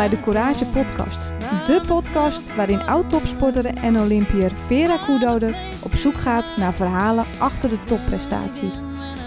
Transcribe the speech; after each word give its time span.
bij 0.00 0.08
de 0.08 0.20
Courage 0.20 0.66
Podcast. 0.66 1.22
De 1.66 1.80
podcast 1.86 2.54
waarin 2.54 2.80
oud-topsporter 2.80 3.66
en 3.66 4.00
Olympiër 4.00 4.52
Vera 4.66 4.96
Koedode 5.06 5.54
op 5.82 5.92
zoek 5.92 6.14
gaat 6.14 6.56
naar 6.56 6.72
verhalen 6.72 7.24
achter 7.38 7.68
de 7.68 7.84
topprestatie. 7.84 8.70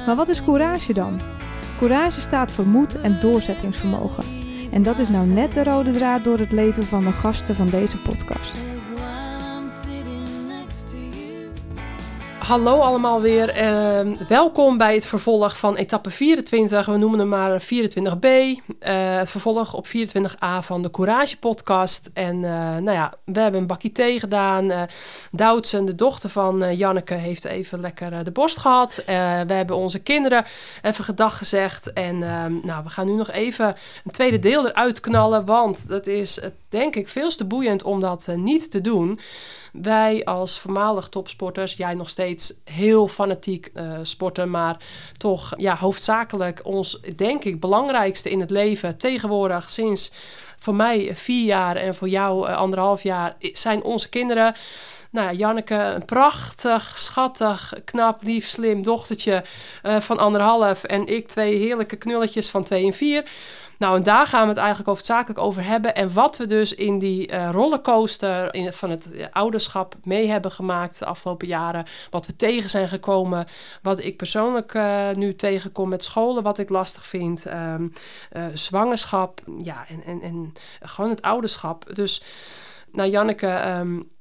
Maar 0.06 0.16
wat 0.16 0.30
is 0.30 0.44
courage 0.44 0.94
dan? 0.94 1.20
Courage 1.78 2.22
staat 2.22 2.52
voor 2.52 2.68
moed 2.68 3.02
en 3.02 3.20
doorzettingsvermogen. 3.20 4.24
En 4.72 4.84
dat 4.84 5.00
is 5.00 5.10
nou 5.10 5.28
net 5.28 5.52
de 5.52 5.64
rode 5.64 5.92
draad 5.92 6.24
door 6.24 6.38
het 6.38 6.52
leven 6.52 6.84
van 6.84 7.04
de 7.04 7.12
gasten 7.12 7.56
van 7.56 7.68
deze 7.68 7.98
podcast. 7.98 8.73
Hallo 12.44 12.80
allemaal 12.80 13.22
weer. 13.22 13.50
en 13.50 14.18
welkom 14.28 14.78
bij 14.78 14.94
het 14.94 15.06
vervolg 15.06 15.58
van 15.58 15.76
etappe 15.76 16.10
24. 16.10 16.86
We 16.86 16.98
noemen 16.98 17.20
hem 17.20 17.28
maar 17.28 17.62
24b. 17.62 18.26
Uh, 18.26 19.18
het 19.18 19.30
vervolg 19.30 19.74
op 19.74 19.88
24a 19.88 20.60
van 20.60 20.82
de 20.82 20.92
Courage 20.92 21.40
podcast. 21.40 22.10
En 22.14 22.36
uh, 22.36 22.52
nou 22.52 22.92
ja, 22.92 23.14
we 23.26 23.40
hebben 23.40 23.62
een 23.62 23.68
bakje 23.68 23.92
thee 23.92 24.20
gedaan. 24.20 24.72
Uh, 24.72 24.82
Doutsen, 25.32 25.86
de 25.86 25.96
dochter 25.96 26.30
van 26.30 26.76
Janneke, 26.76 27.14
heeft 27.14 27.46
even 27.46 27.80
lekker 27.80 28.24
de 28.24 28.32
borst 28.32 28.58
gehad. 28.58 29.02
we 29.06 29.54
hebben 29.54 29.76
onze 29.76 30.00
kinderen 30.00 30.46
even 30.82 31.04
gedag 31.04 31.38
gezegd. 31.38 31.94
En 31.94 32.18
nou, 32.64 32.84
we 32.84 32.90
gaan 32.90 33.06
nu 33.06 33.14
nog 33.14 33.32
even 33.32 33.66
een 34.04 34.12
tweede 34.12 34.40
deel 34.40 34.68
eruit 34.68 35.00
knallen. 35.00 35.46
Want 35.46 35.88
dat 35.88 36.08
is 36.08 36.40
denk 36.70 36.96
ik 36.96 37.10
veel 37.10 37.30
te 37.30 37.46
boeiend 37.46 37.84
om 37.84 38.00
dat 38.00 38.28
niet 38.36 38.72
te 38.72 38.82
doen. 38.82 39.20
Wij 39.72 40.26
als 40.26 40.60
voormalig 40.60 41.10
topsporters, 41.10 41.74
jij 41.74 41.94
nog 41.94 42.10
steeds 42.10 42.33
heel 42.64 43.08
fanatiek 43.08 43.70
uh, 43.74 44.00
sporten, 44.02 44.50
maar 44.50 44.78
toch 45.18 45.54
ja, 45.58 45.76
hoofdzakelijk 45.76 46.60
ons, 46.64 47.00
denk 47.16 47.44
ik, 47.44 47.60
belangrijkste 47.60 48.30
in 48.30 48.40
het 48.40 48.50
leven 48.50 48.98
tegenwoordig 48.98 49.70
sinds 49.70 50.12
voor 50.58 50.76
mij 50.76 51.16
vier 51.16 51.46
jaar 51.46 51.76
en 51.76 51.96
voor 51.96 52.10
jou 52.10 52.50
uh, 52.50 52.58
anderhalf 52.58 53.04
jaar 53.04 53.36
zijn 53.40 53.84
onze 53.84 54.10
kinderen. 54.10 54.56
Nou, 55.14 55.36
Janneke, 55.36 55.76
een 55.76 56.06
prachtig, 56.06 56.94
schattig, 56.98 57.74
knap, 57.86 58.24
lief, 58.24 58.48
slim 58.48 58.84
dochtertje 58.84 59.44
uh, 59.84 60.00
van 60.00 60.18
anderhalf. 60.18 60.84
En 60.84 61.08
ik 61.08 61.28
twee 61.28 61.58
heerlijke 61.58 61.96
knulletjes 61.96 62.50
van 62.50 62.64
twee 62.64 62.86
en 62.86 62.94
vier. 62.94 63.24
Nou, 63.84 63.96
en 63.96 64.04
daar 64.04 64.28
gaan 64.28 64.42
we 64.42 64.48
het 64.48 64.58
eigenlijk 64.58 64.90
hoofdzakelijk 64.90 65.40
over 65.40 65.64
hebben. 65.64 65.96
En 65.96 66.14
wat 66.14 66.38
we 66.38 66.48
dus 66.48 66.74
in 66.74 67.00
die 67.00 67.32
uh, 67.32 67.50
rollercoaster 67.52 68.54
in, 68.54 68.74
van 68.74 68.90
het 68.90 69.14
uh, 69.14 69.26
ouderschap 69.32 69.96
mee 70.04 70.28
hebben 70.28 70.52
gemaakt 70.52 71.00
de 71.00 71.06
afgelopen 71.06 71.48
jaren. 71.48 71.86
Wat 72.10 72.26
we 72.26 72.36
tegen 72.36 72.70
zijn 72.70 72.88
gekomen. 72.88 73.46
Wat 73.82 74.00
ik 74.00 74.18
persoonlijk 74.18 74.74
uh, 74.74 75.12
nu 75.12 75.36
tegenkom 75.36 75.90
met 75.90 76.04
scholen, 76.04 76.44
wat 76.44 76.58
ik 76.58 76.70
lastig 76.70 77.06
vind. 77.06 77.46
Um, 77.46 77.94
zwangerschap, 78.54 79.42
ja, 79.58 79.86
en, 79.88 80.04
en, 80.06 80.22
en 80.22 80.54
gewoon 80.82 81.10
het 81.10 81.22
ouderschap. 81.22 81.96
Dus, 81.96 82.24
nou, 82.92 83.10
Janneke. 83.10 83.78
Um, 83.80 84.12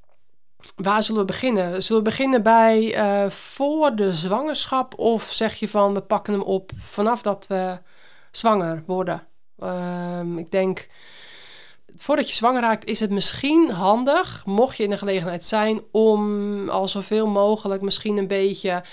Waar 0.75 1.03
zullen 1.03 1.21
we 1.21 1.27
beginnen? 1.27 1.83
Zullen 1.83 2.03
we 2.03 2.09
beginnen 2.09 2.43
bij 2.43 2.95
voor 3.29 3.95
de 3.95 4.13
zwangerschap? 4.13 4.99
Of 4.99 5.23
zeg 5.23 5.55
je 5.55 5.67
van 5.67 5.93
we 5.93 6.01
pakken 6.01 6.33
hem 6.33 6.41
op 6.41 6.71
vanaf 6.79 7.21
dat 7.21 7.47
we 7.47 7.79
zwanger 8.31 8.83
worden? 8.85 9.27
Um, 9.59 10.37
ik 10.37 10.51
denk, 10.51 10.87
voordat 11.95 12.29
je 12.29 12.35
zwanger 12.35 12.61
raakt, 12.61 12.85
is 12.85 12.99
het 12.99 13.09
misschien 13.09 13.69
handig, 13.69 14.45
mocht 14.45 14.77
je 14.77 14.83
in 14.83 14.89
de 14.89 14.97
gelegenheid 14.97 15.43
zijn, 15.45 15.81
om 15.91 16.69
al 16.69 16.87
zoveel 16.87 17.27
mogelijk 17.27 17.81
misschien 17.81 18.17
een 18.17 18.27
beetje 18.27 18.83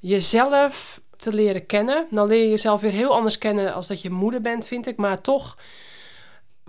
jezelf 0.00 1.00
te 1.16 1.32
leren 1.32 1.66
kennen. 1.66 2.06
Dan 2.10 2.26
leer 2.26 2.42
je 2.42 2.50
jezelf 2.50 2.80
weer 2.80 2.92
heel 2.92 3.14
anders 3.14 3.38
kennen 3.38 3.74
als 3.74 3.86
dat 3.86 4.00
je 4.00 4.10
moeder 4.10 4.40
bent, 4.40 4.66
vind 4.66 4.86
ik. 4.86 4.96
Maar 4.96 5.20
toch 5.20 5.56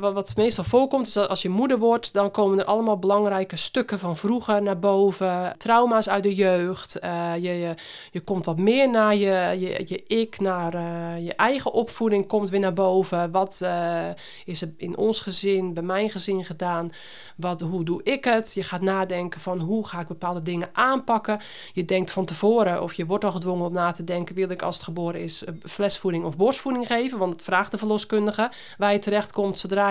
wat, 0.01 0.13
wat 0.13 0.35
meestal 0.35 0.63
voorkomt, 0.63 1.07
is 1.07 1.13
dat 1.13 1.29
als 1.29 1.41
je 1.41 1.49
moeder 1.49 1.77
wordt, 1.77 2.13
dan 2.13 2.31
komen 2.31 2.59
er 2.59 2.65
allemaal 2.65 2.97
belangrijke 2.97 3.55
stukken 3.55 3.99
van 3.99 4.17
vroeger 4.17 4.61
naar 4.61 4.79
boven. 4.79 5.53
Trauma's 5.57 6.09
uit 6.09 6.23
de 6.23 6.35
jeugd. 6.35 6.97
Uh, 7.03 7.35
je, 7.35 7.49
je, 7.51 7.75
je 8.11 8.19
komt 8.19 8.45
wat 8.45 8.57
meer 8.57 8.89
naar 8.89 9.15
je, 9.15 9.59
je, 9.59 9.83
je 9.85 10.03
ik, 10.07 10.39
naar 10.39 10.75
uh, 10.75 11.25
je 11.25 11.35
eigen 11.35 11.73
opvoeding 11.73 12.27
komt 12.27 12.49
weer 12.49 12.59
naar 12.59 12.73
boven. 12.73 13.31
Wat 13.31 13.59
uh, 13.63 14.09
is 14.45 14.61
er 14.61 14.73
in 14.77 14.97
ons 14.97 15.19
gezin, 15.19 15.73
bij 15.73 15.83
mijn 15.83 16.09
gezin 16.09 16.45
gedaan? 16.45 16.89
Wat, 17.35 17.61
hoe 17.61 17.83
doe 17.83 18.03
ik 18.03 18.23
het? 18.23 18.53
Je 18.53 18.63
gaat 18.63 18.81
nadenken 18.81 19.39
van 19.39 19.59
hoe 19.59 19.87
ga 19.87 19.99
ik 19.99 20.07
bepaalde 20.07 20.41
dingen 20.41 20.69
aanpakken. 20.73 21.39
Je 21.73 21.85
denkt 21.85 22.11
van 22.11 22.25
tevoren, 22.25 22.83
of 22.83 22.93
je 22.93 23.05
wordt 23.05 23.23
al 23.23 23.31
gedwongen 23.31 23.65
om 23.65 23.73
na 23.73 23.91
te 23.91 24.03
denken, 24.03 24.35
wil 24.35 24.49
ik 24.49 24.61
als 24.61 24.75
het 24.75 24.83
geboren 24.83 25.21
is 25.21 25.43
flesvoeding 25.63 26.25
of 26.25 26.37
borstvoeding 26.37 26.87
geven? 26.87 27.17
Want 27.17 27.33
het 27.33 27.43
vraagt 27.43 27.71
de 27.71 27.77
verloskundige 27.77 28.51
waar 28.77 28.93
je 28.93 28.99
terecht 28.99 29.31
komt 29.31 29.59
zodra 29.59 29.90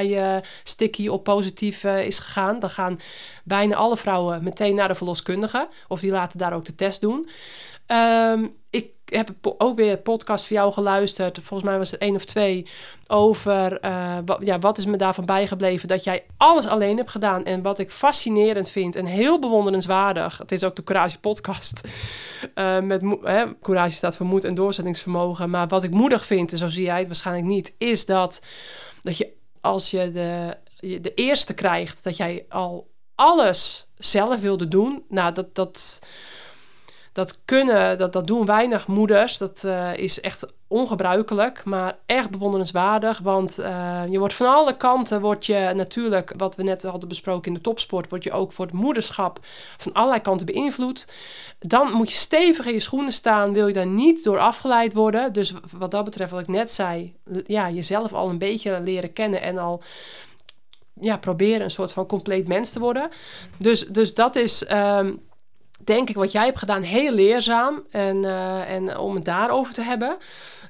sticky 0.63 1.09
op 1.09 1.25
positief 1.25 1.85
is 1.85 2.19
gegaan, 2.19 2.59
dan 2.59 2.71
gaan 2.71 3.01
bijna 3.45 3.77
alle 3.77 3.97
vrouwen 3.97 4.45
meteen 4.45 4.75
naar 4.75 4.89
de 4.89 4.95
verloskundige. 4.95 5.69
Of 5.89 6.01
die 6.01 6.11
laten 6.11 6.39
daar 6.39 6.53
ook 6.53 6.65
de 6.65 6.75
test 6.75 7.01
doen. 7.01 7.29
Um, 7.87 8.59
ik 8.71 8.95
heb 9.05 9.31
ook 9.41 9.77
weer 9.77 9.93
een 9.93 10.03
podcast 10.03 10.47
voor 10.47 10.57
jou 10.57 10.73
geluisterd. 10.73 11.39
Volgens 11.43 11.69
mij 11.69 11.79
was 11.79 11.91
het 11.91 12.01
één 12.01 12.15
of 12.15 12.25
twee. 12.25 12.67
Over 13.07 13.85
uh, 13.85 14.17
wat, 14.25 14.39
ja, 14.45 14.59
wat 14.59 14.79
is 14.79 14.87
me 14.87 14.97
daarvan 14.97 15.25
bijgebleven. 15.25 15.89
Dat 15.89 16.05
jij 16.05 16.25
alles 16.37 16.67
alleen 16.67 16.97
hebt 16.97 17.11
gedaan. 17.11 17.45
En 17.45 17.63
wat 17.63 17.79
ik 17.79 17.91
fascinerend 17.91 18.71
vind 18.71 18.97
en 18.97 19.07
heel 19.07 19.39
bewonderenswaardig. 19.39 20.39
Het 20.39 20.53
is 20.53 20.65
ook 20.65 20.77
de 20.77 20.85
Courage 20.85 21.21
podcast. 21.21 21.81
Uh, 22.55 22.81
met, 22.91 23.03
hè, 23.23 23.59
courage 23.61 23.95
staat 23.95 24.17
voor 24.17 24.27
moed 24.27 24.45
en 24.45 24.55
doorzettingsvermogen. 24.55 25.51
Maar 25.51 25.69
wat 25.69 25.85
ik 25.85 25.91
moedig 25.91 26.27
vind, 26.27 26.53
en 26.53 26.59
zo 26.59 26.69
zie 26.69 26.85
jij 26.85 26.99
het 26.99 27.07
waarschijnlijk 27.07 27.47
niet. 27.47 27.75
Is 27.79 28.07
dat, 28.07 28.45
dat 29.03 29.19
je 29.19 29.33
als 29.61 29.91
je 29.91 30.11
de, 30.11 30.57
de 31.01 31.15
eerste 31.15 31.55
krijgt, 31.55 32.05
dat 32.05 32.17
jij 32.17 32.45
al 32.49 32.91
alles 33.15 33.87
zelf 33.97 34.41
wilde 34.41 34.69
doen. 34.69 35.05
Nou, 35.09 35.35
dat, 35.35 35.55
dat, 35.55 36.01
dat 37.13 37.39
kunnen, 37.45 37.99
dat, 37.99 38.13
dat 38.13 38.27
doen 38.27 38.47
weinig 38.47 38.87
moeders. 38.87 39.39
Dat 39.39 39.63
uh, 39.67 39.97
is 39.97 40.21
echt 40.21 40.47
ongebruikelijk, 40.69 41.65
maar 41.65 41.99
echt 42.07 42.31
bewonderenswaardig. 42.31 43.19
Want 43.19 43.61
uh, 43.61 44.03
je 44.09 44.19
wordt 44.19 44.35
van 44.35 44.47
alle 44.47 44.77
kanten, 44.77 45.21
word 45.21 45.47
je 45.47 45.73
natuurlijk, 45.75 46.35
wat 46.37 46.57
we 46.57 46.63
net 46.63 46.83
hadden 46.83 47.09
besproken 47.09 47.49
in 47.49 47.55
de 47.55 47.61
topsport, 47.61 48.11
word 48.11 48.25
je 48.25 48.33
ook 48.33 48.53
voor 48.53 48.65
het 48.65 48.75
moederschap 48.75 49.39
van 49.77 49.93
allerlei 49.93 50.21
kanten 50.21 50.47
beïnvloed. 50.47 51.09
Dan 51.59 51.93
moet 51.93 52.11
je 52.11 52.17
stevig 52.17 52.67
in 52.67 52.73
je 52.73 52.81
schoenen 52.81 53.13
staan, 53.13 53.53
wil 53.53 53.67
je 53.67 53.73
daar 53.73 53.87
niet 53.87 54.25
door 54.25 54.39
afgeleid 54.39 54.93
worden. 54.93 55.33
Dus 55.33 55.55
wat 55.79 55.91
dat 55.91 56.05
betreft, 56.05 56.31
wat 56.31 56.41
ik 56.41 56.49
net 56.49 56.73
zei, 56.73 57.15
ja, 57.47 57.71
jezelf 57.71 58.13
al 58.13 58.29
een 58.29 58.39
beetje 58.39 58.81
leren 58.81 59.13
kennen 59.13 59.43
en 59.43 59.59
al 59.59 59.83
ja, 61.01 61.17
proberen 61.17 61.63
een 61.63 61.71
soort 61.71 61.93
van 61.93 62.07
compleet 62.07 62.49
mens 62.49 62.71
te 62.71 62.81
worden. 62.81 63.11
Dus, 63.59 63.87
dus 63.87 64.15
dat 64.15 64.37
is. 64.37 64.71
Um, 64.73 65.29
denk 65.91 66.09
ik 66.09 66.17
wat 66.17 66.33
jij 66.33 66.45
hebt 66.45 66.59
gedaan 66.59 66.83
heel 66.83 67.13
leerzaam. 67.13 67.83
En, 67.91 68.17
uh, 68.25 68.71
en 68.71 68.99
om 68.99 69.15
het 69.15 69.25
daarover 69.25 69.75
te 69.75 69.83
hebben. 69.83 70.17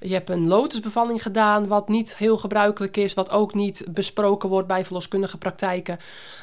Je 0.01 0.13
hebt 0.13 0.31
een 0.31 0.49
lotusbevalling 0.49 1.23
gedaan, 1.23 1.67
wat 1.67 1.89
niet 1.89 2.17
heel 2.17 2.39
gebruikelijk 2.39 2.97
is, 2.97 3.15
wat 3.15 3.31
ook 3.31 3.55
niet 3.55 3.85
besproken 3.91 4.49
wordt 4.49 4.69
bij 4.69 4.85
verloskundige 4.85 5.39
praktijken. 5.39 5.99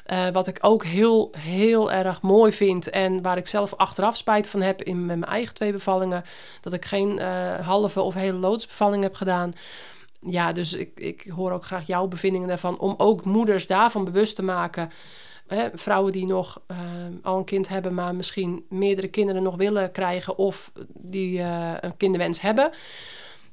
Uh, 0.08 0.28
wat 0.30 0.48
ik 0.48 0.58
ook 0.62 0.84
heel, 0.84 1.32
heel 1.38 1.92
erg 1.92 2.22
mooi 2.22 2.52
vind 2.52 2.90
en 2.90 3.22
waar 3.22 3.38
ik 3.38 3.48
zelf 3.48 3.74
achteraf 3.74 4.18
spijt 4.18 4.50
van 4.50 4.62
heb 4.62 4.82
in 4.82 5.06
mijn 5.06 5.26
eigen 5.26 5.54
twee 5.54 5.72
bevallingen, 5.72 6.24
dat 6.62 6.74
ik 6.74 6.86
geen 6.86 7.20
uh, 7.20 7.60
halve 7.68 8.02
of 8.02 8.14
hele 8.14 8.38
lotusbevalling 8.38 9.04
heb 9.04 9.16
gedaan. 9.16 9.52
Ja, 10.22 10.52
dus 10.52 10.74
ik, 10.74 10.92
ik 10.96 11.32
hoor 11.36 11.52
ook 11.52 11.66
graag 11.66 11.88
jouw 11.88 12.08
bevindingen 12.08 12.48
daarvan, 12.48 12.80
om 12.80 12.94
ook 12.98 13.26
moeders 13.26 13.68
daarvan 13.68 14.06
bewust 14.06 14.36
te 14.36 14.44
maken. 14.44 14.92
Vrouwen 15.74 16.12
die 16.12 16.26
nog 16.26 16.62
uh, 16.72 16.78
al 17.22 17.38
een 17.38 17.44
kind 17.44 17.68
hebben, 17.68 17.94
maar 17.94 18.16
misschien 18.16 18.66
meerdere 18.70 19.08
kinderen 19.08 19.44
nog 19.44 19.56
willen 19.56 19.92
krijgen 19.92 20.38
of 20.38 20.72
die 20.88 21.40
uh, 21.40 21.74
een 21.80 21.98
kinderwens 21.98 22.42
hebben. 22.42 22.72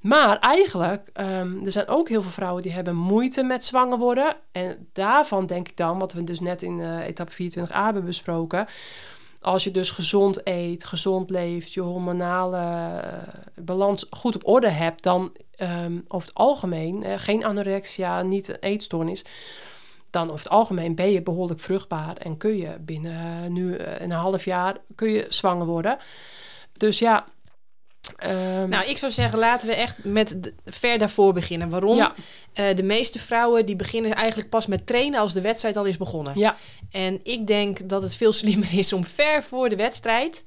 Maar 0.01 0.39
eigenlijk, 0.39 1.11
um, 1.21 1.65
er 1.65 1.73
zijn 1.73 1.89
ook 1.89 2.09
heel 2.09 2.23
veel 2.23 2.31
vrouwen 2.31 2.63
die 2.63 2.73
hebben 2.73 2.97
moeite 2.97 3.43
met 3.43 3.65
zwanger 3.65 3.99
worden. 3.99 4.37
En 4.53 4.89
daarvan 4.93 5.47
denk 5.47 5.69
ik 5.69 5.77
dan, 5.77 5.99
wat 5.99 6.13
we 6.13 6.25
dus 6.25 6.41
net 6.41 6.63
in 6.63 6.79
uh, 6.79 7.07
etappe 7.07 7.33
24a 7.33 7.73
hebben 7.73 8.05
besproken. 8.05 8.67
Als 9.41 9.65
je 9.65 9.71
dus 9.71 9.91
gezond 9.91 10.41
eet, 10.49 10.85
gezond 10.85 11.31
leeft, 11.31 11.73
je 11.73 11.81
hormonale 11.81 13.01
balans 13.55 14.07
goed 14.11 14.35
op 14.35 14.49
orde 14.49 14.69
hebt, 14.69 15.03
dan 15.03 15.33
um, 15.59 16.05
over 16.09 16.29
het 16.29 16.37
algemeen, 16.37 17.19
geen 17.19 17.45
anorexia, 17.45 18.23
niet 18.23 18.49
een 18.49 18.57
eetstoornis 18.61 19.25
dan 20.15 20.25
over 20.31 20.43
het 20.43 20.49
algemeen 20.49 20.95
ben 20.95 21.11
je 21.11 21.23
behoorlijk 21.23 21.61
vruchtbaar 21.61 22.17
en 22.17 22.37
kun 22.37 22.57
je 22.57 22.77
binnen 22.81 23.53
nu 23.53 23.79
een 23.79 24.11
half 24.11 24.45
jaar 24.45 24.77
kun 24.95 25.11
je 25.11 25.27
zwanger 25.29 25.67
worden. 25.67 25.99
Dus 26.73 26.99
ja. 26.99 27.25
Um... 28.27 28.69
Nou, 28.69 28.89
ik 28.89 28.97
zou 28.97 29.13
zeggen, 29.13 29.39
laten 29.39 29.69
we 29.69 29.75
echt 29.75 30.05
met 30.05 30.37
ver 30.65 30.99
daarvoor 30.99 31.33
beginnen. 31.33 31.69
Waarom? 31.69 31.97
Ja. 31.97 32.15
Uh, 32.55 32.77
de 32.77 32.83
meeste 32.83 33.19
vrouwen 33.19 33.67
die 33.67 33.77
beginnen 33.77 34.15
eigenlijk 34.15 34.51
pas 34.51 34.67
met 34.67 34.87
trainen 34.87 35.21
als 35.21 35.33
de 35.33 35.41
wedstrijd 35.41 35.77
al 35.77 35.85
is 35.85 35.97
begonnen. 35.97 36.33
Ja. 36.37 36.57
En 36.91 37.21
ik 37.23 37.47
denk 37.47 37.89
dat 37.89 38.03
het 38.03 38.17
veel 38.17 38.33
slimmer 38.33 38.79
is 38.79 38.93
om 38.93 39.05
ver 39.05 39.43
voor 39.43 39.69
de 39.69 39.77
wedstrijd 39.77 40.43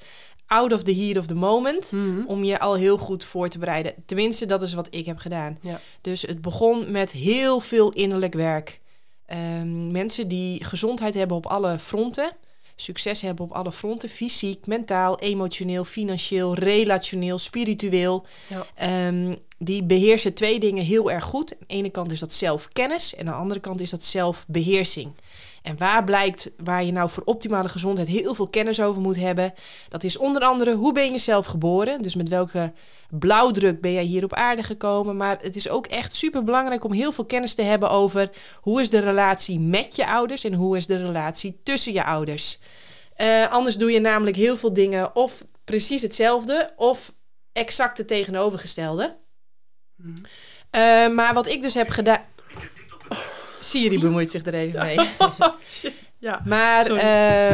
out 0.47 0.73
of 0.73 0.83
the 0.83 0.95
heat 0.95 1.17
of 1.17 1.27
the 1.27 1.35
moment. 1.35 1.91
Mm 1.91 2.01
-hmm. 2.01 2.27
Om 2.27 2.43
je 2.43 2.59
al 2.59 2.75
heel 2.75 2.97
goed 2.97 3.23
voor 3.23 3.49
te 3.49 3.59
bereiden. 3.59 3.93
Tenminste, 4.05 4.45
dat 4.45 4.61
is 4.61 4.73
wat 4.73 4.87
ik 4.89 5.05
heb 5.05 5.17
gedaan. 5.17 5.57
Ja. 5.61 5.79
Dus 6.01 6.21
het 6.21 6.41
begon 6.41 6.91
met 6.91 7.11
heel 7.11 7.59
veel 7.59 7.91
innerlijk 7.91 8.33
werk. 8.33 8.79
Ehm, 9.27 9.91
mensen 9.91 10.27
die 10.27 10.63
gezondheid 10.63 11.13
hebben 11.13 11.37
op 11.37 11.45
alle 11.45 11.79
fronten. 11.79 12.31
Succes 12.75 13.21
hebben 13.21 13.45
op 13.45 13.51
alle 13.51 13.71
fronten. 13.71 14.09
Fysiek, 14.09 14.67
mentaal, 14.67 15.19
emotioneel, 15.19 15.83
financieel, 15.83 16.55
relationeel, 16.55 17.37
spiritueel. 17.37 18.25
Ja. 18.47 18.65
Ehm, 18.75 19.33
die 19.57 19.83
beheersen 19.83 20.33
twee 20.33 20.59
dingen 20.59 20.83
heel 20.83 21.11
erg 21.11 21.23
goed. 21.23 21.51
Aan 21.53 21.57
de 21.67 21.73
ene 21.73 21.89
kant 21.89 22.11
is 22.11 22.19
dat 22.19 22.33
zelfkennis 22.33 23.15
en 23.15 23.27
aan 23.27 23.33
de 23.33 23.39
andere 23.39 23.59
kant 23.59 23.81
is 23.81 23.89
dat 23.89 24.03
zelfbeheersing. 24.03 25.13
En 25.67 25.77
waar 25.77 26.03
blijkt 26.03 26.51
waar 26.57 26.83
je 26.83 26.91
nou 26.91 27.09
voor 27.09 27.23
optimale 27.23 27.69
gezondheid 27.69 28.07
heel 28.07 28.35
veel 28.35 28.47
kennis 28.47 28.81
over 28.81 29.01
moet 29.01 29.15
hebben? 29.15 29.53
Dat 29.89 30.03
is 30.03 30.17
onder 30.17 30.41
andere 30.41 30.75
hoe 30.75 30.93
ben 30.93 31.11
je 31.11 31.17
zelf 31.17 31.45
geboren? 31.45 32.01
Dus 32.01 32.15
met 32.15 32.29
welke 32.29 32.73
blauwdruk 33.09 33.81
ben 33.81 33.93
jij 33.93 34.03
hier 34.03 34.23
op 34.23 34.33
aarde 34.33 34.63
gekomen? 34.63 35.17
Maar 35.17 35.37
het 35.41 35.55
is 35.55 35.69
ook 35.69 35.87
echt 35.87 36.13
super 36.13 36.43
belangrijk 36.43 36.83
om 36.83 36.91
heel 36.91 37.11
veel 37.11 37.25
kennis 37.25 37.55
te 37.55 37.61
hebben 37.61 37.89
over 37.89 38.29
hoe 38.61 38.81
is 38.81 38.89
de 38.89 38.99
relatie 38.99 39.59
met 39.59 39.95
je 39.95 40.07
ouders 40.07 40.43
en 40.43 40.53
hoe 40.53 40.77
is 40.77 40.85
de 40.85 40.97
relatie 40.97 41.59
tussen 41.63 41.93
je 41.93 42.03
ouders. 42.03 42.59
Uh, 43.17 43.51
anders 43.51 43.77
doe 43.77 43.91
je 43.91 43.99
namelijk 43.99 44.35
heel 44.35 44.57
veel 44.57 44.73
dingen 44.73 45.15
of 45.15 45.45
precies 45.63 46.01
hetzelfde 46.01 46.69
of 46.75 47.13
exact 47.51 47.97
het 47.97 48.07
tegenovergestelde. 48.07 49.17
Hmm. 49.95 50.15
Uh, 50.15 51.15
maar 51.15 51.33
wat 51.33 51.47
ik 51.47 51.61
dus 51.61 51.73
heb 51.73 51.89
gedaan. 51.89 52.21
Siri 53.67 53.99
bemoeit 53.99 54.31
zich 54.31 54.45
er 54.45 54.53
even 54.53 54.79
mee. 54.79 54.99
ja, 56.27 56.41
maar 56.45 56.89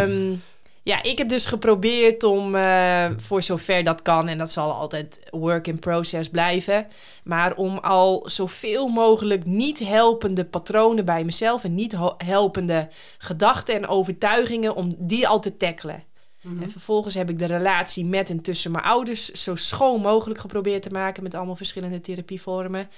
um, 0.01 0.41
ja, 0.83 1.03
ik 1.03 1.17
heb 1.17 1.29
dus 1.29 1.45
geprobeerd 1.45 2.23
om 2.23 2.55
uh, 2.55 3.05
voor 3.17 3.41
zover 3.41 3.83
dat 3.83 4.01
kan, 4.01 4.27
en 4.27 4.37
dat 4.37 4.51
zal 4.51 4.71
altijd 4.71 5.19
work 5.29 5.67
in 5.67 5.79
process 5.79 6.29
blijven, 6.29 6.87
maar 7.23 7.55
om 7.55 7.77
al 7.77 8.23
zoveel 8.25 8.87
mogelijk 8.87 9.45
niet 9.45 9.79
helpende 9.79 10.45
patronen 10.45 11.05
bij 11.05 11.23
mezelf 11.23 11.63
en 11.63 11.75
niet 11.75 11.95
helpende 12.17 12.89
gedachten 13.17 13.75
en 13.75 13.87
overtuigingen, 13.87 14.75
om 14.75 14.95
die 14.97 15.27
al 15.27 15.39
te 15.39 15.57
tackelen. 15.57 16.03
Mhm. 16.41 16.63
En 16.63 16.71
vervolgens 16.71 17.15
heb 17.15 17.29
ik 17.29 17.39
de 17.39 17.45
relatie 17.45 18.05
met 18.05 18.29
en 18.29 18.41
tussen 18.41 18.71
mijn 18.71 18.83
ouders 18.83 19.31
zo 19.31 19.55
schoon 19.55 20.01
mogelijk 20.01 20.39
geprobeerd 20.39 20.81
te 20.81 20.89
maken 20.89 21.23
met 21.23 21.35
allemaal 21.35 21.55
verschillende 21.55 22.01
therapievormen. 22.01 22.89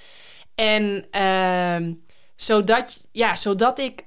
En 0.54 1.06
uh, 1.12 1.94
zodat, 2.36 3.06
ja, 3.12 3.36
zodat 3.36 3.78
ik. 3.78 4.04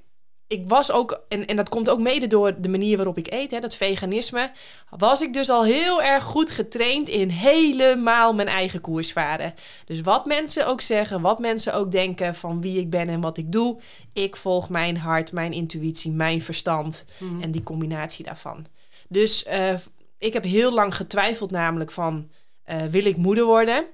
Ik 0.47 0.63
was 0.67 0.91
ook, 0.91 1.23
en, 1.27 1.45
en 1.45 1.55
dat 1.55 1.69
komt 1.69 1.89
ook 1.89 1.99
mede 1.99 2.27
door 2.27 2.61
de 2.61 2.69
manier 2.69 2.95
waarop 2.95 3.17
ik 3.17 3.31
eet, 3.31 3.51
hè, 3.51 3.59
dat 3.59 3.75
veganisme. 3.75 4.51
Was 4.89 5.21
ik 5.21 5.33
dus 5.33 5.49
al 5.49 5.63
heel 5.63 6.01
erg 6.01 6.23
goed 6.23 6.49
getraind 6.49 7.09
in 7.09 7.29
helemaal 7.29 8.33
mijn 8.33 8.47
eigen 8.47 8.81
koers 8.81 9.11
varen. 9.11 9.53
Dus 9.85 10.01
wat 10.01 10.25
mensen 10.25 10.67
ook 10.67 10.81
zeggen, 10.81 11.21
wat 11.21 11.39
mensen 11.39 11.73
ook 11.73 11.91
denken 11.91 12.35
van 12.35 12.61
wie 12.61 12.79
ik 12.79 12.89
ben 12.89 13.09
en 13.09 13.21
wat 13.21 13.37
ik 13.37 13.51
doe. 13.51 13.79
Ik 14.13 14.35
volg 14.35 14.69
mijn 14.69 14.97
hart, 14.97 15.31
mijn 15.31 15.51
intuïtie, 15.51 16.11
mijn 16.11 16.41
verstand 16.41 17.05
mhm. 17.19 17.41
en 17.41 17.51
die 17.51 17.63
combinatie 17.63 18.25
daarvan. 18.25 18.65
Dus 19.07 19.47
uh, 19.47 19.73
ik 20.17 20.33
heb 20.33 20.43
heel 20.43 20.73
lang 20.73 20.95
getwijfeld, 20.95 21.51
namelijk 21.51 21.91
van 21.91 22.29
uh, 22.65 22.83
wil 22.83 23.05
ik 23.05 23.17
moeder 23.17 23.45
worden? 23.45 23.85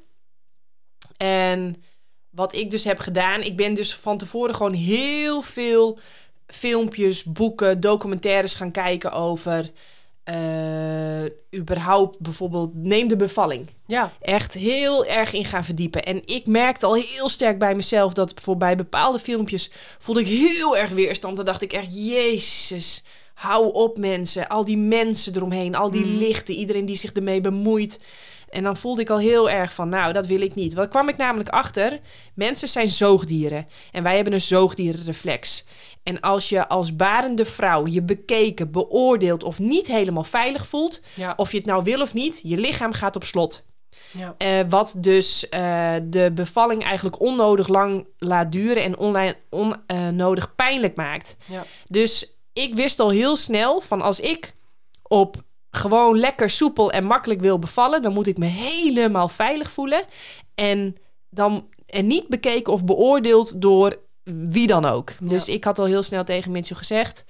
En 1.17 1.83
wat 2.35 2.55
ik 2.55 2.71
dus 2.71 2.83
heb 2.83 2.99
gedaan, 2.99 3.41
ik 3.41 3.55
ben 3.55 3.73
dus 3.73 3.95
van 3.95 4.17
tevoren 4.17 4.55
gewoon 4.55 4.73
heel 4.73 5.41
veel 5.41 5.99
filmpjes, 6.47 7.23
boeken, 7.23 7.79
documentaires 7.79 8.55
gaan 8.55 8.71
kijken 8.71 9.11
over. 9.11 9.71
Uh, 10.29 11.25
überhaupt 11.55 12.19
bijvoorbeeld, 12.19 12.71
neem 12.73 13.07
de 13.07 13.15
bevalling. 13.15 13.69
Ja. 13.85 14.13
Echt 14.21 14.53
heel 14.53 15.05
erg 15.05 15.33
in 15.33 15.45
gaan 15.45 15.63
verdiepen. 15.63 16.03
En 16.03 16.21
ik 16.27 16.45
merkte 16.45 16.85
al 16.85 16.95
heel 16.95 17.29
sterk 17.29 17.59
bij 17.59 17.75
mezelf 17.75 18.13
dat 18.13 18.33
voor 18.41 18.57
bij 18.57 18.75
bepaalde 18.75 19.19
filmpjes 19.19 19.71
voelde 19.97 20.21
ik 20.21 20.27
heel 20.27 20.77
erg 20.77 20.89
weerstand. 20.89 21.35
Dan 21.35 21.45
dacht 21.45 21.61
ik 21.61 21.73
echt, 21.73 22.07
jezus, 22.07 23.03
hou 23.33 23.73
op 23.73 23.97
mensen. 23.97 24.47
Al 24.47 24.65
die 24.65 24.77
mensen 24.77 25.35
eromheen, 25.35 25.75
al 25.75 25.91
die 25.91 26.05
mm. 26.05 26.17
lichten, 26.17 26.55
iedereen 26.55 26.85
die 26.85 26.97
zich 26.97 27.11
ermee 27.11 27.41
bemoeit. 27.41 27.99
En 28.55 28.63
dan 28.63 28.77
voelde 28.77 29.01
ik 29.01 29.09
al 29.09 29.17
heel 29.17 29.49
erg 29.49 29.73
van, 29.73 29.89
nou, 29.89 30.13
dat 30.13 30.25
wil 30.25 30.41
ik 30.41 30.55
niet. 30.55 30.73
Wat 30.73 30.89
kwam 30.89 31.09
ik 31.09 31.17
namelijk 31.17 31.49
achter? 31.49 31.99
Mensen 32.33 32.67
zijn 32.67 32.87
zoogdieren. 32.87 33.67
En 33.91 34.03
wij 34.03 34.15
hebben 34.15 34.33
een 34.33 34.41
zoogdierenreflex. 34.41 35.65
En 36.03 36.19
als 36.19 36.49
je 36.49 36.67
als 36.67 36.95
barende 36.95 37.45
vrouw 37.45 37.87
je 37.87 38.01
bekeken, 38.01 38.71
beoordeeld 38.71 39.43
of 39.43 39.59
niet 39.59 39.87
helemaal 39.87 40.23
veilig 40.23 40.67
voelt, 40.67 41.01
of 41.35 41.51
je 41.51 41.57
het 41.57 41.65
nou 41.65 41.83
wil 41.83 42.01
of 42.01 42.13
niet, 42.13 42.39
je 42.43 42.57
lichaam 42.57 42.93
gaat 42.93 43.15
op 43.15 43.23
slot. 43.23 43.65
Ja. 44.11 44.35
Uh, 44.37 44.69
wat 44.69 44.95
dus 44.97 45.45
uh, 45.49 45.93
de 46.03 46.31
bevalling 46.33 46.83
eigenlijk 46.83 47.19
onnodig 47.19 47.67
lang 47.67 48.07
laat 48.17 48.51
duren 48.51 48.83
en 48.83 48.97
onnodig 49.49 50.43
uh, 50.43 50.55
pijnlijk 50.55 50.95
maakt. 50.95 51.35
Ja. 51.45 51.65
Dus 51.87 52.37
ik 52.53 52.75
wist 52.75 52.99
al 52.99 53.09
heel 53.09 53.35
snel 53.35 53.81
van 53.81 54.01
als 54.01 54.19
ik 54.19 54.53
op 55.03 55.43
gewoon 55.75 56.17
lekker 56.17 56.49
soepel 56.49 56.91
en 56.91 57.03
makkelijk 57.03 57.41
wil 57.41 57.59
bevallen, 57.59 58.01
dan 58.01 58.13
moet 58.13 58.27
ik 58.27 58.37
me 58.37 58.45
helemaal 58.45 59.27
veilig 59.27 59.71
voelen. 59.71 60.03
En 60.55 60.95
dan 61.29 61.67
en 61.85 62.07
niet 62.07 62.27
bekeken 62.27 62.73
of 62.73 62.83
beoordeeld 62.83 63.61
door 63.61 63.99
wie 64.23 64.67
dan 64.67 64.85
ook. 64.85 65.13
Dus 65.19 65.47
ik 65.47 65.63
had 65.63 65.79
al 65.79 65.85
heel 65.85 66.03
snel 66.03 66.23
tegen 66.23 66.51
mensen 66.51 66.75
gezegd. 66.75 67.25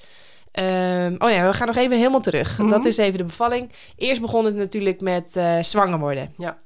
Um, 0.60 1.16
oh 1.18 1.30
ja, 1.30 1.48
we 1.48 1.54
gaan 1.54 1.68
nog 1.68 1.76
even 1.76 1.98
helemaal 1.98 2.22
terug. 2.22 2.56
Dat 2.56 2.68
mhm. 2.68 2.88
is 2.88 2.98
even 2.98 3.18
de 3.18 3.24
bevalling. 3.24 3.72
Eerst 3.96 4.22
begon 4.22 4.46
het 4.46 4.56
natuurlijk 4.56 5.02
met 5.02 5.36
uh, 5.36 5.62
zwanger 5.62 6.00
worden. 6.00 6.34
Ja. 6.38 6.64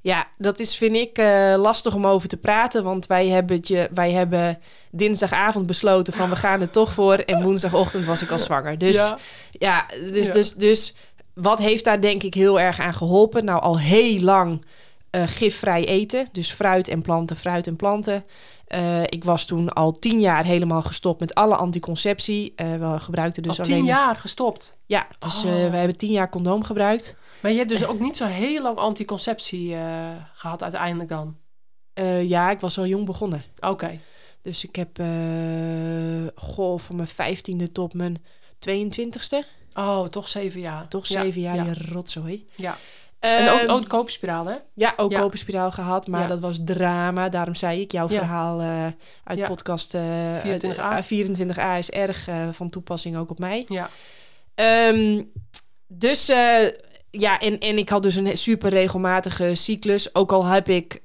Ja, 0.00 0.26
dat 0.38 0.58
is, 0.58 0.76
vind 0.76 0.96
ik, 0.96 1.18
uh, 1.18 1.54
lastig 1.56 1.94
om 1.94 2.06
over 2.06 2.28
te 2.28 2.36
praten. 2.36 2.84
Want 2.84 3.06
wij 3.06 3.28
hebben, 3.28 3.56
het 3.56 3.68
je, 3.68 3.88
wij 3.94 4.12
hebben 4.12 4.58
dinsdagavond 4.90 5.66
besloten 5.66 6.12
van 6.12 6.30
we 6.30 6.36
gaan 6.36 6.60
er 6.60 6.70
toch 6.70 6.92
voor. 6.92 7.14
En 7.14 7.42
woensdagochtend 7.42 8.04
was 8.04 8.22
ik 8.22 8.30
al 8.30 8.38
zwanger. 8.38 8.78
Dus 8.78 8.96
ja, 8.96 9.18
ja 9.50 9.86
dus, 10.12 10.32
Dus, 10.32 10.54
dus 10.54 10.94
wat 11.34 11.58
heeft 11.58 11.84
daar 11.84 12.00
denk 12.00 12.22
ik 12.22 12.34
heel 12.34 12.60
erg 12.60 12.80
aan 12.80 12.94
geholpen? 12.94 13.44
Nou, 13.44 13.60
al 13.60 13.78
heel 13.78 14.20
lang 14.20 14.64
uh, 15.10 15.22
gifvrij 15.26 15.84
eten. 15.84 16.26
Dus 16.32 16.52
fruit 16.52 16.88
en 16.88 17.02
planten, 17.02 17.36
fruit 17.36 17.66
en 17.66 17.76
planten. 17.76 18.24
Uh, 18.74 19.02
ik 19.02 19.24
was 19.24 19.44
toen 19.44 19.68
al 19.68 19.98
tien 19.98 20.20
jaar 20.20 20.44
helemaal 20.44 20.82
gestopt 20.82 21.20
met 21.20 21.34
alle 21.34 21.56
anticonceptie. 21.56 22.52
Uh, 22.56 22.92
we 22.92 22.98
gebruikten 22.98 23.42
dus 23.42 23.58
al 23.58 23.64
alleen... 23.64 23.76
tien 23.76 23.86
jaar 23.86 24.16
gestopt? 24.16 24.78
Ja, 24.86 25.06
dus 25.18 25.36
oh. 25.36 25.42
we 25.42 25.76
hebben 25.76 25.96
tien 25.96 26.10
jaar 26.10 26.28
condoom 26.28 26.64
gebruikt. 26.64 27.16
Maar 27.42 27.50
je 27.50 27.58
hebt 27.58 27.68
dus 27.70 27.86
ook 27.86 28.00
niet 28.00 28.16
zo 28.16 28.26
heel 28.26 28.62
lang 28.62 28.76
anticonceptie 28.76 29.76
gehad 30.34 30.62
uiteindelijk 30.62 31.08
dan? 31.08 31.36
ja, 32.22 32.50
ik 32.50 32.60
was 32.60 32.78
al 32.78 32.86
jong 32.86 33.06
begonnen. 33.06 33.42
Oké. 33.60 34.00
Dus 34.42 34.64
ik 34.64 34.76
heb, 34.76 34.96
goh, 36.34 36.78
van 36.78 36.96
mijn 36.96 37.08
vijftiende 37.08 37.72
tot 37.72 37.94
mijn 37.94 38.22
22ste. 38.70 39.46
Oh, 39.74 40.04
toch 40.04 40.28
zeven 40.28 40.60
jaar. 40.60 40.88
Toch 40.88 41.06
zeven 41.06 41.40
jaar, 41.40 41.54
ja. 41.54 41.62
die 41.62 41.92
rotzooi. 41.92 42.46
Ja 42.54 42.76
en 43.20 43.48
ook, 43.48 43.60
ehm, 43.60 43.70
ook 43.70 43.88
koperspiraal, 43.88 44.46
hè? 44.46 44.54
Ja, 44.74 44.94
ook 44.96 45.10
ja. 45.10 45.20
koperspiraal 45.20 45.70
gehad, 45.70 46.06
maar 46.06 46.28
dat 46.28 46.40
was 46.40 46.60
drama. 46.64 47.28
Daarom 47.28 47.54
zei 47.54 47.80
ik, 47.80 47.92
jouw 47.92 48.08
verhaal 48.08 48.60
uh, 48.60 48.86
uit 49.24 49.44
podcast 49.44 49.94
uh, 49.94 50.02
24a. 50.44 51.04
24a 51.04 51.78
is 51.78 51.90
erg 51.90 52.28
van 52.50 52.70
toepassing 52.70 53.16
ook 53.16 53.30
op 53.30 53.38
mij. 53.38 53.66
Ja. 53.68 53.90
Um, 54.90 55.32
dus 55.86 56.26
ja, 57.10 57.38
en, 57.40 57.58
en 57.58 57.78
ik 57.78 57.88
had 57.88 58.02
dus 58.02 58.14
een 58.14 58.36
super 58.36 58.70
regelmatige 58.70 59.54
cyclus. 59.54 60.14
Ook 60.14 60.32
al 60.32 60.44
heb 60.44 60.68
ik, 60.68 61.02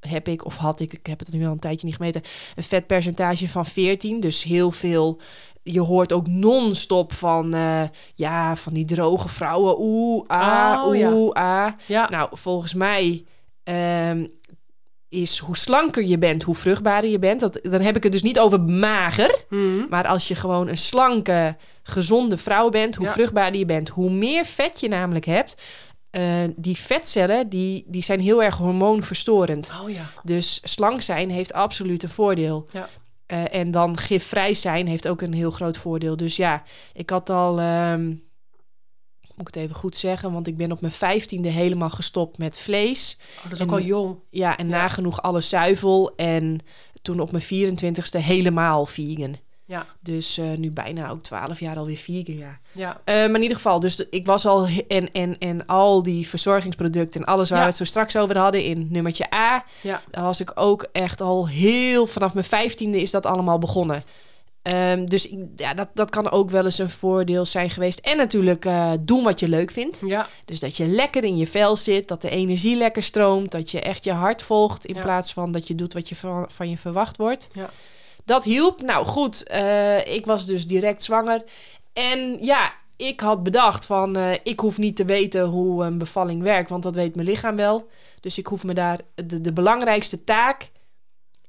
heb 0.00 0.28
ik 0.28 0.44
of 0.44 0.56
had 0.56 0.80
ik, 0.80 0.92
ik 0.92 1.06
heb 1.06 1.18
het 1.18 1.32
nu 1.32 1.46
al 1.46 1.52
een 1.52 1.58
tijdje 1.58 1.86
niet 1.86 1.96
gemeten, 1.96 2.22
een 2.56 2.62
vetpercentage 2.62 3.48
van 3.48 3.66
14. 3.66 4.20
Dus 4.20 4.42
heel 4.42 4.70
veel 4.70 5.20
je 5.64 5.80
hoort 5.80 6.12
ook 6.12 6.26
non-stop 6.26 7.12
van, 7.12 7.54
uh, 7.54 7.82
ja, 8.14 8.56
van 8.56 8.72
die 8.72 8.84
droge 8.84 9.28
vrouwen. 9.28 9.76
Oeh, 9.78 10.26
ah, 10.26 10.82
oh, 10.84 11.12
oeh, 11.12 11.32
ah. 11.32 11.72
Ja. 11.86 12.08
Nou, 12.08 12.28
volgens 12.32 12.74
mij 12.74 13.24
um, 14.08 14.30
is 15.08 15.38
hoe 15.38 15.56
slanker 15.56 16.04
je 16.04 16.18
bent, 16.18 16.42
hoe 16.42 16.54
vruchtbaarder 16.54 17.10
je 17.10 17.18
bent. 17.18 17.40
Dat, 17.40 17.58
dan 17.62 17.80
heb 17.80 17.96
ik 17.96 18.02
het 18.02 18.12
dus 18.12 18.22
niet 18.22 18.38
over 18.38 18.60
mager. 18.60 19.44
Mm. 19.48 19.86
Maar 19.90 20.06
als 20.06 20.28
je 20.28 20.34
gewoon 20.34 20.68
een 20.68 20.78
slanke, 20.78 21.56
gezonde 21.82 22.38
vrouw 22.38 22.68
bent, 22.68 22.94
hoe 22.94 23.06
vruchtbaarder 23.06 23.58
je 23.58 23.66
bent, 23.66 23.88
hoe 23.88 24.10
meer 24.10 24.44
vet 24.44 24.80
je 24.80 24.88
namelijk 24.88 25.24
hebt. 25.24 25.62
Uh, 26.10 26.22
die 26.56 26.76
vetcellen 26.76 27.48
die, 27.48 27.84
die 27.86 28.02
zijn 28.02 28.20
heel 28.20 28.42
erg 28.42 28.56
hormoonverstorend. 28.56 29.74
Oh, 29.82 29.90
ja. 29.90 30.10
Dus 30.22 30.60
slank 30.62 31.02
zijn 31.02 31.30
heeft 31.30 31.52
absoluut 31.52 32.02
een 32.02 32.08
voordeel. 32.08 32.66
Ja. 32.70 32.88
Uh, 33.26 33.54
en 33.54 33.70
dan 33.70 33.96
gifvrij 33.96 34.54
zijn 34.54 34.86
heeft 34.86 35.08
ook 35.08 35.22
een 35.22 35.32
heel 35.32 35.50
groot 35.50 35.76
voordeel. 35.76 36.16
Dus 36.16 36.36
ja, 36.36 36.62
ik 36.92 37.10
had 37.10 37.30
al, 37.30 37.60
um, 37.60 38.06
moet 39.20 39.48
ik 39.48 39.54
het 39.54 39.56
even 39.56 39.74
goed 39.74 39.96
zeggen, 39.96 40.32
want 40.32 40.46
ik 40.46 40.56
ben 40.56 40.72
op 40.72 40.80
mijn 40.80 40.92
vijftiende 40.92 41.48
helemaal 41.48 41.90
gestopt 41.90 42.38
met 42.38 42.58
vlees. 42.58 43.18
Oh, 43.36 43.42
dat 43.42 43.52
is 43.52 43.62
ook 43.62 43.70
al 43.70 43.80
jong. 43.80 44.18
Ja, 44.30 44.56
en 44.56 44.66
nagenoeg 44.66 45.22
alle 45.22 45.40
zuivel. 45.40 46.16
En 46.16 46.58
toen 47.02 47.20
op 47.20 47.30
mijn 47.32 47.44
24ste 47.44 48.18
helemaal 48.18 48.86
vegan. 48.86 49.36
Ja. 49.66 49.86
Dus 50.00 50.38
eh, 50.38 50.50
nu 50.56 50.70
bijna 50.70 51.10
ook 51.10 51.22
twaalf 51.22 51.60
jaar 51.60 51.76
alweer 51.76 51.96
vegan, 51.96 52.36
ja. 52.36 52.58
Ja. 52.72 53.00
Eh, 53.04 53.14
maar 53.14 53.34
in 53.34 53.42
ieder 53.42 53.56
geval, 53.56 53.80
dus 53.80 53.96
de- 53.96 54.06
ik 54.10 54.26
was 54.26 54.46
al... 54.46 54.66
En, 54.88 55.12
en, 55.12 55.38
en 55.38 55.66
al 55.66 56.02
die 56.02 56.28
verzorgingsproducten 56.28 57.20
en 57.20 57.26
alles 57.26 57.48
waar 57.48 57.58
Ja. 57.58 57.64
we 57.64 57.70
het 57.70 57.78
zo 57.78 57.84
straks 57.84 58.16
over 58.16 58.38
hadden 58.38 58.64
in 58.64 58.86
nummertje 58.90 59.34
A... 59.34 59.64
Ja. 59.80 60.02
Daar 60.10 60.24
was 60.24 60.40
ik 60.40 60.52
ook 60.54 60.86
echt 60.92 61.20
al 61.20 61.48
heel... 61.48 62.06
Vanaf 62.06 62.34
mijn 62.34 62.46
vijftiende 62.46 63.00
is 63.00 63.10
dat 63.10 63.26
allemaal 63.26 63.58
begonnen. 63.58 64.04
Ehm, 64.62 65.04
dus 65.04 65.28
ja, 65.56 65.74
dat, 65.74 65.88
dat 65.94 66.10
kan 66.10 66.30
ook 66.30 66.50
wel 66.50 66.64
eens 66.64 66.78
een 66.78 66.90
voordeel 66.90 67.44
zijn 67.44 67.70
geweest. 67.70 67.98
En 67.98 68.16
natuurlijk 68.16 68.64
eh, 68.64 68.90
doen 69.00 69.22
wat 69.24 69.40
je 69.40 69.48
leuk 69.48 69.70
vindt. 69.70 70.02
Ja. 70.06 70.28
Dus 70.44 70.60
dat 70.60 70.76
je 70.76 70.86
lekker 70.86 71.24
in 71.24 71.36
je 71.36 71.46
vel 71.46 71.76
zit, 71.76 72.08
dat 72.08 72.22
de 72.22 72.30
energie 72.30 72.76
lekker 72.76 73.02
stroomt, 73.02 73.50
dat 73.50 73.70
je 73.70 73.80
echt 73.80 74.04
je 74.04 74.12
hart 74.12 74.42
volgt 74.42 74.84
in 74.86 74.94
Ja. 74.94 75.00
plaats 75.00 75.32
van 75.32 75.52
dat 75.52 75.66
je 75.68 75.74
doet 75.74 75.92
wat 75.92 76.08
je 76.08 76.16
van, 76.16 76.48
van 76.50 76.70
je 76.70 76.78
verwacht 76.78 77.16
wordt. 77.16 77.48
Ja. 77.52 77.70
Dat 78.24 78.44
hielp. 78.44 78.82
Nou 78.82 79.06
goed, 79.06 79.42
eh, 79.42 80.14
ik 80.14 80.26
was 80.26 80.46
dus 80.46 80.66
direct 80.66 81.02
zwanger. 81.02 81.44
En 81.92 82.38
ja, 82.44 82.72
ik 82.96 83.20
had 83.20 83.42
bedacht 83.42 83.86
van 83.86 84.16
eh, 84.16 84.32
ik 84.42 84.60
hoef 84.60 84.78
niet 84.78 84.96
te 84.96 85.04
weten 85.04 85.44
hoe 85.44 85.84
een 85.84 85.98
bevalling 85.98 86.42
werkt, 86.42 86.70
want 86.70 86.82
dat 86.82 86.94
weet 86.94 87.14
mijn 87.14 87.28
lichaam 87.28 87.56
wel. 87.56 87.88
Dus 88.20 88.38
ik 88.38 88.46
hoef 88.46 88.64
me 88.64 88.74
daar, 88.74 89.00
de, 89.14 89.40
de 89.40 89.52
belangrijkste 89.52 90.24
taak 90.24 90.70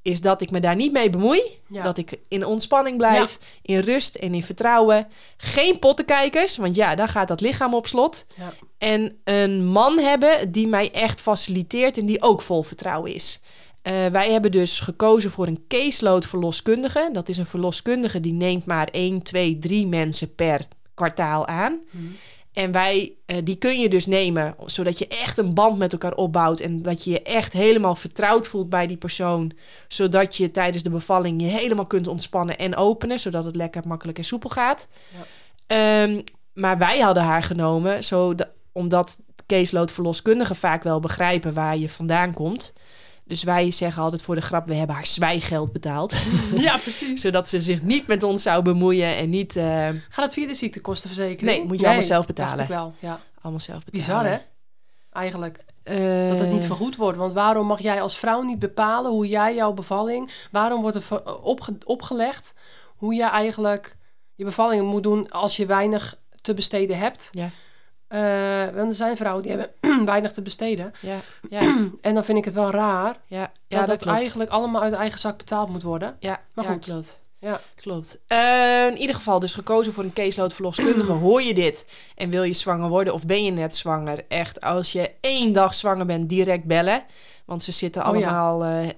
is 0.05 0.21
dat 0.21 0.41
ik 0.41 0.51
me 0.51 0.59
daar 0.59 0.75
niet 0.75 0.91
mee 0.91 1.09
bemoei. 1.09 1.41
Ja. 1.67 1.83
Dat 1.83 1.97
ik 1.97 2.19
in 2.27 2.45
ontspanning 2.45 2.97
blijf, 2.97 3.37
in 3.61 3.79
rust 3.79 4.15
en 4.15 4.33
in 4.33 4.43
vertrouwen. 4.43 5.07
Geen 5.37 5.79
pottenkijkers, 5.79 6.57
want 6.57 6.75
ja, 6.75 6.95
daar 6.95 7.07
gaat 7.07 7.27
dat 7.27 7.41
lichaam 7.41 7.73
op 7.73 7.87
slot. 7.87 8.25
Ja. 8.37 8.53
En 8.77 9.19
een 9.23 9.65
man 9.65 9.97
hebben 9.97 10.51
die 10.51 10.67
mij 10.67 10.91
echt 10.91 11.21
faciliteert 11.21 11.97
en 11.97 12.05
die 12.05 12.21
ook 12.21 12.41
vol 12.41 12.63
vertrouwen 12.63 13.13
is. 13.13 13.39
Eh, 13.85 14.05
wij 14.05 14.31
hebben 14.31 14.51
dus 14.51 14.79
gekozen 14.79 15.31
voor 15.31 15.47
een 15.47 15.63
caseload 15.67 16.25
verloskundige. 16.25 17.09
Dat 17.11 17.29
is 17.29 17.37
een 17.37 17.45
verloskundige 17.45 18.19
die 18.19 18.33
neemt 18.33 18.65
maar 18.65 18.87
1, 18.91 19.21
2, 19.21 19.59
3 19.59 19.87
mensen 19.87 20.35
per 20.35 20.67
kwartaal 20.93 21.47
aan. 21.47 21.81
Mhm. 21.91 22.03
En 22.53 22.71
wij, 22.71 23.13
eh, 23.25 23.37
die 23.43 23.55
kun 23.55 23.79
je 23.79 23.89
dus 23.89 24.05
nemen, 24.05 24.55
zodat 24.65 24.99
je 24.99 25.07
echt 25.07 25.37
een 25.37 25.53
band 25.53 25.77
met 25.77 25.91
elkaar 25.91 26.13
opbouwt. 26.13 26.59
En 26.59 26.81
dat 26.81 27.03
je 27.03 27.11
je 27.11 27.21
echt 27.21 27.53
helemaal 27.53 27.95
vertrouwd 27.95 28.47
voelt 28.47 28.69
bij 28.69 28.87
die 28.87 28.97
persoon. 28.97 29.51
Zodat 29.87 30.35
je 30.35 30.51
tijdens 30.51 30.83
de 30.83 30.89
bevalling 30.89 31.41
je 31.41 31.47
helemaal 31.47 31.85
kunt 31.85 32.07
ontspannen 32.07 32.57
en 32.57 32.75
openen. 32.75 33.19
Zodat 33.19 33.43
het 33.43 33.55
lekker 33.55 33.87
makkelijk 33.87 34.17
en 34.17 34.23
soepel 34.23 34.49
gaat. 34.49 34.87
Ja. 35.11 36.03
Ehm, 36.03 36.21
maar 36.53 36.77
wij 36.77 36.99
hadden 36.99 37.23
haar 37.23 37.43
genomen, 37.43 38.03
zodat, 38.03 38.49
omdat 38.71 39.19
caseload 39.45 39.91
verloskundigen 39.91 40.55
vaak 40.55 40.83
wel 40.83 40.99
begrijpen 40.99 41.53
waar 41.53 41.77
je 41.77 41.89
vandaan 41.89 42.33
komt. 42.33 42.73
Dus 43.27 43.43
wij 43.43 43.71
zeggen 43.71 44.03
altijd 44.03 44.23
voor 44.23 44.35
de 44.35 44.41
grap, 44.41 44.67
we 44.67 44.73
hebben 44.73 44.95
haar 44.95 45.05
zwijggeld 45.05 45.71
betaald. 45.71 46.13
ja, 46.55 46.77
precies. 46.77 47.21
zodat 47.21 47.47
ze 47.49 47.61
zich 47.61 47.81
niet 47.83 48.07
met 48.07 48.23
ons 48.23 48.43
zou 48.43 48.61
bemoeien 48.63 49.15
en 49.15 49.29
niet 49.29 49.55
eh, 49.55 49.87
Gaat 50.09 50.25
het 50.25 50.33
via 50.33 50.47
de 50.47 50.53
ziektekostenverzekering? 50.53 51.57
Nee, 51.57 51.67
moet 51.67 51.79
je 51.79 51.85
allemaal 51.85 52.03
zelf 52.03 52.25
betalen. 52.25 52.57
Dacht 52.57 52.69
ik 52.69 52.75
wel, 52.75 52.93
ja. 52.99 53.19
allemaal 53.41 53.61
zelf 53.61 53.83
betalen. 53.85 54.05
Bizar, 54.05 54.25
hè? 54.25 54.37
Eigenlijk. 55.11 55.63
Eh, 55.83 56.29
Dat 56.29 56.39
het 56.39 56.49
niet 56.49 56.65
vergoed 56.65 56.95
wordt. 56.95 57.17
Want 57.17 57.33
waarom 57.33 57.67
mag 57.67 57.81
jij 57.81 58.01
als 58.01 58.17
vrouw 58.17 58.41
niet 58.41 58.59
bepalen 58.59 59.11
hoe 59.11 59.27
jij 59.27 59.55
jouw 59.55 59.73
bevalling... 59.73 60.31
Waarom 60.51 60.81
wordt 60.81 60.97
er 61.09 61.41
opge- 61.41 61.77
opgelegd 61.85 62.53
hoe 62.95 63.13
jij 63.13 63.29
eigenlijk 63.29 63.97
je 64.35 64.43
bevalling 64.45 64.87
moet 64.87 65.03
doen 65.03 65.29
als 65.31 65.57
je 65.57 65.65
weinig 65.65 66.17
te 66.41 66.53
besteden 66.53 66.97
hebt? 66.97 67.29
Ja. 67.31 67.49
Eh, 68.07 68.65
want 68.73 68.89
er 68.89 68.95
zijn 68.95 69.17
vrouwen 69.17 69.43
die 69.43 69.51
hebben 69.51 70.05
weinig 70.05 70.31
te 70.31 70.41
besteden. 70.41 70.93
Ja, 71.01 71.19
ja, 71.49 71.61
En 72.01 72.13
dan 72.13 72.25
vind 72.25 72.37
ik 72.37 72.45
het 72.45 72.53
wel 72.53 72.71
raar 72.71 73.15
ja, 73.27 73.51
ja 73.67 73.77
dat, 73.79 73.87
dat, 73.87 73.99
het 73.99 74.09
eigenlijk 74.09 74.49
allemaal 74.49 74.81
uit 74.81 74.93
eigen 74.93 75.19
zak 75.19 75.37
betaald 75.37 75.69
moet 75.69 75.83
worden. 75.83 76.15
Ja, 76.19 76.41
Maar 76.53 76.65
ja, 76.65 76.71
goed. 76.71 76.85
klopt. 76.85 77.23
Ja. 77.39 77.61
Klopt. 77.75 78.19
Eh, 78.27 78.87
in 78.87 78.97
ieder 78.97 79.15
geval 79.15 79.39
dus 79.39 79.53
gekozen 79.53 79.93
voor 79.93 80.03
een 80.03 80.13
caseload 80.13 80.53
verloskundige. 80.53 81.11
Hoor 81.25 81.41
je 81.41 81.53
dit 81.53 81.87
en 82.15 82.29
wil 82.29 82.43
je 82.43 82.53
zwanger 82.53 82.89
worden 82.89 83.13
of 83.13 83.25
ben 83.25 83.43
je 83.43 83.51
net 83.51 83.75
zwanger? 83.75 84.25
Echt, 84.27 84.61
als 84.61 84.91
je 84.91 85.11
één 85.21 85.53
dag 85.53 85.73
zwanger 85.73 86.05
bent, 86.05 86.29
direct 86.29 86.63
bellen. 86.63 87.03
Want 87.45 87.63
ze 87.63 87.71
zitten 87.71 88.07
Oh 88.07 88.17
ja. 88.17 88.27
allemaal 88.27 88.63
eh 88.63 88.89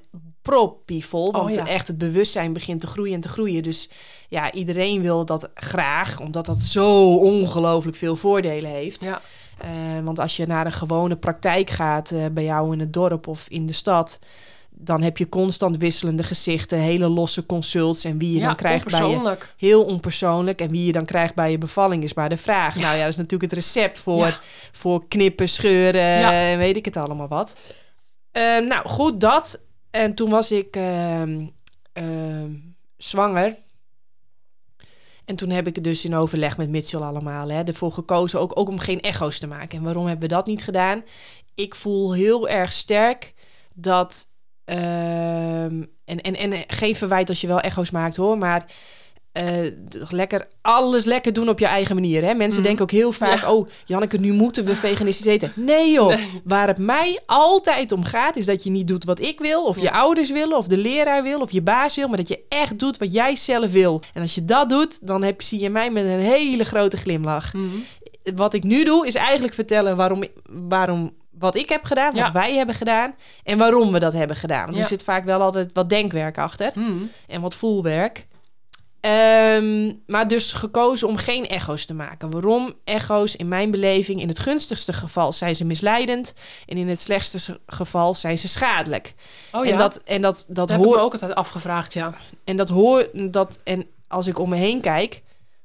proppievol. 0.42 1.32
Want 1.32 1.50
Oh 1.50 1.56
ja. 1.56 1.68
echt 1.68 1.88
het 1.88 1.98
bewustzijn 1.98 2.54
begint 2.54 2.82
te 2.82 2.88
groeien 2.88 3.14
en 3.14 3.22
te 3.22 3.28
groeien. 3.28 3.64
Dus 3.64 3.90
ja, 4.28 4.52
iedereen 4.52 5.02
wil 5.02 5.26
dat 5.26 5.50
graag. 5.54 6.20
Omdat 6.20 6.46
dat 6.46 6.60
zo 6.60 7.16
ongelooflijk 7.16 7.98
veel 7.98 8.16
voordelen 8.16 8.72
heeft. 8.72 9.04
Ja. 9.04 9.22
Eh, 9.58 9.70
want 10.04 10.20
als 10.20 10.38
je 10.38 10.46
naar 10.46 10.66
een 10.66 10.72
gewone 10.72 11.16
praktijk 11.16 11.70
gaat 11.70 12.12
eh, 12.12 12.26
bij 12.32 12.44
jou 12.44 12.74
in 12.74 12.80
het 12.80 12.94
dorp 12.94 13.28
of 13.28 13.46
in 13.50 13.66
de 13.66 13.74
stad, 13.74 14.20
dan 14.70 15.02
heb 15.02 15.18
je 15.18 15.30
constant 15.30 15.78
wisselende 15.78 16.24
gezichten, 16.24 16.78
hele 16.78 17.08
losse 17.08 17.46
consults 17.46 18.04
en 18.04 18.18
wie 18.18 18.32
je 18.32 18.40
ja, 18.40 18.46
dan 18.46 18.56
krijgt 18.56 18.92
bij 18.92 19.10
je 19.10 19.38
heel 19.58 19.84
onpersoonlijk 19.84 20.62
en 20.62 20.70
wie 20.70 20.86
je 20.86 20.92
dan 20.92 21.06
krijgt 21.06 21.36
bij 21.36 21.52
je 21.52 21.58
bevalling 21.58 22.04
is 22.04 22.14
maar 22.14 22.30
de 22.30 22.38
vraag. 22.38 22.76
Nou 22.76 22.96
ja, 22.96 23.02
dat 23.02 23.10
is 23.10 23.16
natuurlijk 23.16 23.52
het 23.52 23.60
recept 23.60 24.00
voor, 24.00 24.42
voor 24.72 25.08
knippen, 25.08 25.50
scheuren 25.50 26.24
en 26.32 26.58
weet 26.58 26.78
ik 26.78 26.86
het 26.86 26.98
allemaal 26.98 27.28
wat. 27.28 27.56
Eh, 28.38 28.58
nou 28.58 28.88
goed, 28.88 29.22
dat. 29.22 29.62
En 29.92 30.16
toen 30.16 30.30
was 30.30 30.52
ik 30.52 30.76
ehm, 30.76 31.48
ehm, 31.94 32.52
zwanger. 32.98 33.56
En 35.26 35.36
toen 35.36 35.50
heb 35.50 35.68
ik 35.68 35.76
het 35.76 35.84
dus 35.84 36.06
in 36.06 36.16
overleg 36.16 36.58
met 36.58 36.70
Mitchell 36.70 37.00
allemaal 37.00 37.50
hè, 37.50 37.64
ervoor 37.64 37.92
gekozen 37.92 38.40
ook, 38.40 38.58
om 38.58 38.80
geen 38.80 39.02
echo's 39.02 39.40
te 39.40 39.48
maken. 39.48 39.78
En 39.78 39.84
waarom 39.84 40.06
hebben 40.06 40.30
we 40.30 40.36
dat 40.36 40.46
niet 40.46 40.64
gedaan? 40.64 41.04
Ik 41.56 41.76
voel 41.76 42.14
heel 42.14 42.50
erg 42.50 42.72
sterk 42.72 43.34
dat... 43.74 44.28
ehm, 44.66 45.84
en, 46.06 46.22
en, 46.22 46.36
en 46.36 46.64
geen 46.68 46.96
verwijt 46.96 47.30
als 47.30 47.42
je 47.42 47.48
wel 47.48 47.60
echo's 47.60 47.92
maakt 47.92 48.16
hoor, 48.16 48.38
maar... 48.38 48.66
toch 49.90 50.12
lekker 50.12 50.48
alles 50.62 51.06
lekker 51.06 51.34
doen 51.34 51.50
op 51.50 51.60
je 51.60 51.66
eigen 51.66 51.96
manier. 51.96 52.24
Hè? 52.24 52.34
Mensen 52.34 52.60
Mhm. 52.60 52.68
denken 52.68 52.84
ook 52.84 52.92
heel 52.92 53.12
vaak: 53.12 53.42
Ja. 53.42 53.54
Oh, 53.54 53.70
Janneke, 53.86 54.18
nu 54.18 54.32
moeten 54.34 54.66
we 54.66 54.76
veganistisch 54.76 55.26
eten. 55.26 55.52
Nee, 55.56 55.92
joh. 55.92 56.08
Nee. 56.08 56.28
Waar 56.44 56.68
het 56.68 56.78
mij 56.78 57.20
altijd 57.26 57.92
om 57.92 58.04
gaat, 58.04 58.36
is 58.36 58.46
dat 58.46 58.64
je 58.64 58.70
niet 58.70 58.88
doet 58.88 59.04
wat 59.04 59.20
ik 59.22 59.40
wil, 59.40 59.66
of 59.66 59.82
je 59.82 59.92
ouders 59.92 60.32
willen, 60.32 60.58
of 60.58 60.68
de 60.68 60.78
leraar 60.78 61.24
wil, 61.24 61.40
of 61.40 61.52
je 61.52 61.62
baas 61.62 61.96
wil, 61.96 62.08
maar 62.08 62.18
dat 62.18 62.28
je 62.28 62.44
echt 62.50 62.80
doet 62.80 62.98
wat 62.98 63.14
jij 63.14 63.36
zelf 63.36 63.72
wil. 63.72 64.02
En 64.14 64.22
als 64.22 64.36
je 64.36 64.46
dat 64.46 64.70
doet, 64.70 65.08
dan 65.08 65.24
heb, 65.24 65.42
zie 65.42 65.60
je 65.60 65.70
mij 65.70 65.92
met 65.92 66.04
een 66.04 66.20
hele 66.20 66.64
grote 66.66 66.98
glimlach. 66.98 67.54
Mhm. 67.54 67.66
Wat 68.36 68.54
ik 68.54 68.64
nu 68.64 68.84
doe, 68.84 69.08
is 69.08 69.16
eigenlijk 69.16 69.54
vertellen 69.54 69.98
waarom, 69.98 70.24
waarom 70.52 71.12
wat 71.40 71.56
ik 71.56 71.70
heb 71.70 71.84
gedaan, 71.84 72.14
wat 72.14 72.26
Ja. 72.28 72.32
wij 72.32 72.54
hebben 72.56 72.76
gedaan 72.76 73.16
en 73.44 73.58
waarom 73.58 73.92
we 73.92 74.00
dat 74.00 74.14
hebben 74.14 74.36
gedaan. 74.36 74.64
Want 74.64 74.76
Ja. 74.76 74.82
er 74.82 74.88
zit 74.88 75.04
vaak 75.04 75.24
wel 75.26 75.42
altijd 75.42 75.70
wat 75.74 75.90
denkwerk 75.90 76.38
achter 76.38 76.72
Mhm. 76.76 76.92
en 77.28 77.42
wat 77.42 77.56
voelwerk. 77.56 78.27
Ehm, 79.02 79.94
maar 80.08 80.28
dus 80.28 80.54
gekozen 80.54 81.08
om 81.08 81.18
geen 81.18 81.48
echo's 81.48 81.86
te 81.86 81.94
maken. 81.94 82.30
Waarom? 82.32 82.74
Echo's 82.84 83.36
in 83.36 83.48
mijn 83.48 83.72
beleving, 83.72 84.22
in 84.22 84.28
het 84.28 84.40
gunstigste 84.40 84.94
geval 84.94 85.34
zijn 85.34 85.56
ze 85.56 85.66
misleidend. 85.66 86.34
En 86.66 86.78
in 86.78 86.90
het 86.90 87.00
slechtste 87.00 87.60
geval 87.68 88.16
zijn 88.16 88.38
ze 88.38 88.48
schadelijk. 88.48 89.14
Oh 89.52 89.66
ja, 89.66 89.72
En 89.72 89.78
dat, 89.78 90.02
en 90.06 90.22
dat, 90.22 90.44
dat 90.48 90.56
dat 90.56 90.70
heb 90.70 90.78
ik 90.80 90.84
me 90.86 90.92
hoor. 90.92 91.02
ook 91.02 91.12
altijd 91.12 91.36
afgevraagd, 91.36 91.94
ja. 91.94 92.14
En 92.44 92.58
dat 92.58 92.70
hoor. 92.70 93.08
Dat, 93.14 93.58
en 93.64 93.86
als 94.08 94.28
ik 94.28 94.40
om 94.40 94.50
me 94.50 94.56
heen 94.56 94.82
kijk. 94.82 95.22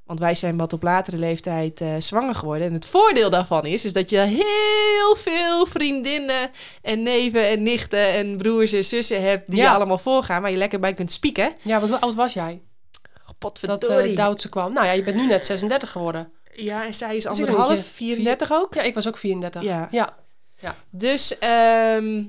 Want 0.06 0.18
wij 0.24 0.34
zijn 0.34 0.56
wat 0.56 0.72
op 0.72 0.82
latere 0.82 1.16
leeftijd 1.18 1.80
eh, 1.80 1.88
zwanger 1.98 2.34
geworden. 2.34 2.66
En 2.66 2.72
het 2.72 2.86
voordeel 2.86 3.30
daarvan 3.30 3.66
is, 3.66 3.84
is 3.84 3.92
dat 3.92 4.10
je 4.10 4.18
heel 4.18 5.16
veel 5.16 5.66
vriendinnen 5.66 6.50
en 6.82 7.02
neven 7.02 7.48
en 7.48 7.62
nichten 7.62 8.12
en 8.12 8.36
broers 8.36 8.72
en 8.72 8.84
zussen 8.84 9.22
hebt 9.22 9.50
die 9.50 9.58
Ja. 9.60 9.70
je 9.70 9.76
allemaal 9.76 9.98
voorgaan, 9.98 10.42
waar 10.42 10.50
je 10.50 10.56
lekker 10.56 10.78
bij 10.80 10.94
kunt 10.94 11.12
spieken. 11.12 11.52
Ja, 11.62 11.80
hoe 11.80 12.00
oud 12.00 12.14
was 12.14 12.32
jij 12.32 12.60
dat 13.50 13.84
eh 13.88 14.16
Duitse 14.16 14.48
kwam? 14.48 14.72
Nou 14.72 14.86
ja, 14.86 14.92
je 14.92 15.02
bent 15.02 15.16
nu 15.16 15.26
net 15.26 15.46
36 15.46 15.90
geworden. 15.90 16.32
Ja, 16.54 16.84
en 16.84 16.94
zij 16.94 17.16
is 17.16 17.26
anderhalf, 17.26 17.70
je 17.70 17.82
34 17.82 18.52
ook. 18.52 18.74
Ja, 18.74 18.82
ik 18.82 18.94
was 18.94 19.08
ook 19.08 19.18
34. 19.18 19.62
Ja. 19.62 19.88
Ja. 19.90 20.76
Dus, 20.90 21.38
ehm, 21.38 22.24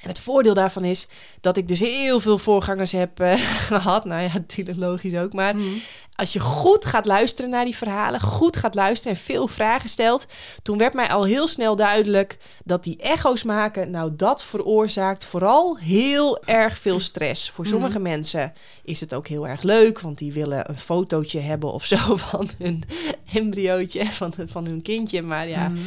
en 0.00 0.10
het 0.10 0.18
voordeel 0.18 0.54
daarvan 0.54 0.84
is 0.84 1.06
dat 1.40 1.56
ik 1.56 1.68
dus 1.68 1.80
heel 1.80 2.20
veel 2.20 2.38
voorgangers 2.38 2.92
heb 2.92 3.20
eh, 3.20 3.32
gehad. 3.70 4.04
Nou 4.04 4.22
ja, 4.22 4.32
natuurlijk 4.48 4.78
logisch 4.78 5.14
ook. 5.14 5.32
Maar 5.32 5.56
Mhm. 5.56 5.68
Als 6.16 6.32
je 6.32 6.40
goed 6.40 6.84
gaat 6.86 7.06
luisteren 7.06 7.50
naar 7.50 7.64
die 7.64 7.76
verhalen, 7.76 8.20
goed 8.20 8.56
gaat 8.56 8.74
luisteren 8.74 9.16
en 9.16 9.22
veel 9.24 9.48
vragen 9.48 9.88
stelt, 9.88 10.26
toen 10.62 10.78
werd 10.78 10.94
mij 10.94 11.08
al 11.08 11.24
heel 11.24 11.48
snel 11.48 11.76
duidelijk 11.76 12.38
dat 12.64 12.84
die 12.84 12.96
echo's 12.96 13.42
maken, 13.42 13.90
nou 13.90 14.10
dat 14.16 14.44
veroorzaakt 14.44 15.24
vooral 15.24 15.76
heel 15.78 16.42
erg 16.44 16.78
veel 16.78 17.00
stress. 17.00 17.50
Voor 17.50 17.66
sommige 17.66 17.98
mensen 17.98 18.52
is 18.84 19.00
het 19.00 19.14
ook 19.14 19.26
heel 19.28 19.48
erg 19.48 19.62
leuk, 19.62 20.00
want 20.00 20.18
die 20.18 20.32
willen 20.32 20.68
een 20.70 20.78
fotootje 20.78 21.40
hebben 21.40 21.72
of 21.72 21.84
zo 21.84 22.16
van 22.30 22.48
hun 22.58 22.82
embryootje, 23.32 24.04
van, 24.06 24.32
van 24.46 24.64
hun 24.66 24.82
kindje. 24.82 25.22
Maar 25.22 25.48
ja, 25.48 25.68
Mhm. 25.68 25.80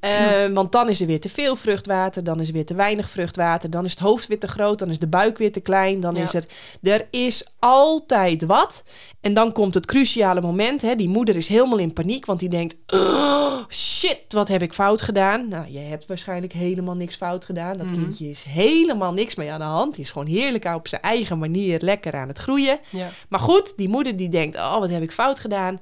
Eh, 0.00 0.46
want 0.52 0.72
dan 0.72 0.88
is 0.88 1.00
er 1.00 1.06
weer 1.06 1.20
te 1.20 1.28
veel 1.28 1.56
vruchtwater, 1.56 2.24
dan 2.24 2.40
is 2.40 2.46
er 2.48 2.54
weer 2.54 2.66
te 2.66 2.74
weinig 2.74 3.10
vruchtwater, 3.10 3.70
dan 3.70 3.84
is 3.84 3.90
het 3.90 4.00
hoofd 4.00 4.26
weer 4.26 4.38
te 4.38 4.46
groot, 4.48 4.78
dan 4.78 4.90
is 4.90 4.98
de 4.98 5.06
buik 5.06 5.38
weer 5.38 5.52
te 5.52 5.60
klein, 5.60 6.00
dan 6.00 6.14
Ja. 6.14 6.22
is 6.22 6.34
er... 6.34 6.44
Er 6.82 7.06
is 7.10 7.44
altijd 7.58 8.44
wat. 8.44 8.82
En 9.24 9.34
dan 9.34 9.52
komt 9.52 9.74
het 9.74 9.86
cruciale 9.86 10.40
moment. 10.40 10.82
Hè? 10.82 10.94
Die 10.94 11.08
moeder 11.08 11.36
is 11.36 11.48
helemaal 11.48 11.78
in 11.78 11.92
paniek, 11.92 12.26
want 12.26 12.40
die 12.40 12.48
denkt... 12.48 12.76
"Oh, 12.86 13.58
shit, 13.68 14.20
wat 14.28 14.48
heb 14.48 14.62
ik 14.62 14.72
fout 14.72 15.02
gedaan? 15.02 15.48
Nou, 15.48 15.64
jij 15.70 15.82
hebt 15.82 16.06
waarschijnlijk 16.06 16.52
helemaal 16.52 16.94
niks 16.94 17.16
fout 17.16 17.44
gedaan. 17.44 17.76
Dat 17.78 17.86
Mhm. 17.86 18.00
kindje 18.00 18.28
is 18.30 18.42
helemaal 18.42 19.12
niks 19.12 19.34
mee 19.34 19.52
aan 19.52 19.58
de 19.58 19.64
hand. 19.66 19.94
Die 19.94 20.04
is 20.04 20.10
gewoon 20.10 20.26
heerlijk 20.28 20.64
op 20.64 20.88
zijn 20.88 21.02
eigen 21.02 21.38
manier 21.38 21.80
lekker 21.80 22.14
aan 22.14 22.28
het 22.28 22.38
groeien. 22.38 22.78
Ja. 22.90 23.08
Maar 23.28 23.40
goed, 23.40 23.76
die 23.76 23.88
moeder 23.88 24.16
die 24.16 24.28
denkt, 24.28 24.56
oh, 24.56 24.78
wat 24.78 24.90
heb 24.90 25.02
ik 25.02 25.12
fout 25.12 25.38
gedaan? 25.38 25.78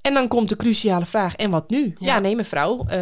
En 0.00 0.14
dan 0.14 0.28
komt 0.28 0.48
de 0.48 0.56
cruciale 0.56 1.06
vraag, 1.06 1.34
en 1.36 1.50
wat 1.50 1.70
nu? 1.70 1.84
Ja, 1.98 2.06
Ja. 2.14 2.18
nee 2.18 2.36
mevrouw, 2.36 2.84
eh, 2.88 2.98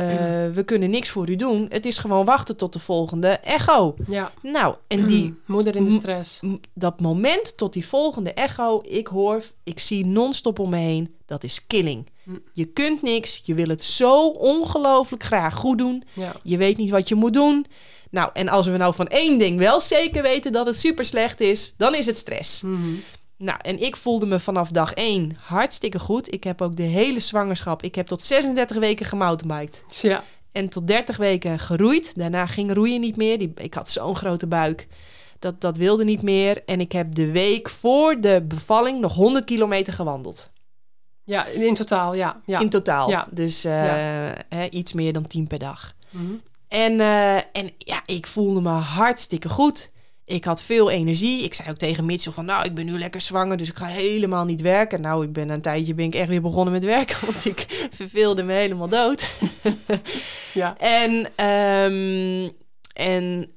we 0.55 0.63
kunnen 0.65 0.91
niks 0.91 1.09
voor 1.09 1.29
u 1.31 1.37
doen. 1.37 1.67
Het 1.69 1.87
is 1.87 1.99
gewoon 1.99 2.25
wachten 2.25 2.57
tot 2.57 2.73
de 2.73 2.79
volgende 2.79 3.29
echo. 3.29 3.95
ja. 4.09 4.33
Nou, 4.43 4.75
en 4.87 5.07
die, 5.07 5.35
Moeder 5.47 5.77
in 5.77 5.85
de 5.85 5.91
stress. 5.91 6.41
dat 6.75 7.01
moment 7.01 7.57
tot 7.57 7.73
die 7.73 7.87
volgende 7.87 8.33
echo, 8.33 8.81
ik 8.85 9.07
hoor, 9.07 9.43
ik 9.65 9.79
zie 9.79 10.07
non-stop 10.07 10.59
om 10.59 10.71
me 10.71 10.77
heen, 10.77 11.15
dat 11.27 11.45
is 11.45 11.67
killing. 11.67 12.07
Mm. 12.23 12.41
Je 12.53 12.65
kunt 12.65 13.03
niks, 13.03 13.41
je 13.45 13.55
wil 13.55 13.69
het 13.69 13.83
zo 13.83 14.27
ongelooflijk 14.29 15.23
graag 15.23 15.55
goed 15.55 15.79
doen. 15.79 16.03
Ja. 16.13 16.33
Je 16.43 16.57
weet 16.57 16.77
niet 16.77 16.91
wat 16.91 17.09
je 17.09 17.15
moet 17.15 17.33
doen. 17.33 17.67
Nou, 18.11 18.31
en 18.33 18.49
als 18.49 18.67
we 18.67 18.77
nou 18.77 18.95
van 18.95 19.07
één 19.09 19.39
ding 19.39 19.59
wel 19.59 19.81
zeker 19.81 20.23
weten 20.23 20.53
dat 20.53 20.67
het 20.67 20.77
super 20.79 21.05
slecht 21.05 21.41
is, 21.41 21.75
dan 21.77 21.95
is 21.95 22.07
het 22.07 22.17
stress. 22.17 22.63
Mhm. 22.63 22.79
Nou, 23.39 23.59
en 23.63 23.83
ik 23.83 23.97
voelde 23.97 24.27
me 24.27 24.39
vanaf 24.39 24.71
dag 24.71 24.93
één 24.93 25.37
hartstikke 25.43 25.99
goed. 25.99 26.33
Ik 26.33 26.45
heb 26.45 26.63
ook 26.63 26.77
de 26.77 26.83
hele 26.83 27.21
zwangerschap, 27.21 27.83
ik 27.83 27.95
heb 27.95 28.07
tot 28.07 28.23
36 28.23 28.77
weken 28.77 29.07
gemountainbiked. 29.07 29.85
Ja. 30.03 30.25
En 30.53 30.69
tot 30.69 30.87
30 30.87 31.17
weken 31.17 31.59
geroeid. 31.59 32.13
Daarna 32.15 32.47
ging 32.47 32.73
roeien 32.73 33.01
niet 33.01 33.17
meer. 33.17 33.39
Die, 33.39 33.53
ik 33.55 33.75
had 33.75 33.89
zo'n 33.89 34.17
grote 34.17 34.47
buik. 34.47 34.87
Dat, 35.39 35.61
dat 35.61 35.77
wilde 35.77 36.05
niet 36.05 36.23
meer. 36.23 36.63
En 36.67 36.81
ik 36.81 36.93
heb 36.93 37.15
de 37.15 37.31
week 37.31 37.69
voor 37.69 38.21
de 38.21 38.45
bevalling 38.49 39.01
nog 39.01 39.15
100 39.15 39.45
kilometer 39.45 39.93
gewandeld. 39.93 40.51
ja, 41.25 41.47
in 41.47 41.75
totaal, 41.75 42.15
ja. 42.15 42.41
ja. 42.47 42.61
In 42.61 42.69
totaal. 42.69 43.11
Ja. 43.11 43.27
Dus 43.31 43.65
eh, 43.65 43.73
hè, 44.49 44.69
iets 44.71 44.93
meer 44.93 45.13
dan 45.13 45.27
10 45.27 45.47
per 45.47 45.59
dag. 45.59 45.95
Mhm. 46.11 46.35
En, 46.69 47.01
eh, 47.01 47.37
en 47.37 47.71
ja, 47.79 48.03
ik 48.07 48.27
voelde 48.27 48.61
me 48.61 48.71
hartstikke 48.71 49.49
goed. 49.49 49.91
Ik 50.27 50.45
had 50.45 50.63
veel 50.63 50.91
energie. 50.91 51.43
Ik 51.43 51.55
zei 51.55 51.71
ook 51.71 51.77
tegen 51.77 52.05
Mitchell 52.05 52.33
van, 52.33 52.45
nou, 52.45 52.65
ik 52.65 52.75
ben 52.75 52.85
nu 52.85 52.99
lekker 52.99 53.21
zwanger, 53.21 53.57
dus 53.57 53.69
ik 53.69 53.77
ga 53.77 53.87
helemaal 53.87 54.45
niet 54.45 54.61
werken. 54.61 55.01
Nou, 55.01 55.25
ik 55.25 55.33
ben 55.33 55.49
een 55.49 55.61
tijdje 55.61 55.95
ben 55.95 56.05
ik 56.05 56.15
echt 56.15 56.29
weer 56.29 56.43
begonnen 56.43 56.73
met 56.73 56.85
werken, 56.85 57.17
want 57.27 57.45
ik 57.45 57.89
verveelde 57.91 58.43
me 58.43 58.53
helemaal 58.53 58.89
dood. 58.89 59.29
Ja. 60.53 60.77
En, 60.79 61.29
ehm, 61.35 62.51
en, 62.93 63.51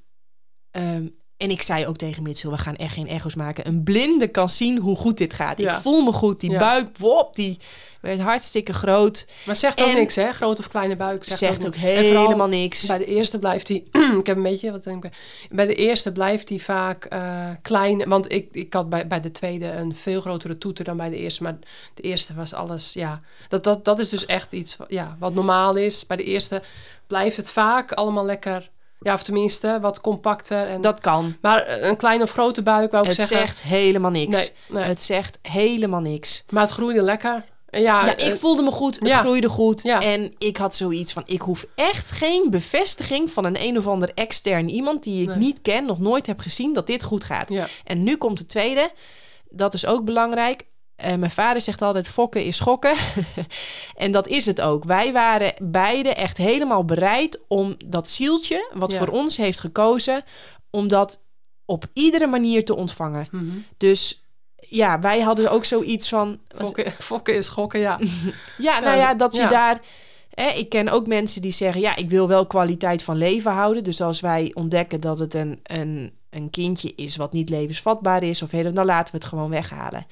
ehm, 0.71 1.07
en 1.39 1.51
ik 1.51 1.61
zei 1.61 1.87
ook 1.87 1.97
tegen 1.97 2.23
Mitchell, 2.23 2.51
we 2.51 2.57
gaan 2.57 2.75
echt 2.75 2.93
geen 2.93 3.07
echo's 3.07 3.35
maken. 3.35 3.67
Een 3.67 3.83
blinde 3.83 4.27
kan 4.27 4.49
zien 4.49 4.77
hoe 4.79 4.95
goed 4.95 5.17
dit 5.17 5.33
gaat. 5.33 5.57
Ja. 5.57 5.75
Ik 5.75 5.81
voel 5.81 6.03
me 6.03 6.11
goed. 6.11 6.39
Die 6.39 6.51
Ja. 6.51 6.59
buik, 6.59 6.97
wop, 6.97 7.35
die 7.35 7.57
werd 8.01 8.19
hartstikke 8.19 8.73
groot. 8.73 9.27
Maar 9.45 9.55
zegt 9.55 9.81
ook 9.81 9.87
En- 9.87 9.95
niks, 9.95 10.15
hè? 10.15 10.31
Grote 10.31 10.61
of 10.61 10.67
kleine 10.67 10.95
buik. 10.95 11.23
Zegt, 11.23 11.39
Zegt 11.39 11.65
ook 11.65 11.75
helemaal 11.75 12.47
niks. 12.47 12.85
Bij 12.85 12.97
de 12.97 13.05
eerste 13.05 13.39
blijft 13.39 13.67
hij... 13.67 13.83
ik 14.19 14.25
heb 14.27 14.37
een 14.37 14.43
beetje... 14.43 14.71
Wat 14.71 14.83
denk 14.83 15.05
ik, 15.05 15.11
bij 15.53 15.65
de 15.65 15.75
eerste 15.75 16.11
blijft 16.11 16.49
hij 16.49 16.59
vaak 16.59 17.05
eh, 17.05 17.49
klein. 17.61 18.09
Want 18.09 18.31
ik, 18.31 18.47
ik 18.51 18.73
had 18.73 18.89
bij, 18.89 19.07
bij 19.07 19.19
de 19.21 19.31
tweede 19.31 19.71
een 19.71 19.95
veel 19.95 20.21
grotere 20.21 20.57
toeter 20.57 20.85
dan 20.85 20.97
bij 20.97 21.09
de 21.09 21.17
eerste. 21.17 21.43
Maar 21.43 21.57
de 21.93 22.01
eerste 22.01 22.33
was 22.33 22.53
alles... 22.53 22.93
Ja, 22.93 23.21
dat, 23.47 23.63
dat, 23.63 23.85
dat 23.85 23.99
is 23.99 24.09
dus 24.09 24.25
echt 24.25 24.53
iets 24.53 24.77
ja, 24.87 25.15
wat 25.19 25.33
normaal 25.33 25.75
is. 25.75 26.05
Bij 26.05 26.17
de 26.17 26.23
eerste 26.23 26.61
blijft 27.07 27.37
het 27.37 27.49
vaak 27.51 27.91
allemaal 27.91 28.25
lekker... 28.25 28.69
Ja, 28.99 29.13
of 29.13 29.23
tenminste 29.23 29.77
wat 29.81 30.01
compacter. 30.01 30.67
En, 30.67 30.81
Dat 30.81 30.99
kan. 30.99 31.37
maar 31.41 31.67
een 31.81 31.97
kleine 31.97 32.23
of 32.23 32.31
grote 32.31 32.61
buik, 32.63 32.91
wou 32.91 33.03
ik 33.03 33.09
Het 33.09 33.17
zeggen... 33.19 33.37
zegt 33.37 33.61
helemaal 33.61 34.11
niks. 34.11 34.35
Nee, 34.37 34.51
nee. 34.67 34.83
Het 34.83 35.01
zegt 35.01 35.39
helemaal 35.41 35.99
niks. 35.99 36.43
maar 36.49 36.63
het 36.63 36.71
groeide 36.71 37.01
lekker. 37.01 37.45
Ja, 37.71 37.79
Ja, 38.05 38.11
ik 38.11 38.19
eh, 38.19 38.33
voelde 38.35 38.61
me 38.61 38.71
goed. 38.71 38.95
Het 38.95 39.07
ja. 39.07 39.17
groeide 39.19 39.49
goed. 39.49 39.83
Ja. 39.83 40.01
En 40.01 40.33
ik 40.37 40.57
had 40.57 40.75
zoiets 40.75 41.13
van, 41.13 41.23
ik 41.25 41.41
hoef 41.41 41.65
echt 41.75 42.11
geen 42.11 42.47
bevestiging 42.49 43.31
van 43.31 43.45
een 43.45 43.61
een 43.61 43.77
of 43.77 43.87
ander 43.87 44.11
extern 44.15 44.69
iemand 44.69 45.03
die 45.03 45.21
ik 45.21 45.27
Nee. 45.27 45.37
niet 45.37 45.61
ken, 45.61 45.85
nog 45.85 45.99
nooit 45.99 46.25
heb 46.25 46.39
gezien, 46.39 46.73
dat 46.73 46.87
dit 46.87 47.03
goed 47.03 47.23
gaat. 47.23 47.49
En 47.83 48.03
nu 48.03 48.15
komt 48.17 48.37
de 48.37 48.45
tweede. 48.45 48.91
Dat 49.49 49.73
is 49.73 49.85
ook 49.85 50.05
belangrijk. 50.05 50.63
Eh, 50.99 51.15
mijn 51.15 51.31
vader 51.31 51.61
zegt 51.61 51.81
altijd: 51.81 52.07
fokken 52.09 52.43
is 52.43 52.57
schokken. 52.57 52.95
en 53.95 54.11
dat 54.11 54.27
is 54.27 54.45
het 54.45 54.61
ook. 54.61 54.83
Wij 54.83 55.13
waren 55.13 55.53
beide 55.61 56.09
echt 56.13 56.37
helemaal 56.37 56.85
bereid 56.85 57.39
om 57.47 57.75
dat 57.85 58.09
zieltje, 58.09 58.69
wat 58.73 58.91
Ja. 58.91 58.97
voor 58.97 59.07
ons 59.07 59.37
heeft 59.37 59.59
gekozen, 59.59 60.23
om 60.69 60.87
dat 60.87 61.21
op 61.65 61.85
iedere 61.93 62.27
manier 62.27 62.65
te 62.65 62.75
ontvangen. 62.75 63.27
Mhm. 63.31 63.45
Dus 63.77 64.23
ja, 64.55 64.99
wij 64.99 65.19
hadden 65.19 65.51
ook 65.51 65.65
zoiets 65.65 66.09
van. 66.09 66.39
Fokken, 66.57 66.91
fokken 67.11 67.35
is 67.35 67.49
gokken, 67.49 67.79
ja. 67.79 67.99
Ja, 68.57 68.79
nou 68.79 68.97
Ja, 68.97 69.13
dat 69.13 69.33
je 69.33 69.41
ja. 69.41 69.47
daar. 69.47 69.81
Ik 70.55 70.69
ken 70.69 70.89
ook 70.89 71.07
mensen 71.07 71.41
die 71.41 71.51
zeggen: 71.51 71.81
ja, 71.81 71.95
ik 71.95 72.09
wil 72.09 72.27
wel 72.27 72.45
kwaliteit 72.45 73.03
van 73.03 73.17
leven 73.17 73.51
houden. 73.51 73.83
Dus 73.83 74.01
als 74.01 74.19
wij 74.19 74.51
ontdekken 74.53 75.01
dat 75.01 75.19
het 75.19 75.33
een, 75.33 75.59
een, 75.63 76.13
een 76.29 76.49
kindje 76.49 76.93
is 76.95 77.15
wat 77.15 77.33
niet 77.33 77.49
levensvatbaar 77.49 78.23
is, 78.23 78.41
of 78.41 78.51
helemaal, 78.51 78.73
dan 78.73 78.85
laten 78.85 79.13
we 79.13 79.19
het 79.19 79.27
gewoon 79.27 79.49
weghalen. 79.49 80.05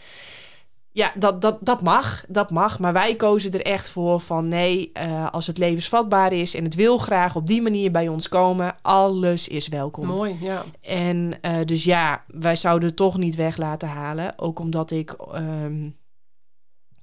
Ja, 0.98 1.12
dat, 1.16 1.42
dat, 1.42 1.58
dat 1.62 1.82
mag, 1.82 2.24
dat 2.28 2.52
mag. 2.52 2.80
Maar 2.80 2.94
wij 2.94 3.16
kozen 3.16 3.52
er 3.52 3.62
echt 3.62 3.90
voor 3.90 4.20
van 4.20 4.48
nee, 4.48 4.90
eh, 4.94 5.28
als 5.32 5.48
het 5.48 5.58
levensvatbaar 5.58 6.34
is 6.34 6.56
en 6.56 6.64
het 6.64 6.76
wil 6.76 6.98
graag 6.98 7.36
op 7.36 7.48
die 7.48 7.62
manier 7.62 7.92
bij 7.92 8.08
ons 8.08 8.30
komen, 8.30 8.76
alles 8.82 9.48
is 9.48 9.68
welkom. 9.68 10.06
Mooi, 10.06 10.38
ja. 10.42 10.64
En 10.82 11.38
eh, 11.42 11.56
dus 11.66 11.84
ja, 11.84 12.24
wij 12.28 12.56
zouden 12.56 12.88
het 12.88 12.98
toch 12.98 13.18
niet 13.18 13.36
weg 13.36 13.58
laten 13.58 13.88
halen. 13.88 14.34
Ook 14.40 14.60
omdat 14.60 14.92
ik. 14.92 15.12
ehm, 15.12 15.90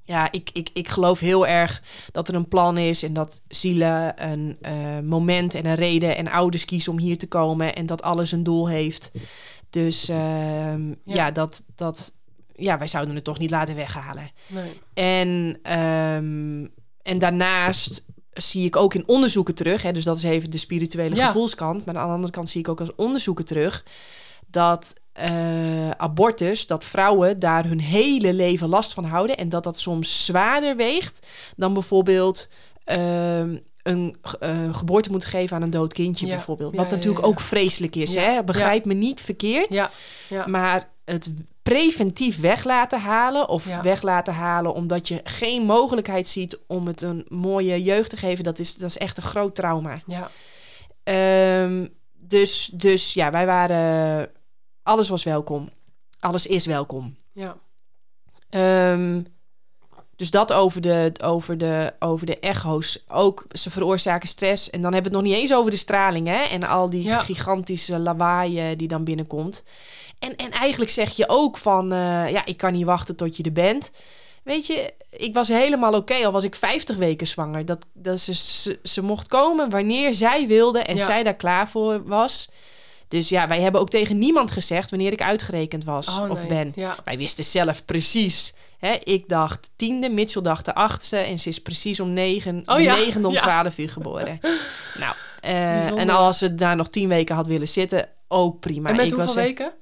ja, 0.02 0.32
ik, 0.32 0.50
ik, 0.52 0.70
ik 0.72 0.88
geloof 0.88 1.20
heel 1.20 1.46
erg 1.46 1.82
dat 2.10 2.28
er 2.28 2.34
een 2.34 2.48
plan 2.48 2.78
is 2.78 3.02
en 3.02 3.12
dat 3.12 3.42
zielen 3.48 4.30
een 4.30 4.56
eh, 4.60 4.98
moment 5.02 5.54
en 5.54 5.66
een 5.66 5.74
reden 5.74 6.16
en 6.16 6.30
ouders 6.30 6.64
kiezen 6.64 6.92
om 6.92 6.98
hier 6.98 7.18
te 7.18 7.28
komen 7.28 7.74
en 7.74 7.86
dat 7.86 8.02
alles 8.02 8.32
een 8.32 8.42
doel 8.42 8.68
heeft. 8.68 9.10
Dus 9.70 10.08
ehm, 10.08 10.88
ja. 10.88 11.14
Ja. 11.14 11.30
dat, 11.30 11.62
dat, 11.74 12.12
ja, 12.56 12.78
wij 12.78 12.86
zouden 12.86 13.14
het 13.14 13.24
toch 13.24 13.38
niet 13.38 13.50
laten 13.50 13.74
weghalen. 13.74 14.30
Nee. 14.46 14.80
En, 14.94 15.58
ehm, 15.62 16.66
en 17.02 17.18
daarnaast 17.18 18.04
zie 18.32 18.64
ik 18.64 18.76
ook 18.76 18.94
in 18.94 19.08
onderzoeken 19.08 19.54
terug, 19.54 19.82
hè, 19.82 19.92
dus 19.92 20.04
dat 20.04 20.16
is 20.16 20.22
even 20.22 20.50
de 20.50 20.58
spirituele 20.58 21.14
Ja. 21.14 21.26
gevoelskant, 21.26 21.84
maar 21.84 21.96
aan 21.96 22.06
de 22.08 22.12
andere 22.14 22.32
kant 22.32 22.48
zie 22.48 22.60
ik 22.60 22.68
ook 22.68 22.80
als 22.80 22.94
onderzoeken 22.96 23.44
terug 23.44 23.84
dat 24.46 24.94
eh, 25.12 25.90
abortus, 25.90 26.66
dat 26.66 26.84
vrouwen 26.84 27.38
daar 27.38 27.64
hun 27.66 27.80
hele 27.80 28.32
leven 28.32 28.68
last 28.68 28.92
van 28.94 29.04
houden 29.04 29.36
en 29.36 29.48
dat 29.48 29.64
dat 29.64 29.78
soms 29.78 30.24
zwaarder 30.24 30.76
weegt 30.76 31.26
dan 31.56 31.72
bijvoorbeeld 31.72 32.48
ehm, 32.84 33.56
een 33.82 34.16
eh, 34.40 34.74
geboorte 34.74 35.10
moeten 35.10 35.28
geven 35.28 35.56
aan 35.56 35.62
een 35.62 35.70
dood 35.70 35.92
kindje 35.92 36.26
Ja. 36.26 36.32
bijvoorbeeld. 36.34 36.74
Wat 36.76 36.90
ja, 36.90 36.96
natuurlijk 36.96 37.26
ook 37.26 37.40
vreselijk 37.40 37.96
is, 37.96 38.14
hè? 38.14 38.44
begrijp 38.44 38.84
me 38.84 38.94
niet 38.94 39.20
verkeerd. 39.20 39.74
Ja, 39.74 39.90
ja. 40.28 40.46
Maar 40.46 40.88
het 41.04 41.30
preventief 41.64 42.40
weg 42.40 42.64
laten 42.64 43.00
halen 43.00 43.48
of 43.48 43.66
Ja. 43.68 43.82
weg 43.82 44.02
laten 44.02 44.34
halen 44.34 44.74
omdat 44.74 45.08
je 45.08 45.20
geen 45.24 45.62
mogelijkheid 45.62 46.26
ziet 46.26 46.58
om 46.66 46.86
het 46.86 47.02
een 47.02 47.24
mooie 47.28 47.82
jeugd 47.82 48.10
te 48.10 48.16
geven, 48.16 48.44
dat 48.44 48.58
is, 48.58 48.74
dat 48.76 48.88
is 48.90 48.98
echt 48.98 49.16
een 49.16 49.22
groot 49.22 49.54
trauma. 49.54 50.00
ja. 50.06 50.30
Ehm, 51.02 51.86
dus, 52.12 52.70
dus 52.72 53.14
ja, 53.14 53.30
wij 53.30 53.46
waren. 53.46 54.30
Alles 54.82 55.08
was 55.08 55.24
welkom. 55.24 55.70
Alles 56.20 56.46
is 56.46 56.66
welkom. 56.66 57.16
ja. 57.32 57.56
Ehm, 58.50 59.22
dus 60.16 60.30
dat 60.30 60.52
over 60.52 60.80
de, 60.80 61.12
over, 61.22 61.58
de, 61.58 61.92
over 61.98 62.26
de 62.26 62.38
echo's. 62.38 63.04
Ook 63.08 63.44
ze 63.52 63.70
veroorzaken 63.70 64.28
stress. 64.28 64.70
En 64.70 64.82
dan 64.82 64.92
hebben 64.92 65.10
we 65.12 65.16
het 65.18 65.26
nog 65.26 65.34
niet 65.34 65.42
eens 65.42 65.54
over 65.54 65.70
de 65.70 65.76
straling. 65.76 66.26
Hè? 66.26 66.42
En 66.42 66.62
al 66.62 66.90
die 66.90 67.02
Ja. 67.04 67.18
gigantische 67.20 67.98
lawaai 67.98 68.58
eh, 68.70 68.78
die 68.78 68.88
dan 68.88 69.04
binnenkomt. 69.04 69.62
En, 70.24 70.36
en 70.36 70.50
eigenlijk 70.50 70.90
zeg 70.90 71.16
je 71.16 71.28
ook 71.28 71.56
van... 71.56 71.92
eh, 71.92 72.30
ja, 72.30 72.44
ik 72.44 72.56
kan 72.56 72.72
niet 72.72 72.84
wachten 72.84 73.16
tot 73.16 73.36
je 73.36 73.42
er 73.42 73.52
bent. 73.52 73.90
Weet 74.44 74.66
je, 74.66 74.92
ik 75.10 75.34
was 75.34 75.48
helemaal 75.48 75.94
oké. 75.94 76.14
al 76.14 76.32
was 76.32 76.44
ik 76.44 76.54
50 76.54 76.96
weken 76.96 77.26
zwanger. 77.26 77.64
Dat, 77.64 77.86
dat 77.92 78.20
ze, 78.20 78.34
ze, 78.34 78.78
ze 78.82 79.02
mocht 79.02 79.28
komen 79.28 79.70
wanneer 79.70 80.14
zij 80.14 80.46
wilde. 80.46 80.78
En 80.78 80.96
Ja. 80.96 81.04
zij 81.04 81.22
daar 81.22 81.34
klaar 81.36 81.68
voor 81.68 82.04
was. 82.06 82.48
Dus 83.08 83.28
ja, 83.28 83.48
wij 83.48 83.60
hebben 83.60 83.80
ook 83.80 83.90
tegen 83.90 84.18
niemand 84.18 84.50
gezegd... 84.50 84.90
wanneer 84.90 85.12
ik 85.12 85.22
uitgerekend 85.22 85.84
was 85.84 86.08
Oh, 86.18 86.30
of 86.30 86.46
ben. 86.46 86.72
Ja. 86.74 86.96
Wij 87.04 87.16
wisten 87.18 87.44
zelf 87.44 87.84
precies. 87.84 88.54
Hè, 88.78 88.96
ik 89.04 89.28
dacht 89.28 89.70
tiende, 89.76 90.08
Mitchell 90.10 90.42
dacht 90.42 90.64
de 90.64 90.74
achtste. 90.74 91.16
En 91.16 91.38
ze 91.38 91.48
is 91.48 91.62
precies 91.62 92.00
om 92.00 92.12
negen, 92.12 92.62
Oh 92.66 92.76
de 92.76 92.82
ja, 92.82 92.94
negende 92.94 93.28
om 93.28 93.38
twaalf 93.38 93.78
uur 93.78 93.88
geboren. 93.90 94.38
nou, 94.98 95.14
eh, 95.40 95.86
en 95.86 96.10
als 96.10 96.38
ze 96.38 96.54
daar 96.54 96.76
nog 96.76 96.88
tien 96.88 97.08
weken 97.08 97.34
had 97.34 97.46
willen 97.46 97.68
zitten, 97.68 98.08
ook 98.28 98.60
prima. 98.60 98.88
en 98.88 98.96
met 98.96 99.04
ik 99.04 99.10
hoeveel 99.12 99.34
was 99.34 99.44
weken? 99.44 99.72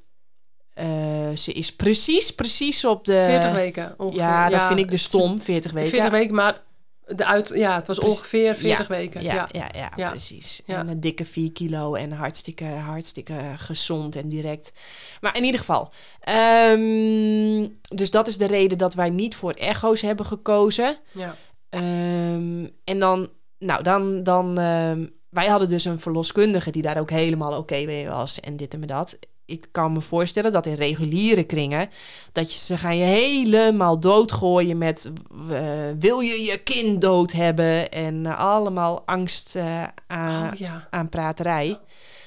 Eh, 0.75 1.37
ze 1.37 1.53
is 1.53 1.75
precies, 1.75 2.35
precies 2.35 2.85
op 2.85 3.05
de... 3.05 3.23
40 3.27 3.53
weken 3.53 3.95
ongeveer. 3.99 4.21
Ja, 4.21 4.49
dat 4.49 4.63
vind 4.63 4.79
ik 4.79 4.91
dus 4.91 5.03
stom, 5.03 5.41
40 5.41 5.73
weken. 5.73 5.91
40 5.91 6.11
weken, 6.11 6.35
maar 6.35 6.61
De 7.07 7.25
uit, 7.25 7.51
ja, 7.55 7.75
het 7.77 7.87
was 7.87 7.99
ongeveer 8.01 8.55
40 8.55 8.89
weken. 8.89 9.23
Ja, 9.23 9.49
Ja. 9.53 9.69
ja, 9.73 9.91
ja, 9.97 10.09
precies. 10.11 10.63
En 10.67 10.89
een 10.89 11.01
dikke 11.01 11.25
4 11.25 11.53
kilo 11.53 11.95
en 11.95 12.13
hartstikke, 12.13 12.65
hartstikke 12.65 13.53
gezond 13.57 14.17
en 14.17 14.29
direct. 14.29 14.73
Maar 15.21 15.37
in 15.37 15.45
ieder 15.45 15.61
geval. 15.61 15.91
ehm, 16.21 17.67
dus 17.97 18.11
dat 18.11 18.27
is 18.27 18.39
de 18.39 18.47
reden 18.47 18.79
dat 18.79 18.95
wij 18.95 19.11
niet 19.11 19.37
voor 19.37 19.53
echo's 19.53 20.01
hebben 20.01 20.27
gekozen. 20.27 20.97
Ja. 21.13 21.37
Ehm, 21.69 22.67
en 22.85 22.99
dan, 22.99 23.29
nou, 23.59 23.83
dan, 23.83 24.23
dan 24.23 24.59
ehm, 24.59 25.07
wij 25.29 25.47
hadden 25.47 25.69
dus 25.69 25.85
een 25.85 26.01
verloskundige 26.01 26.71
die 26.71 26.83
daar 26.83 26.99
ook 26.99 27.11
helemaal 27.11 27.59
oké 27.59 27.85
mee 27.85 28.09
was 28.09 28.41
en 28.41 28.57
dit 28.57 28.75
en 28.75 28.81
dat. 28.81 29.19
Ik 29.53 29.67
kan 29.71 29.93
me 29.93 30.01
voorstellen 30.01 30.53
dat 30.53 30.67
in 30.67 30.75
reguliere 30.75 31.45
kringen, 31.45 31.91
dat 32.33 32.53
je, 32.53 32.59
ze 32.59 32.77
gaan 32.77 32.97
je 32.97 33.05
helemaal 33.05 34.01
doodgooien 34.01 34.79
met, 34.79 35.13
eh, 35.51 35.91
wil 35.99 36.21
je 36.21 36.43
je 36.43 36.59
kind 36.59 37.01
dood 37.01 37.33
hebben? 37.33 37.91
En 37.91 38.27
eh, 38.27 38.39
allemaal 38.39 39.03
angst 39.07 39.57
eh, 39.57 39.83
aan, 40.07 40.53
Oh 40.53 40.59
ja. 40.59 40.89
aan 40.91 41.09
praterij. 41.09 41.79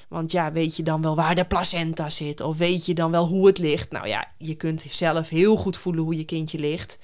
Want 0.08 0.32
ja, 0.32 0.52
weet 0.52 0.76
je 0.76 0.84
dan 0.84 1.02
wel 1.02 1.16
waar 1.16 1.36
de 1.36 1.46
placenta 1.46 2.10
zit? 2.10 2.42
Of 2.42 2.58
weet 2.58 2.86
je 2.86 2.94
dan 2.94 3.12
wel 3.12 3.28
hoe 3.28 3.48
het 3.48 3.58
ligt? 3.58 3.92
Nou 3.92 4.08
ja, 4.08 4.28
je 4.38 4.56
kunt 4.56 4.86
zelf 4.90 5.30
heel 5.30 5.56
goed 5.56 5.78
voelen 5.78 6.04
hoe 6.04 6.18
je 6.18 6.26
kindje 6.26 6.60
ligt. 6.60 6.98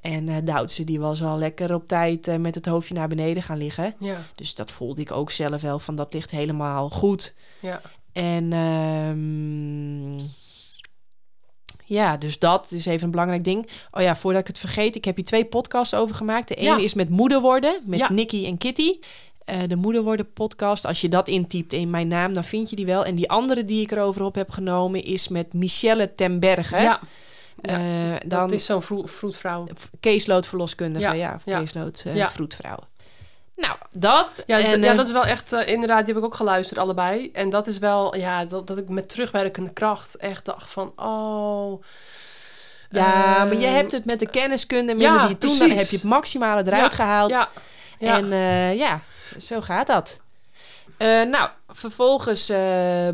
En 0.00 0.28
eh 0.28 0.36
Duitse, 0.44 0.84
die 0.84 1.00
was 1.00 1.22
al 1.22 1.38
lekker 1.38 1.74
op 1.74 1.88
tijd 1.88 2.38
met 2.38 2.54
het 2.54 2.66
hoofdje 2.66 2.94
naar 2.94 3.08
beneden 3.08 3.42
gaan 3.42 3.58
liggen. 3.58 3.94
Ja. 3.98 4.18
Dus 4.34 4.54
dat 4.54 4.70
voelde 4.70 5.00
ik 5.00 5.12
ook 5.12 5.30
zelf 5.30 5.62
wel, 5.62 5.78
van 5.78 5.94
dat 5.94 6.12
ligt 6.12 6.30
helemaal 6.30 6.90
goed. 6.90 7.34
Ja. 7.60 7.80
En 8.12 8.52
ehm, 8.52 10.18
ja, 11.84 12.16
dus 12.16 12.38
dat 12.38 12.70
is 12.72 12.86
even 12.86 13.04
een 13.04 13.10
belangrijk 13.10 13.44
ding. 13.44 13.68
Oh 13.90 14.02
ja, 14.02 14.16
voordat 14.16 14.40
ik 14.40 14.46
het 14.46 14.58
vergeet, 14.58 14.96
ik 14.96 15.04
heb 15.04 15.16
hier 15.16 15.24
twee 15.24 15.44
podcasts 15.44 15.94
over 15.94 16.14
gemaakt. 16.16 16.48
De 16.48 16.54
ene 16.54 16.68
Ja. 16.70 16.78
is 16.78 16.94
met 16.94 17.08
moeder 17.08 17.40
worden, 17.40 17.80
met 17.84 17.98
Ja. 17.98 18.12
Nicky 18.12 18.46
en 18.46 18.58
Kitty. 18.58 18.98
Eh, 19.44 19.58
de 19.66 19.76
moeder 19.76 20.02
worden 20.02 20.32
podcast, 20.32 20.84
als 20.84 21.00
je 21.00 21.08
dat 21.08 21.28
intypt 21.28 21.72
in 21.72 21.90
mijn 21.90 22.08
naam, 22.08 22.34
dan 22.34 22.44
vind 22.44 22.70
je 22.70 22.76
die 22.76 22.86
wel. 22.86 23.04
En 23.04 23.14
die 23.14 23.30
andere 23.30 23.64
die 23.64 23.80
ik 23.80 23.90
erover 23.90 24.22
op 24.22 24.34
heb 24.34 24.50
genomen 24.50 25.04
is 25.04 25.28
met 25.28 25.52
Michelle 25.54 26.14
Tenberge. 26.14 26.76
Ja. 26.76 27.00
Eh, 27.62 28.10
Dat 28.12 28.30
dan 28.30 28.52
is 28.52 28.64
zo'n 28.64 28.82
vroe- 28.82 29.08
vroedvrouw. 29.08 29.66
caseload 30.00 30.46
verloskundige, 30.46 31.04
ja, 31.06 31.12
Ja, 31.12 31.34
of 31.34 31.42
ja. 31.44 31.58
caseload 31.60 32.04
Ja. 32.14 32.30
vroedvrouw. 32.30 32.78
Nou, 33.56 33.76
dat. 33.92 34.42
Ja, 34.46 34.58
d- 34.58 34.62
en, 34.64 34.80
ja, 34.82 34.90
eh, 34.90 34.96
dat 34.96 35.06
is 35.06 35.12
wel 35.12 35.24
echt, 35.24 35.52
eh, 35.52 35.66
inderdaad, 35.68 36.04
die 36.04 36.14
heb 36.14 36.22
ik 36.22 36.28
ook 36.28 36.34
geluisterd, 36.34 36.80
allebei. 36.80 37.30
En 37.32 37.50
dat 37.50 37.66
is 37.66 37.78
wel, 37.78 38.16
ja, 38.16 38.44
dat, 38.44 38.66
dat 38.66 38.78
ik 38.78 38.88
met 38.88 39.08
terugwerkende 39.08 39.72
kracht 39.72 40.16
echt 40.16 40.44
dacht 40.44 40.70
van, 40.70 40.92
oh... 40.96 41.82
ja, 42.90 43.36
ehm, 43.36 43.48
maar 43.48 43.60
je 43.60 43.66
hebt 43.66 43.92
het 43.92 44.04
met 44.04 44.18
de 44.18 44.28
kenniskunde 44.30 44.92
en 44.92 44.98
ja, 44.98 45.26
die 45.26 45.38
toen, 45.38 45.58
dan 45.58 45.70
heb 45.70 45.86
je 45.88 45.96
het 45.96 46.04
maximale 46.04 46.62
eruit 46.66 46.94
gehaald. 46.94 47.30
Ja, 47.30 47.48
ja. 47.98 48.16
En 48.16 48.32
eh, 48.32 48.76
ja, 48.76 49.00
zo 49.38 49.60
gaat 49.60 49.86
dat. 49.86 50.20
Nou, 51.30 51.48
vervolgens 51.68 52.52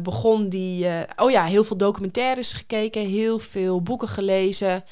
begon 0.03 0.49
die... 0.49 0.87
oh 1.17 1.31
ja, 1.31 1.45
heel 1.45 1.65
veel 1.65 1.77
documentaires 1.77 2.53
gekeken, 2.53 3.07
heel 3.07 3.39
veel 3.39 3.83
boeken 3.83 4.09
gelezen. 4.09 4.85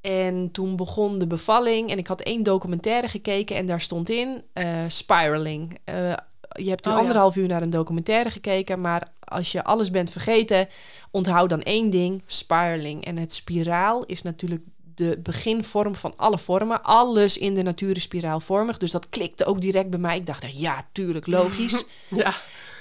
En 0.00 0.50
toen 0.52 0.76
begon 0.76 1.18
de 1.18 1.26
bevalling 1.26 1.90
en 1.90 1.98
ik 1.98 2.06
had 2.06 2.20
één 2.20 2.42
documentaire 2.42 3.08
gekeken 3.08 3.56
en 3.56 3.66
daar 3.66 3.80
stond 3.80 4.10
in 4.10 4.42
eh, 4.52 4.84
spiraling. 4.88 5.78
Eh, 5.84 6.12
je 6.52 6.68
hebt 6.68 6.84
nu 6.84 6.90
Oh 6.90 6.96
ja. 6.96 7.02
anderhalf 7.02 7.36
uur 7.36 7.48
naar 7.48 7.62
een 7.62 7.70
documentaire 7.70 8.30
gekeken, 8.30 8.80
maar 8.80 9.12
als 9.24 9.52
je 9.52 9.64
alles 9.64 9.90
bent 9.90 10.10
vergeten, 10.10 10.68
onthoud 11.10 11.50
dan 11.50 11.62
één 11.62 11.90
ding, 11.90 12.22
spiraling. 12.26 13.04
En 13.04 13.16
het 13.16 13.32
spiraal 13.32 14.04
is 14.04 14.22
natuurlijk 14.22 14.62
de 14.94 15.18
beginvorm 15.22 15.94
van 15.94 16.12
alle 16.16 16.38
vormen. 16.38 16.82
Alles 16.82 17.38
in 17.38 17.54
de 17.54 17.62
natuur 17.62 17.96
is 17.96 18.02
spiraalvormig. 18.02 18.76
Dus 18.76 18.90
dat 18.90 19.08
klikte 19.08 19.44
ook 19.44 19.60
direct 19.60 19.90
bij 19.90 19.98
mij. 19.98 20.16
Ik 20.16 20.26
dacht 20.26 20.58
ja, 20.58 20.86
tuurlijk, 20.92 21.26
logisch. 21.26 21.84
ja. 22.08 22.34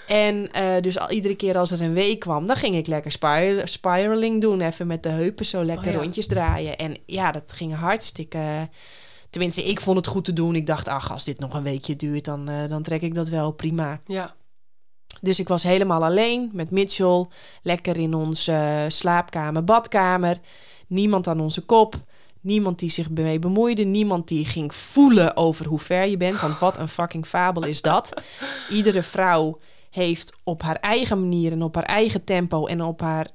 En 0.08 0.52
eh, 0.52 0.82
dus 0.82 1.00
al, 1.00 1.10
iedere 1.10 1.36
keer 1.36 1.58
als 1.58 1.72
er 1.72 1.82
een 1.82 1.94
week 1.94 2.20
kwam, 2.20 2.48
dan 2.48 2.56
ging 2.56 2.76
ik 2.76 2.88
lekker 2.88 3.12
spir 3.12 3.68
spiraling 3.68 4.42
doen. 4.42 4.62
Even 4.62 4.88
met 4.88 5.04
de 5.04 5.10
heupen 5.10 5.46
zo 5.46 5.64
lekker 5.64 5.88
Oh 5.88 5.94
ja. 5.94 6.00
rondjes 6.00 6.28
draaien. 6.28 6.78
En 6.78 6.98
ja, 7.06 7.32
dat 7.32 7.52
ging 7.52 7.76
hartstikke... 7.76 8.70
Tenminste, 9.30 9.64
ik 9.64 9.82
vond 9.82 9.98
het 9.98 10.08
goed 10.08 10.26
te 10.26 10.34
doen. 10.34 10.56
Ik 10.56 10.66
dacht, 10.66 10.88
ach, 10.88 11.12
als 11.12 11.24
dit 11.24 11.40
nog 11.40 11.54
een 11.54 11.64
weekje 11.64 11.96
duurt, 11.96 12.26
dan, 12.26 12.50
eh, 12.50 12.70
dan 12.70 12.82
trek 12.84 13.02
ik 13.02 13.14
dat 13.14 13.30
wel 13.30 13.52
prima. 13.52 14.02
ja. 14.06 14.36
Dus 15.22 15.40
ik 15.40 15.48
was 15.48 15.64
helemaal 15.64 16.04
alleen 16.04 16.50
met 16.54 16.72
Mitchell. 16.72 17.26
Lekker 17.64 17.98
in 17.98 18.14
onze 18.14 18.52
eh, 18.52 18.84
slaapkamer, 18.88 19.64
badkamer. 19.64 20.38
Niemand 20.88 21.28
aan 21.28 21.40
onze 21.40 21.62
kop. 21.62 21.96
Niemand 22.42 22.80
die 22.80 22.90
zich 22.90 23.10
mee 23.10 23.40
bemoeide. 23.40 23.84
Niemand 23.84 24.28
die 24.28 24.46
ging 24.46 24.76
voelen 24.76 25.38
over 25.38 25.66
hoe 25.66 25.80
ver 25.80 26.08
je 26.08 26.18
bent. 26.18 26.40
Want 26.40 26.60
wat 26.60 26.78
een 26.78 26.88
fucking 26.88 27.26
fabel 27.26 27.64
is 27.64 27.82
dat. 27.82 28.14
Iedere 28.70 29.04
vrouw 29.04 29.60
heeft 29.90 30.36
op 30.44 30.62
haar 30.62 30.76
eigen 30.76 31.20
manier 31.20 31.52
en 31.52 31.64
op 31.64 31.76
haar 31.76 31.84
eigen 31.84 32.24
tempo 32.24 32.66
en 32.66 32.84
op 32.84 33.02
haar 33.02 33.28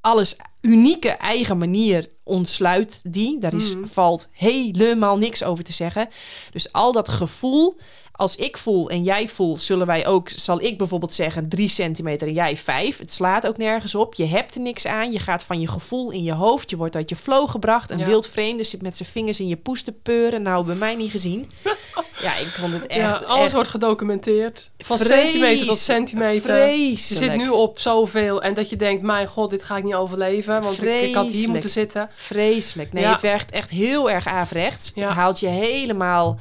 alles 0.00 0.36
unieke 0.60 1.08
eigen 1.10 1.58
manier 1.58 2.10
ontsluit 2.24 3.00
die. 3.04 3.38
Daar 3.38 3.54
is, 3.54 3.74
Mhm. 3.74 3.86
valt 3.86 4.28
helemaal 4.32 5.18
niks 5.18 5.42
over 5.44 5.64
te 5.64 5.72
zeggen. 5.72 6.08
Dus 6.50 6.72
al 6.72 6.92
dat 6.92 7.08
gevoel, 7.08 7.76
als 8.18 8.36
ik 8.36 8.56
voel 8.56 8.90
en 8.90 9.02
jij 9.02 9.28
voelt, 9.28 9.60
zullen 9.60 9.86
wij 9.86 10.06
ook, 10.06 10.28
zal 10.28 10.60
ik 10.62 10.78
bijvoorbeeld 10.78 11.12
zeggen 11.12 11.48
drie 11.48 11.68
centimeter 11.68 12.28
en 12.28 12.34
jij 12.34 12.56
vijf. 12.56 12.98
Het 12.98 13.12
slaat 13.12 13.46
ook 13.46 13.56
nergens 13.56 13.94
op. 13.94 14.14
Je 14.14 14.24
hebt 14.26 14.54
er 14.54 14.60
niks 14.60 14.86
aan. 14.86 15.12
Je 15.12 15.18
gaat 15.18 15.42
van 15.42 15.60
je 15.60 15.68
gevoel 15.68 16.10
in 16.10 16.22
je 16.22 16.32
hoofd. 16.32 16.70
Je 16.70 16.76
wordt 16.76 16.96
uit 16.96 17.08
je 17.08 17.16
flow 17.16 17.48
gebracht. 17.48 17.90
Een 17.90 17.98
Ja. 17.98 18.06
wild 18.06 18.28
vreemde 18.28 18.64
zit 18.64 18.82
met 18.82 18.96
zijn 18.96 19.08
vingers 19.08 19.40
in 19.40 19.48
je 19.48 19.56
poes 19.56 19.82
te 19.82 19.92
peuren. 19.92 20.42
Nou, 20.42 20.64
bij 20.66 20.74
mij 20.74 20.94
niet 20.96 21.10
gezien. 21.10 21.48
Ja, 22.22 22.36
ik 22.36 22.46
vond 22.46 22.72
het 22.72 22.86
echt. 22.86 23.00
ja, 23.00 23.12
alles 23.26 23.44
echt 23.44 23.52
wordt 23.52 23.68
gedocumenteerd. 23.68 24.70
Van 24.78 24.98
centimeter 24.98 25.66
tot 25.66 25.78
centimeter. 25.78 26.66
Je 26.68 26.96
zit 26.96 27.36
nu 27.36 27.48
op 27.48 27.78
zoveel 27.80 28.42
en 28.42 28.54
dat 28.54 28.70
je 28.70 28.76
denkt, 28.76 29.02
mijn 29.02 29.26
god, 29.26 29.50
dit 29.50 29.62
ga 29.62 29.76
ik 29.76 29.84
niet 29.84 29.94
overleven. 29.94 30.62
Want 30.62 30.82
ik, 30.82 31.00
ik 31.00 31.14
had 31.14 31.30
hier 31.30 31.48
moeten 31.48 31.70
zitten. 31.70 32.10
Vreselijk. 32.14 32.92
Nee, 32.92 33.02
Ja. 33.02 33.12
het 33.12 33.20
werkt 33.20 33.50
echt 33.50 33.70
heel 33.70 34.10
erg 34.10 34.26
averechts. 34.26 34.92
Het 34.94 35.08
haalt 35.08 35.40
je 35.40 35.46
helemaal 35.46 36.38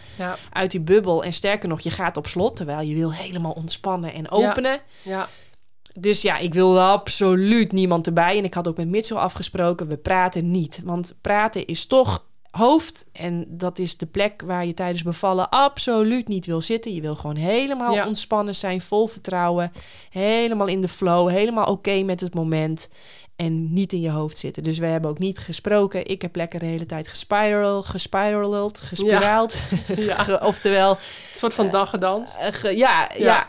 uit 0.54 0.72
die 0.72 0.82
bubbel. 0.82 1.24
En 1.24 1.34
sterker 1.34 1.67
nog, 1.68 1.80
je 1.80 1.90
gaat 1.92 2.18
op 2.18 2.28
slot. 2.28 2.56
Terwijl 2.56 2.82
je 2.88 2.96
wil 2.96 3.14
helemaal 3.14 3.52
ontspannen 3.52 4.14
en 4.14 4.32
openen. 4.32 4.80
ja, 5.04 5.30
Dus 5.94 6.22
ja, 6.22 6.38
ik 6.38 6.54
wilde 6.54 6.80
absoluut 6.80 7.72
niemand 7.72 8.08
erbij. 8.08 8.38
En 8.38 8.44
ik 8.44 8.54
had 8.54 8.68
ook 8.68 8.78
met 8.78 8.88
Mitchell 8.88 9.18
afgesproken, 9.18 9.88
we 9.88 9.98
praten 9.98 10.52
niet. 10.52 10.82
Want 10.84 11.18
praten 11.22 11.66
is 11.66 11.86
toch 11.86 12.26
hoofd. 12.52 13.06
En 13.12 13.46
dat 13.48 13.80
is 13.80 13.98
de 13.98 14.06
plek 14.06 14.42
waar 14.46 14.66
je 14.66 14.74
tijdens 14.74 15.04
bevallen 15.04 15.50
absoluut 15.50 16.28
niet 16.28 16.46
wil 16.46 16.62
zitten. 16.62 16.94
Je 16.94 17.02
wil 17.02 17.16
gewoon 17.16 17.36
helemaal 17.36 17.94
Ja. 17.94 18.08
ontspannen 18.08 18.56
zijn, 18.56 18.82
vol 18.82 19.08
vertrouwen. 19.08 19.72
Helemaal 20.10 20.68
in 20.68 20.82
de 20.82 20.88
flow, 20.88 21.30
helemaal 21.30 21.66
oké 21.66 22.04
met 22.04 22.20
het 22.20 22.34
moment. 22.34 22.90
En 23.38 23.73
niet 23.73 23.93
in 23.93 24.02
je 24.02 24.10
hoofd 24.10 24.38
zitten. 24.38 24.63
Dus 24.63 24.78
we 24.78 24.86
hebben 24.86 25.10
ook 25.10 25.19
niet 25.19 25.38
gesproken. 25.39 26.08
Ik 26.08 26.21
heb 26.21 26.36
lekker 26.36 26.60
de 26.60 26.65
hele 26.65 26.86
tijd 26.86 27.08
gespiral, 27.08 27.84
gespiraled, 27.84 28.80
gespiraald. 28.80 29.56
ja. 29.95 30.39
Oftewel, 30.43 30.91
Een 30.91 30.97
soort 31.39 31.54
van 31.54 31.69
dag 31.71 31.89
gedanst. 31.89 32.38
eh, 32.38 32.47
ge- 32.54 32.78
ja, 32.78 33.12
ja, 33.13 33.17
Ja. 33.17 33.47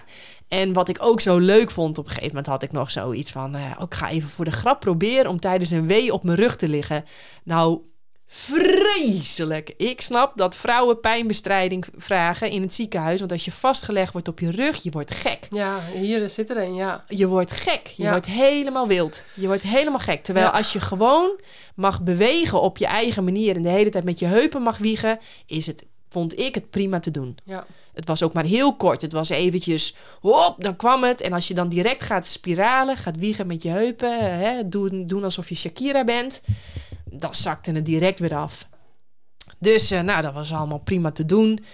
En 0.48 0.72
wat 0.72 0.88
ik 0.88 0.96
ook 1.00 1.20
zo 1.20 1.38
leuk 1.38 1.70
vond, 1.70 1.98
op 1.98 2.04
een 2.04 2.10
gegeven 2.10 2.28
moment 2.28 2.46
had 2.46 2.62
ik 2.62 2.72
nog 2.72 2.90
zoiets 2.90 3.30
van... 3.30 3.54
eh, 3.54 3.70
ik 3.80 3.94
ga 3.94 4.10
even 4.10 4.28
voor 4.28 4.44
de 4.44 4.50
grap 4.50 4.80
proberen 4.80 5.30
om 5.30 5.40
tijdens 5.40 5.70
een 5.70 5.86
wee 5.86 6.12
op 6.12 6.24
mijn 6.24 6.36
rug 6.36 6.56
te 6.56 6.68
liggen. 6.68 7.04
Nou, 7.44 7.80
vreselijk. 8.28 9.74
Ik 9.76 10.00
snap 10.00 10.36
dat 10.36 10.56
vrouwen 10.56 11.00
pijnbestrijding 11.00 11.86
vragen 11.96 12.50
in 12.50 12.62
het 12.62 12.72
ziekenhuis. 12.72 13.18
Want 13.18 13.32
als 13.32 13.44
je 13.44 13.50
vastgelegd 13.52 14.12
wordt 14.12 14.28
op 14.28 14.40
je 14.40 14.50
rug, 14.50 14.82
je 14.82 14.90
wordt 14.90 15.14
gek. 15.14 15.46
Ja, 15.50 15.80
hier 15.94 16.30
zit 16.30 16.50
er 16.50 16.56
een, 16.56 16.74
ja. 16.74 17.04
Je 17.08 17.26
wordt 17.26 17.50
gek. 17.52 17.86
Je 17.86 18.02
Ja. 18.02 18.10
wordt 18.10 18.26
helemaal 18.26 18.86
wild. 18.86 19.24
Je 19.34 19.46
wordt 19.46 19.62
helemaal 19.62 19.98
gek. 19.98 20.22
Terwijl 20.22 20.46
Ja. 20.46 20.52
als 20.52 20.72
je 20.72 20.80
gewoon 20.80 21.40
mag 21.74 22.02
bewegen 22.02 22.60
op 22.60 22.78
je 22.78 22.86
eigen 22.86 23.24
manier... 23.24 23.56
en 23.56 23.62
de 23.62 23.68
hele 23.68 23.90
tijd 23.90 24.04
met 24.04 24.18
je 24.18 24.26
heupen 24.26 24.62
mag 24.62 24.78
wiegen... 24.78 25.18
is 25.46 25.66
het, 25.66 25.84
vond 26.08 26.38
ik 26.38 26.54
het 26.54 26.70
prima 26.70 27.00
te 27.00 27.10
doen. 27.10 27.36
Ja, 27.44 27.66
Het 27.94 28.06
was 28.06 28.22
ook 28.22 28.32
maar 28.32 28.44
heel 28.44 28.76
kort. 28.76 29.02
Het 29.02 29.12
was 29.12 29.28
eventjes, 29.28 29.94
hop, 30.20 30.54
dan 30.58 30.76
kwam 30.76 31.04
het. 31.04 31.20
En 31.20 31.32
als 31.32 31.48
je 31.48 31.54
dan 31.54 31.68
direct 31.68 32.02
gaat 32.02 32.26
spiralen, 32.26 32.96
gaat 32.96 33.16
wiegen 33.18 33.46
met 33.46 33.62
je 33.62 33.68
heupen, 33.68 34.38
hè, 34.38 34.68
doen, 34.68 35.06
doen 35.06 35.24
alsof 35.24 35.48
je 35.48 35.54
Shakira 35.54 36.04
bent, 36.04 36.40
dan 37.12 37.34
zakte 37.34 37.72
het 37.72 37.84
direct 37.84 38.20
weer 38.20 38.34
af. 38.34 38.68
Dus 39.58 39.90
eh, 39.90 40.00
nou, 40.00 40.22
dat 40.22 40.34
was 40.34 40.52
allemaal 40.52 40.78
prima 40.78 41.10
te 41.10 41.26
doen. 41.26 41.64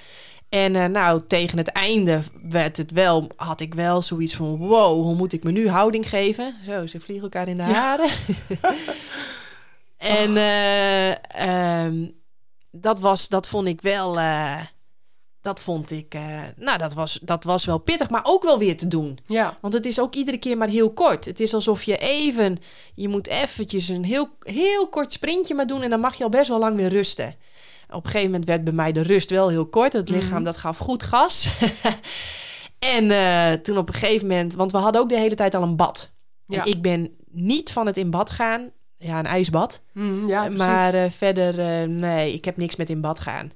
En 0.49 0.77
eh, 0.77 0.85
nou, 0.85 1.23
tegen 1.27 1.59
het 1.59 1.69
einde 1.69 2.23
werd 2.43 2.77
het 2.77 2.91
wel, 2.91 3.31
had 3.37 3.61
ik 3.61 3.75
wel 3.75 4.03
zoiets 4.03 4.35
van, 4.35 4.57
wow, 4.57 5.03
hoe 5.03 5.15
moet 5.15 5.33
ik 5.33 5.45
me 5.45 5.51
nu 5.51 5.69
houding 5.69 6.09
geven? 6.09 6.55
Zo, 6.65 6.87
ze 6.87 7.01
vliegen 7.01 7.25
elkaar 7.25 7.49
in 7.49 7.57
de 7.57 7.63
haren. 7.63 8.11
en 9.97 10.37
eh, 10.37 11.11
ehm, 11.85 12.09
dat, 12.71 13.01
was, 13.01 13.29
dat 13.29 13.49
vond 13.49 13.69
ik 13.69 13.81
wel... 13.81 14.19
dat 15.45 15.61
vond 15.61 15.91
ik, 15.91 16.15
eh, 16.15 16.23
nou, 16.57 16.79
dat 16.79 16.95
was, 16.95 17.19
dat 17.23 17.45
was 17.45 17.65
wel 17.65 17.79
pittig, 17.79 18.11
maar 18.11 18.21
ook 18.25 18.43
wel 18.43 18.59
weer 18.59 18.77
te 18.77 18.89
doen. 18.89 19.19
ja, 19.27 19.59
Want 19.61 19.75
het 19.75 19.87
is 19.87 20.01
ook 20.01 20.15
iedere 20.15 20.37
keer 20.39 20.57
maar 20.57 20.69
heel 20.69 20.93
kort. 20.93 21.25
Het 21.25 21.41
is 21.41 21.55
alsof 21.55 21.83
je 21.83 21.97
even, 21.97 22.59
je 22.95 23.09
moet 23.09 23.27
eventjes 23.27 23.89
een 23.89 24.05
heel, 24.05 24.29
heel 24.39 24.89
kort 24.89 25.13
sprintje 25.13 25.55
maar 25.55 25.67
doen 25.67 25.83
en 25.83 25.91
dan 25.91 26.01
mag 26.01 26.15
je 26.15 26.25
al 26.25 26.31
best 26.31 26.49
wel 26.49 26.59
lang 26.59 26.77
weer 26.77 26.89
rusten. 26.89 27.35
Op 27.91 28.05
een 28.05 28.11
gegeven 28.11 28.31
moment 28.31 28.49
werd 28.49 28.65
bij 28.65 28.73
mij 28.73 28.93
de 28.93 29.01
rust 29.01 29.31
wel 29.31 29.49
heel 29.49 29.67
kort. 29.67 29.93
Het 29.93 30.09
lichaam 30.09 30.35
Mhm. 30.35 30.45
dat 30.45 30.57
gaf 30.57 30.79
goed 30.79 31.03
gas. 31.03 31.49
en 32.79 33.11
eh, 33.11 33.53
toen 33.53 33.79
op 33.79 33.89
een 33.89 33.95
gegeven 33.95 34.27
moment, 34.27 34.55
want 34.55 34.73
we 34.73 34.79
hadden 34.79 35.01
ook 35.01 35.09
de 35.09 35.19
hele 35.19 35.35
tijd 35.35 35.55
al 35.55 35.63
een 35.63 35.77
bad. 35.77 36.13
Ja. 36.47 36.65
En 36.65 36.71
ik 36.71 36.83
ben 36.83 37.11
niet 37.31 37.73
van 37.73 37.87
het 37.87 37.97
in 37.97 38.11
bad 38.11 38.31
gaan. 38.31 38.71
Ja, 38.99 39.19
een 39.19 39.27
ijsbad. 39.27 39.83
Mhm, 39.93 40.27
ja, 40.27 40.41
precies. 40.43 40.59
maar 40.59 40.95
eh, 40.95 41.11
verder, 41.11 41.59
eh, 41.59 41.89
nee, 41.89 42.33
ik 42.33 42.45
heb 42.45 42.57
niks 42.57 42.77
met 42.77 42.91
in 42.91 43.01
bad 43.01 43.19
gaan. 43.21 43.51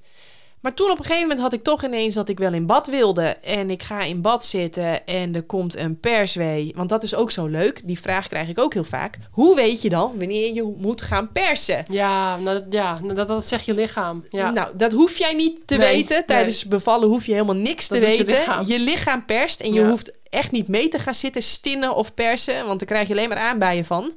Maar 0.62 0.74
toen 0.74 0.90
op 0.90 0.98
een 0.98 1.04
gegeven 1.04 1.22
moment 1.22 1.40
had 1.40 1.52
ik 1.52 1.62
toch 1.62 1.84
ineens 1.84 2.14
dat 2.14 2.28
ik 2.28 2.38
wel 2.38 2.52
in 2.52 2.66
bad 2.66 2.86
wilde. 2.86 3.22
En 3.42 3.70
ik 3.70 3.82
ga 3.82 4.02
in 4.02 4.20
bad 4.20 4.44
zitten 4.44 5.06
en 5.06 5.34
er 5.34 5.42
komt 5.42 5.76
een 5.76 6.00
perswee. 6.00 6.72
Want 6.76 6.88
dat 6.88 7.02
is 7.02 7.14
ook 7.14 7.30
zo 7.30 7.46
leuk. 7.46 7.80
Die 7.84 8.00
vraag 8.00 8.28
krijg 8.28 8.48
ik 8.48 8.58
ook 8.58 8.74
heel 8.74 8.84
vaak. 8.84 9.18
Hoe 9.30 9.54
weet 9.56 9.82
je 9.82 9.88
dan 9.88 10.12
wanneer 10.18 10.54
je 10.54 10.74
moet 10.76 11.02
gaan 11.02 11.32
persen? 11.32 11.84
Ja, 11.88 12.36
nou, 12.36 12.58
dat- 12.58 12.72
ja 12.72 12.98
nou, 13.00 13.14
dat, 13.14 13.28
dat 13.28 13.46
zegt 13.46 13.64
je 13.64 13.74
lichaam. 13.74 14.24
Ja. 14.30 14.50
Nou, 14.50 14.76
dat 14.76 14.92
hoef 14.92 15.18
jij 15.18 15.32
niet 15.34 15.66
te 15.66 15.76
Nee, 15.76 15.92
weten. 15.94 16.26
Tijdens 16.26 16.64
bevallen 16.64 17.08
hoef 17.08 17.26
je 17.26 17.32
helemaal 17.32 17.54
niks 17.56 17.88
Dat 17.88 18.00
te 18.00 18.06
doet 18.06 18.16
je 18.16 18.24
weten. 18.24 18.40
lichaam. 18.40 18.66
Je 18.66 18.78
lichaam 18.78 19.24
perst 19.24 19.60
en 19.60 19.72
je 19.72 19.80
Ja. 19.80 19.88
hoeft 19.88 20.12
echt 20.30 20.50
niet 20.50 20.68
mee 20.68 20.88
te 20.88 20.98
gaan 20.98 21.14
zitten 21.14 21.42
stinnen 21.42 21.94
of 21.94 22.14
persen. 22.14 22.66
Want 22.66 22.78
daar 22.78 22.88
krijg 22.88 23.08
je 23.08 23.14
alleen 23.14 23.28
maar 23.28 23.38
aanbijen 23.38 23.84
van. 23.84 24.12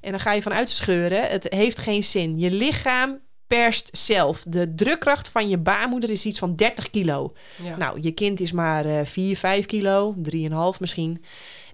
En 0.00 0.10
dan 0.10 0.20
ga 0.20 0.32
je 0.32 0.42
van 0.42 0.52
uitscheuren. 0.54 1.22
Het 1.28 1.46
heeft 1.48 1.78
geen 1.78 2.02
zin. 2.02 2.38
Je 2.38 2.50
lichaam 2.50 3.18
perst 3.46 3.88
zelf. 3.92 4.40
De 4.40 4.74
drukkracht 4.74 5.28
van 5.28 5.48
je 5.48 5.58
baarmoeder 5.58 6.10
is 6.10 6.26
iets 6.26 6.38
van 6.38 6.56
30 6.56 6.90
kilo. 6.90 7.32
ja. 7.62 7.76
Nou, 7.76 7.98
je 8.00 8.10
kind 8.10 8.40
is 8.40 8.52
maar 8.52 8.84
eh 8.84 9.04
4, 9.04 9.36
5 9.36 9.66
kilo, 9.66 10.14
3,5 10.32 10.78
misschien. 10.80 11.24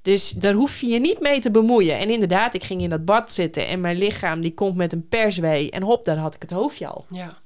Dus 0.02 0.30
daar 0.30 0.54
hoef 0.54 0.80
je 0.80 0.86
je 0.86 1.00
niet 1.00 1.20
mee 1.20 1.40
te 1.40 1.50
bemoeien. 1.50 1.98
En 1.98 2.10
inderdaad, 2.10 2.54
ik 2.54 2.64
ging 2.64 2.82
in 2.82 2.90
dat 2.90 3.04
bad 3.04 3.32
zitten 3.32 3.66
en 3.66 3.80
mijn 3.80 3.98
lichaam 3.98 4.40
die 4.40 4.54
komt 4.54 4.76
met 4.76 4.92
een 4.92 5.08
perswee. 5.08 5.70
En 5.70 5.82
hop, 5.82 6.04
daar 6.04 6.16
had 6.16 6.34
ik 6.34 6.42
het 6.42 6.50
hoofdje 6.50 6.86
al. 6.86 7.04
ja. 7.10 7.38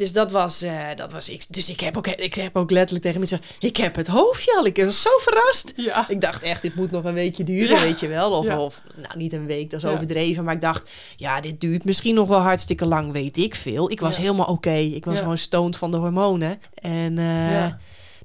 Dus 0.00 0.12
dat 0.12 0.30
was, 0.30 0.62
eh, 0.62 0.72
dat 0.96 1.12
was 1.12 1.28
ik. 1.28 1.44
Dus 1.48 1.70
ik 1.70 1.80
heb, 1.80 1.96
ook, 1.96 2.06
ik 2.06 2.34
heb 2.34 2.56
ook 2.56 2.70
letterlijk 2.70 3.04
tegen 3.04 3.18
mensen 3.18 3.38
gezegd: 3.38 3.62
Ik 3.62 3.76
heb 3.76 3.94
het 3.96 4.06
hoofdje 4.06 4.56
al. 4.56 4.66
Ik 4.66 4.76
was 4.84 5.02
zo 5.02 5.10
verrast. 5.18 5.72
Ja. 5.76 6.08
Ik 6.08 6.20
dacht 6.20 6.42
echt, 6.42 6.62
dit 6.62 6.74
moet 6.74 6.90
nog 6.90 7.04
een 7.04 7.14
weekje 7.14 7.44
duren, 7.44 7.76
Ja. 7.76 7.80
weet 7.82 8.00
je 8.00 8.08
wel. 8.08 8.30
Of, 8.32 8.46
Ja. 8.46 8.60
of 8.60 8.82
nou, 8.96 9.18
niet 9.18 9.32
een 9.32 9.46
week, 9.46 9.70
dat 9.70 9.84
is 9.84 9.90
overdreven. 9.90 10.44
Maar 10.44 10.54
ik 10.54 10.60
dacht, 10.60 10.90
ja, 11.16 11.40
dit 11.40 11.60
duurt 11.60 11.84
misschien 11.84 12.14
nog 12.14 12.28
wel 12.28 12.38
hartstikke 12.38 12.86
lang, 12.86 13.12
weet 13.12 13.36
ik 13.36 13.54
veel. 13.54 13.90
Ik 13.90 14.00
was 14.00 14.16
helemaal 14.16 14.46
oké. 14.46 14.70
Ik 14.74 15.04
was 15.04 15.18
gewoon 15.18 15.38
stoned 15.38 15.76
van 15.76 15.90
de 15.90 15.96
hormonen. 15.96 16.60
En, 16.74 17.14
Ja. 17.16 17.78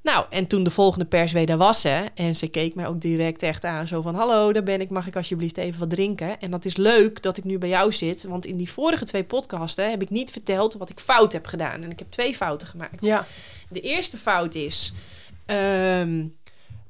Nou, 0.06 0.26
en 0.30 0.48
toen 0.48 0.64
de 0.64 0.70
volgende 0.70 1.06
perswee 1.06 1.46
daar 1.46 1.58
was 1.58 1.82
ze. 1.82 2.04
En 2.16 2.36
ze 2.36 2.48
keek 2.48 2.76
mij 2.76 2.88
ook 2.88 3.02
direct 3.02 3.44
echt 3.44 3.64
aan. 3.64 3.88
Zo 3.88 4.02
van, 4.02 4.16
hallo, 4.16 4.54
daar 4.54 4.64
ben 4.64 4.82
ik. 4.82 4.90
Mag 4.90 5.08
ik 5.08 5.16
alsjeblieft 5.16 5.58
even 5.58 5.80
wat 5.80 5.90
drinken? 5.90 6.40
En 6.40 6.52
dat 6.52 6.66
is 6.66 6.78
leuk 6.78 7.22
dat 7.22 7.38
ik 7.38 7.44
nu 7.44 7.58
bij 7.58 7.70
jou 7.70 7.92
zit. 7.92 8.24
Want 8.24 8.46
in 8.46 8.58
die 8.58 8.72
vorige 8.72 9.06
twee 9.06 9.24
podcasten 9.24 9.90
heb 9.90 10.02
ik 10.02 10.10
niet 10.10 10.32
verteld 10.32 10.74
wat 10.74 10.90
ik 10.90 11.00
fout 11.00 11.32
heb 11.32 11.46
gedaan. 11.46 11.84
En 11.84 11.92
ik 11.92 12.00
heb 12.00 12.12
twee 12.12 12.36
fouten 12.36 12.68
gemaakt. 12.68 13.06
Ja. 13.06 13.26
De 13.70 13.82
eerste 13.82 14.18
fout 14.18 14.56
is 14.56 14.94
ehm, 15.46 16.24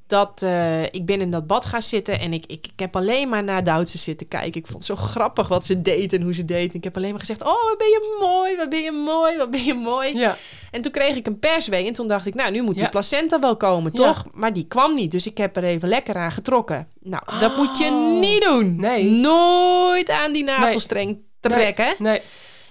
dat 0.06 0.42
eh, 0.42 0.82
ik 0.82 1.06
ben 1.06 1.20
in 1.20 1.30
dat 1.30 1.46
bad 1.46 1.64
gaan 1.64 1.82
zitten 1.82 2.20
en 2.20 2.32
ik, 2.32 2.44
ik, 2.46 2.66
ik 2.66 2.80
heb 2.80 2.96
alleen 2.96 3.28
maar 3.28 3.44
naar 3.44 3.64
Duitsers 3.64 4.02
zitten 4.02 4.28
kijken. 4.28 4.60
Ik 4.60 4.66
vond 4.66 4.86
het 4.86 4.98
zo 4.98 5.04
grappig 5.04 5.48
wat 5.48 5.66
ze 5.66 5.82
deed 5.82 6.12
en 6.12 6.22
hoe 6.22 6.34
ze 6.34 6.44
deed. 6.44 6.70
En 6.70 6.76
ik 6.76 6.84
heb 6.84 6.96
alleen 6.96 7.10
maar 7.10 7.20
gezegd, 7.20 7.42
oh, 7.42 7.64
wat 7.64 7.78
ben 7.78 7.86
je 7.86 8.16
mooi, 8.20 8.56
wat 8.56 8.68
ben 8.68 8.82
je 8.82 8.92
mooi, 8.92 9.36
wat 9.36 9.50
ben 9.50 9.64
je 9.64 9.74
mooi. 9.74 10.18
Ja. 10.18 10.36
En 10.76 10.82
toen 10.82 10.92
kreeg 10.92 11.16
ik 11.16 11.26
een 11.26 11.38
perswee 11.38 11.86
en 11.86 11.92
toen 11.92 12.08
dacht 12.08 12.26
ik, 12.26 12.34
nou, 12.34 12.50
nu 12.50 12.62
moet 12.62 12.74
die 12.74 12.82
Ja. 12.82 12.88
placenta 12.88 13.38
wel 13.40 13.56
komen, 13.56 13.90
Ja. 13.94 14.04
toch? 14.04 14.24
Maar 14.32 14.52
die 14.52 14.66
kwam 14.66 14.94
niet, 14.94 15.10
dus 15.10 15.26
ik 15.26 15.38
heb 15.38 15.56
er 15.56 15.64
even 15.64 15.88
lekker 15.88 16.14
aan 16.16 16.32
getrokken. 16.32 16.88
Nou, 17.00 17.22
dat 17.40 17.56
moet 17.56 17.78
je 17.78 17.84
Oh. 17.84 18.20
niet 18.20 18.42
doen. 18.42 18.76
Nee. 18.80 19.04
Nooit 19.04 20.10
aan 20.10 20.32
die 20.32 20.44
navelstreng 20.44 21.18
trekken. 21.40 21.94
Nee. 21.98 22.20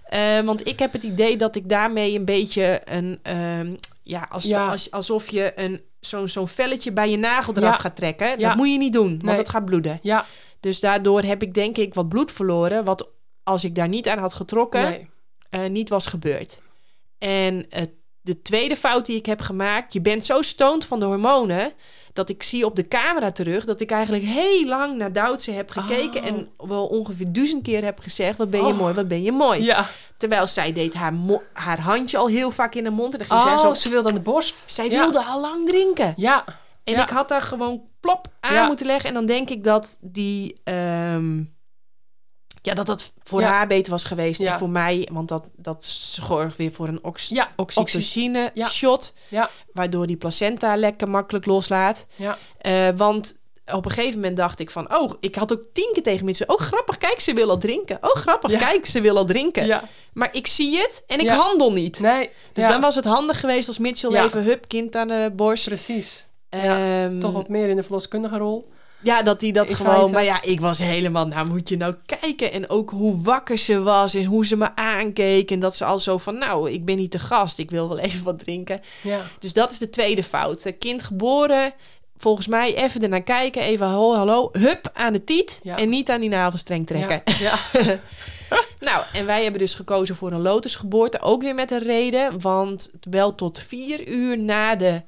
Eh, 0.05 0.39
want 0.39 0.67
ik 0.67 0.79
heb 0.79 0.93
het 0.93 1.03
idee 1.03 1.37
dat 1.37 1.55
ik 1.55 1.69
daarmee 1.69 2.15
een 2.17 2.25
beetje 2.25 2.81
een... 2.85 3.19
ehm, 3.23 3.75
ja, 4.03 4.27
als, 4.31 4.43
Ja. 4.43 4.67
Als, 4.69 4.91
alsof 4.91 5.29
je 5.29 5.51
een, 5.55 5.81
zo'n 5.99 6.27
zo'n 6.29 6.47
velletje 6.47 6.91
bij 6.91 7.09
je 7.09 7.17
nagel 7.17 7.53
eraf 7.57 7.75
gaat 7.77 7.95
trekken. 7.95 8.39
Dat 8.39 8.55
moet 8.55 8.71
je 8.71 8.77
niet 8.77 8.93
doen, 8.93 9.09
want 9.09 9.21
Nee. 9.23 9.35
het 9.37 9.49
gaat 9.49 9.65
bloeden. 9.65 9.99
Ja. 10.01 10.25
Dus 10.59 10.79
daardoor 10.79 11.21
heb 11.21 11.41
ik 11.41 11.53
denk 11.53 11.77
ik 11.77 11.93
wat 11.93 12.09
bloed 12.09 12.31
verloren... 12.31 12.83
wat 12.85 13.09
als 13.43 13.63
ik 13.63 13.75
daar 13.75 13.87
niet 13.87 14.07
aan 14.07 14.17
had 14.17 14.33
getrokken, 14.33 15.09
eh, 15.49 15.65
niet 15.69 15.89
was 15.89 16.05
gebeurd. 16.05 16.61
En 17.17 17.65
eh, 17.69 17.81
de 18.21 18.41
tweede 18.41 18.75
fout 18.75 19.05
die 19.05 19.15
ik 19.17 19.25
heb 19.25 19.41
gemaakt... 19.41 19.93
je 19.93 20.01
bent 20.01 20.25
zo 20.25 20.41
stoned 20.41 20.85
van 20.85 20.99
de 20.99 21.05
hormonen... 21.05 21.73
dat 22.13 22.29
ik 22.29 22.43
zie 22.43 22.65
op 22.65 22.75
de 22.75 22.87
camera 22.87 23.31
terug... 23.31 23.65
dat 23.65 23.81
ik 23.81 23.91
eigenlijk 23.91 24.23
heel 24.23 24.65
lang 24.65 24.97
naar 24.97 25.13
Duitse 25.13 25.51
heb 25.51 25.69
gekeken... 25.69 26.21
Oh. 26.21 26.27
en 26.27 26.49
wel 26.57 26.85
ongeveer 26.87 27.31
duizend 27.31 27.63
keer 27.63 27.83
heb 27.83 27.99
gezegd... 27.99 28.37
wat 28.37 28.49
ben 28.49 28.59
je 28.65 28.71
Oh. 28.73 28.77
mooi, 28.77 28.93
wat 28.93 29.07
ben 29.07 29.23
je 29.23 29.31
mooi. 29.31 29.63
Ja. 29.63 29.89
Terwijl 30.17 30.47
zij 30.47 30.73
deed 30.73 30.93
haar, 30.93 31.13
haar 31.53 31.79
handje 31.79 32.17
al 32.17 32.27
heel 32.27 32.51
vaak 32.51 32.75
in 32.75 32.83
de 32.83 32.89
mond. 32.89 33.11
En 33.13 33.17
dan 33.19 33.27
ging 33.27 33.41
zij 33.41 33.51
Oh, 33.53 33.59
zo... 33.59 33.73
ze 33.73 33.89
wilde 33.89 34.07
aan 34.09 34.15
de 34.15 34.21
borst. 34.21 34.71
Zij 34.71 34.89
Ja. 34.89 34.99
wilde 34.99 35.23
al 35.23 35.41
lang 35.41 35.69
drinken. 35.69 36.13
Ja. 36.15 36.45
En 36.83 36.93
Ja. 36.93 37.01
ik 37.03 37.09
had 37.09 37.27
daar 37.27 37.41
gewoon 37.41 37.81
plop 37.99 38.27
aan 38.39 38.65
moeten 38.67 38.85
leggen. 38.85 39.07
En 39.09 39.13
dan 39.15 39.25
denk 39.25 39.49
ik 39.49 39.63
dat 39.63 39.97
die... 40.01 40.59
ehm, 40.63 41.43
ja, 42.65 42.73
dat 42.73 42.85
dat 42.85 43.11
voor 43.23 43.41
Ja. 43.41 43.47
haar 43.47 43.67
beter 43.67 43.91
was 43.91 44.03
geweest. 44.03 44.41
Ja. 44.41 44.51
En 44.53 44.59
voor 44.59 44.69
mij, 44.69 45.09
want 45.11 45.27
dat, 45.27 45.47
dat 45.55 45.85
zorgt 45.85 46.57
weer 46.57 46.71
voor 46.71 46.87
een 46.87 47.03
ox 47.03 47.33
oxytocine 47.55 48.51
shot. 48.67 49.13
Waardoor 49.73 50.07
die 50.07 50.17
placenta 50.17 50.75
lekker 50.75 51.09
makkelijk 51.09 51.45
loslaat. 51.45 52.05
Ja. 52.15 52.37
Eh, 52.57 52.87
want 52.95 53.37
op 53.73 53.85
een 53.85 53.91
gegeven 53.91 54.19
moment 54.19 54.37
dacht 54.37 54.59
ik 54.59 54.69
van... 54.71 54.95
Oh, 54.95 55.11
ik 55.19 55.35
had 55.35 55.53
ook 55.53 55.63
tien 55.73 55.89
keer 55.93 56.03
tegen 56.03 56.25
mensen... 56.25 56.49
Oh, 56.49 56.59
grappig, 56.59 56.97
kijk, 56.97 57.19
ze 57.19 57.33
wil 57.33 57.49
al 57.49 57.57
drinken. 57.57 57.97
Oh, 58.01 58.15
grappig, 58.15 58.51
Ja. 58.51 58.57
kijk, 58.57 58.85
ze 58.85 59.01
wil 59.01 59.17
al 59.17 59.25
drinken. 59.25 59.65
Ja. 59.65 59.83
Maar 60.13 60.29
ik 60.31 60.47
zie 60.47 60.77
het 60.77 61.03
en 61.07 61.19
ik 61.19 61.25
Ja. 61.25 61.35
handel 61.35 61.73
niet. 61.73 61.99
Nee. 61.99 62.29
Dus 62.53 62.63
dan 62.67 62.81
was 62.81 62.95
het 62.95 63.05
handig 63.05 63.39
geweest 63.39 63.67
als 63.67 63.77
Mitchell 63.77 64.13
even 64.23 64.43
hup, 64.43 64.67
kind 64.67 64.95
aan 64.95 65.07
de 65.07 65.31
borst. 65.35 65.65
Precies. 65.65 66.25
Ehm, 66.49 67.19
Toch 67.19 67.31
wat 67.31 67.47
meer 67.49 67.69
in 67.69 67.75
de 67.75 67.83
verloskundige 67.83 68.37
rol. 68.37 68.69
Ja, 69.05 69.21
dat 69.21 69.41
hij 69.41 69.51
dat 69.51 69.75
gewoon... 69.75 70.11
Maar 70.11 70.23
ja, 70.23 70.41
ik 70.41 70.59
was 70.59 70.77
helemaal... 70.77 71.27
Nou, 71.27 71.47
moet 71.47 71.69
je 71.69 71.77
nou 71.77 71.95
kijken. 72.05 72.51
En 72.51 72.69
ook 72.69 72.89
hoe 72.89 73.21
wakker 73.21 73.57
ze 73.57 73.81
was 73.81 74.13
en 74.13 74.25
hoe 74.25 74.45
ze 74.45 74.55
me 74.55 74.75
aankeek. 74.75 75.51
En 75.51 75.59
dat 75.59 75.75
ze 75.75 75.85
al 75.85 75.99
zo 75.99 76.17
van... 76.17 76.37
Nou, 76.37 76.71
ik 76.71 76.85
ben 76.85 76.97
niet 76.97 77.11
de 77.11 77.19
gast. 77.19 77.59
Ik 77.59 77.71
wil 77.71 77.87
wel 77.87 77.99
even 77.99 78.23
wat 78.23 78.39
drinken. 78.39 78.81
Ja. 79.01 79.21
Dus 79.39 79.53
dat 79.53 79.71
is 79.71 79.77
de 79.77 79.89
tweede 79.89 80.23
fout. 80.23 80.65
Eh, 80.65 80.73
Kind 80.79 81.03
geboren... 81.03 81.73
Volgens 82.17 82.47
mij 82.47 82.75
even 82.75 83.01
ernaar 83.01 83.23
kijken. 83.23 83.61
Even 83.61 83.87
hallo, 83.87 84.15
hallo. 84.15 84.49
Hup, 84.51 84.89
aan 84.93 85.13
de 85.13 85.23
tiet. 85.23 85.59
Ja. 85.63 85.77
En 85.77 85.89
niet 85.89 86.09
aan 86.09 86.21
die 86.21 86.29
navelstreng 86.29 86.87
trekken. 86.87 87.21
Ja. 87.39 87.59
ja. 87.71 87.99
Nou, 88.79 89.03
en 89.13 89.25
wij 89.25 89.41
hebben 89.41 89.59
dus 89.59 89.73
gekozen 89.73 90.15
voor 90.15 90.31
een 90.31 90.41
lotusgeboorte. 90.41 91.19
Ook 91.19 91.41
weer 91.41 91.55
met 91.55 91.71
een 91.71 91.83
reden. 91.83 92.41
Want 92.41 92.91
wel 93.09 93.35
tot 93.35 93.59
vier 93.59 94.07
uur 94.07 94.39
na 94.39 94.75
de 94.75 95.01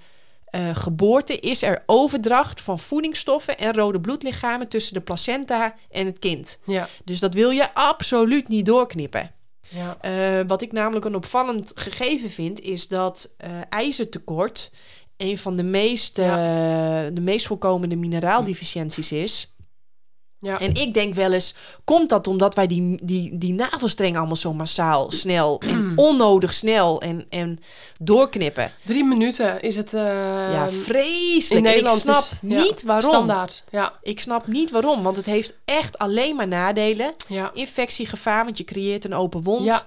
eh, 0.47 0.75
geboorte 0.75 1.39
is 1.39 1.61
er 1.61 1.83
overdracht 1.85 2.61
van 2.61 2.79
voedingsstoffen 2.79 3.57
en 3.57 3.73
rode 3.73 3.99
bloedlichamen 3.99 4.67
tussen 4.67 4.93
de 4.93 5.01
placenta 5.01 5.75
en 5.89 6.05
het 6.05 6.19
kind. 6.19 6.59
Ja. 6.65 6.87
Dus 7.03 7.19
dat 7.19 7.33
wil 7.33 7.49
je 7.49 7.73
absoluut 7.73 8.47
niet 8.47 8.65
doorknippen. 8.65 9.31
Ja. 9.69 9.97
Eh, 10.01 10.47
wat 10.47 10.61
ik 10.61 10.71
namelijk 10.71 11.05
een 11.05 11.15
opvallend 11.15 11.71
gegeven 11.75 12.29
vind, 12.29 12.59
is 12.59 12.87
dat 12.87 13.33
eh 13.37 13.49
ijzertekort 13.69 14.71
een 15.17 15.37
van 15.37 15.55
de 15.55 15.63
meest, 15.63 16.15
de 16.15 17.21
meest 17.21 17.45
voorkomende 17.45 17.95
mineraaldeficiënties 17.95 19.11
is. 19.11 19.55
Ja. 20.39 20.59
En 20.59 20.73
ik 20.73 20.93
denk 20.93 21.13
wel 21.13 21.31
eens, 21.31 21.55
komt 21.83 22.09
dat 22.09 22.27
omdat 22.27 22.55
wij 22.55 22.67
die, 22.67 22.99
die, 23.03 23.37
die 23.37 23.53
navelstreng 23.53 24.17
allemaal 24.17 24.35
zo 24.35 24.53
massaal, 24.53 25.11
snel 25.11 25.61
en 25.61 25.93
onnodig 25.95 26.53
snel 26.53 27.01
en, 27.01 27.25
en 27.29 27.59
doorknippen? 27.99 28.71
Drie 28.85 29.03
minuten 29.03 29.61
is 29.61 29.75
het. 29.75 29.91
ja, 29.91 30.69
vreselijk. 30.69 31.49
in 31.49 31.57
En 31.57 31.63
Nederland 31.73 31.97
ik 31.97 32.01
snap 32.01 32.17
is, 32.17 32.33
ja, 32.41 32.61
niet 32.61 32.83
waarom. 32.83 33.11
Standaard. 33.11 33.63
Ja. 33.69 33.93
Ik 34.01 34.19
snap 34.19 34.47
niet 34.47 34.71
waarom, 34.71 35.03
want 35.03 35.17
het 35.17 35.25
heeft 35.25 35.57
echt 35.65 35.97
alleen 35.97 36.35
maar 36.35 36.47
nadelen. 36.47 37.13
Ja. 37.27 37.51
Infectiegevaar, 37.53 38.43
want 38.43 38.57
je 38.57 38.63
creëert 38.63 39.05
een 39.05 39.13
open 39.13 39.43
wond. 39.43 39.65
Ja. 39.65 39.83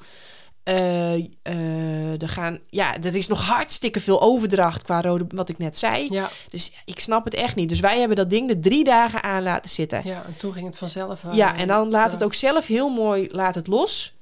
Eh, 0.63 1.15
eh, 1.43 2.23
er, 2.23 2.29
gaan, 2.29 2.59
ja, 2.69 2.97
er 3.03 3.15
is 3.17 3.27
nog 3.27 3.47
hartstikke 3.47 4.01
veel 4.01 4.21
overdracht 4.23 4.83
qua 4.83 5.01
rode, 5.01 5.25
wat 5.29 5.49
ik 5.49 5.59
net 5.59 5.79
zei. 5.79 6.07
Ja. 6.11 6.31
Dus 6.51 6.73
ik 6.85 7.01
snap 7.01 7.25
het 7.25 7.35
echt 7.35 7.57
niet. 7.57 7.69
Dus 7.69 7.81
wij 7.81 7.99
hebben 7.99 8.17
dat 8.17 8.31
ding 8.31 8.51
er 8.51 8.61
drie 8.61 8.85
dagen 8.85 9.23
aan 9.23 9.43
laten 9.43 9.71
zitten. 9.71 10.01
ja. 10.05 10.25
En 10.27 10.37
toen 10.37 10.53
ging 10.53 10.67
het 10.67 10.77
vanzelf. 10.79 11.25
eh, 11.25 11.33
Ja, 11.33 11.57
en 11.57 11.69
dan 11.69 11.91
laat 11.91 12.13
het 12.13 12.23
ook 12.25 12.35
zelf 12.35 12.67
heel 12.67 12.89
mooi, 12.89 13.29
laat 13.31 13.55
het 13.55 13.67
los. 13.67 14.15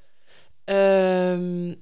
Ehm, 0.64 1.74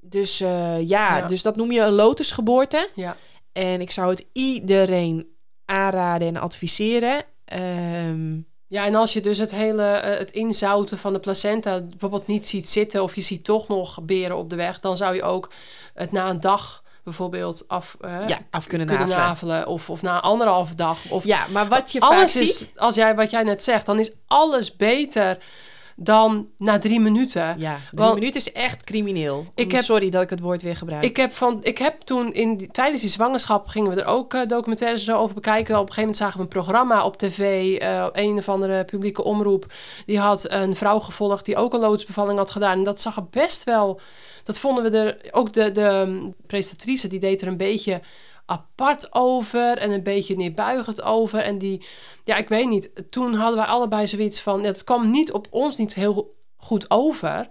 dus 0.00 0.40
eh, 0.40 0.76
ja, 0.88 1.16
Ja. 1.16 1.26
dus 1.26 1.42
dat 1.42 1.56
noem 1.56 1.72
je 1.72 1.80
een 1.80 1.92
lotusgeboorte. 1.92 2.88
Ja. 2.94 3.16
En 3.52 3.80
ik 3.80 3.90
zou 3.90 4.10
het 4.10 4.26
iedereen 4.32 5.26
aanraden 5.64 6.28
en 6.28 6.36
adviseren. 6.36 7.24
Ehm, 7.44 8.38
Ja, 8.66 8.84
en 8.84 8.94
als 8.94 9.12
je 9.12 9.20
dus 9.20 9.38
het 9.38 9.50
hele 9.50 9.82
eh, 9.82 10.18
het 10.18 10.30
inzouten 10.30 10.98
van 10.98 11.12
de 11.12 11.18
placenta 11.18 11.80
bijvoorbeeld 11.80 12.26
niet 12.26 12.46
ziet 12.48 12.68
zitten 12.68 13.02
of 13.02 13.14
je 13.14 13.20
ziet 13.20 13.44
toch 13.44 13.68
nog 13.68 14.02
beren 14.02 14.36
op 14.36 14.50
de 14.50 14.56
weg, 14.56 14.80
dan 14.80 14.96
zou 14.96 15.14
je 15.14 15.22
ook 15.22 15.50
het 15.94 16.12
na 16.12 16.28
een 16.28 16.40
dag 16.40 16.82
bijvoorbeeld 17.04 17.64
af 17.68 17.96
eh, 18.00 18.18
ja, 18.26 18.38
af 18.50 18.66
kunnen, 18.66 18.86
kunnen 18.86 19.08
navelen. 19.08 19.26
navelen 19.26 19.66
of, 19.66 19.90
of 19.90 20.02
na 20.02 20.20
anderhalve 20.20 20.74
dag. 20.74 20.98
Of 21.08 21.24
Ja, 21.24 21.46
maar 21.52 21.68
wat 21.68 21.92
je 21.92 21.98
vaak 21.98 22.10
alles 22.10 22.32
ziet... 22.32 22.42
is, 22.42 22.66
als 22.76 22.94
jij 22.94 23.14
wat 23.14 23.30
jij 23.30 23.42
net 23.42 23.62
zegt, 23.62 23.86
dan 23.86 23.98
is 23.98 24.12
alles 24.26 24.76
beter 24.76 25.38
dan 25.96 26.48
na 26.58 26.78
drie 26.78 27.00
minuten. 27.00 27.54
Ja, 27.58 27.74
drie 27.90 28.04
Want- 28.04 28.14
minuten 28.14 28.40
is 28.40 28.52
echt 28.52 28.84
crimineel. 28.84 29.46
Ik 29.54 29.72
heb- 29.72 29.82
Sorry 29.82 30.08
dat 30.10 30.22
ik 30.22 30.30
het 30.30 30.40
woord 30.40 30.62
weer 30.62 30.76
gebruik. 30.76 31.04
Ik 31.04 31.16
heb, 31.16 31.32
van, 31.32 31.58
ik 31.62 31.78
heb 31.78 32.00
toen 32.00 32.32
in 32.32 32.56
die, 32.56 32.68
tijdens 32.70 33.02
die 33.02 33.10
zwangerschap 33.10 33.66
gingen 33.66 33.94
we 33.94 34.00
er 34.00 34.06
ook 34.06 34.34
eh, 34.34 34.46
documentaires 34.46 35.04
zo 35.04 35.18
over 35.18 35.34
bekijken. 35.34 35.74
Op 35.74 35.80
een 35.80 35.92
gegeven 35.92 36.00
moment 36.00 36.16
zagen 36.18 36.36
we 36.36 36.42
een 36.42 36.48
programma 36.62 37.04
op 37.04 37.16
tv. 37.16 37.76
eh 37.78 38.06
een 38.12 38.36
of 38.38 38.48
andere 38.48 38.84
publieke 38.84 39.24
omroep. 39.24 39.72
Die 40.06 40.18
had 40.18 40.50
een 40.50 40.76
vrouw 40.76 40.98
gevolgd 40.98 41.44
die 41.44 41.56
ook 41.56 41.72
een 41.74 41.80
loodsbevalling 41.80 42.38
had 42.38 42.50
gedaan. 42.50 42.78
En 42.78 42.84
dat 42.84 43.00
zag 43.00 43.16
er 43.16 43.26
best 43.30 43.64
wel. 43.64 44.00
Dat 44.44 44.58
vonden 44.58 44.90
we 44.90 44.98
er. 44.98 45.16
Ook 45.30 45.52
de, 45.52 45.70
de 45.70 46.28
presentatrice 46.46 47.08
die 47.08 47.20
deed 47.20 47.40
er 47.42 47.48
een 47.48 47.56
beetje 47.56 48.00
apart 48.46 49.14
over. 49.14 49.78
En 49.78 49.90
een 49.90 50.02
beetje 50.02 50.36
neerbuigend 50.36 51.02
over. 51.02 51.40
En 51.40 51.58
die. 51.58 51.84
Ja, 52.24 52.36
ik 52.36 52.48
weet 52.48 52.68
niet. 52.68 52.90
Toen 53.10 53.34
hadden 53.34 53.56
wij 53.58 53.66
allebei 53.66 54.06
zoiets 54.06 54.40
van. 54.40 54.60
Ja, 54.60 54.66
het 54.66 54.84
kwam 54.84 55.10
niet 55.10 55.32
op 55.32 55.46
ons 55.50 55.76
niet 55.76 55.94
heel 55.94 56.34
goed 56.56 56.90
over. 56.90 57.46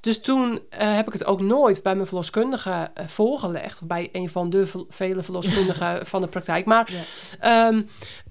Dus 0.00 0.20
toen 0.20 0.60
eh, 0.68 0.94
heb 0.94 1.06
ik 1.06 1.12
het 1.12 1.24
ook 1.24 1.40
nooit 1.40 1.82
bij 1.82 1.94
mijn 1.94 2.06
verloskundige 2.06 2.90
eh, 2.94 3.06
voorgelegd. 3.06 3.80
Of 3.82 3.86
bij 3.86 4.08
een 4.12 4.28
van 4.28 4.50
de 4.50 4.66
ve- 4.66 4.84
vele 4.88 5.22
verloskundigen 5.28 6.06
van 6.06 6.20
de 6.20 6.26
praktijk. 6.26 6.64
Maar 6.66 6.92
Ja. 6.92 7.02
ehm, 7.40 7.82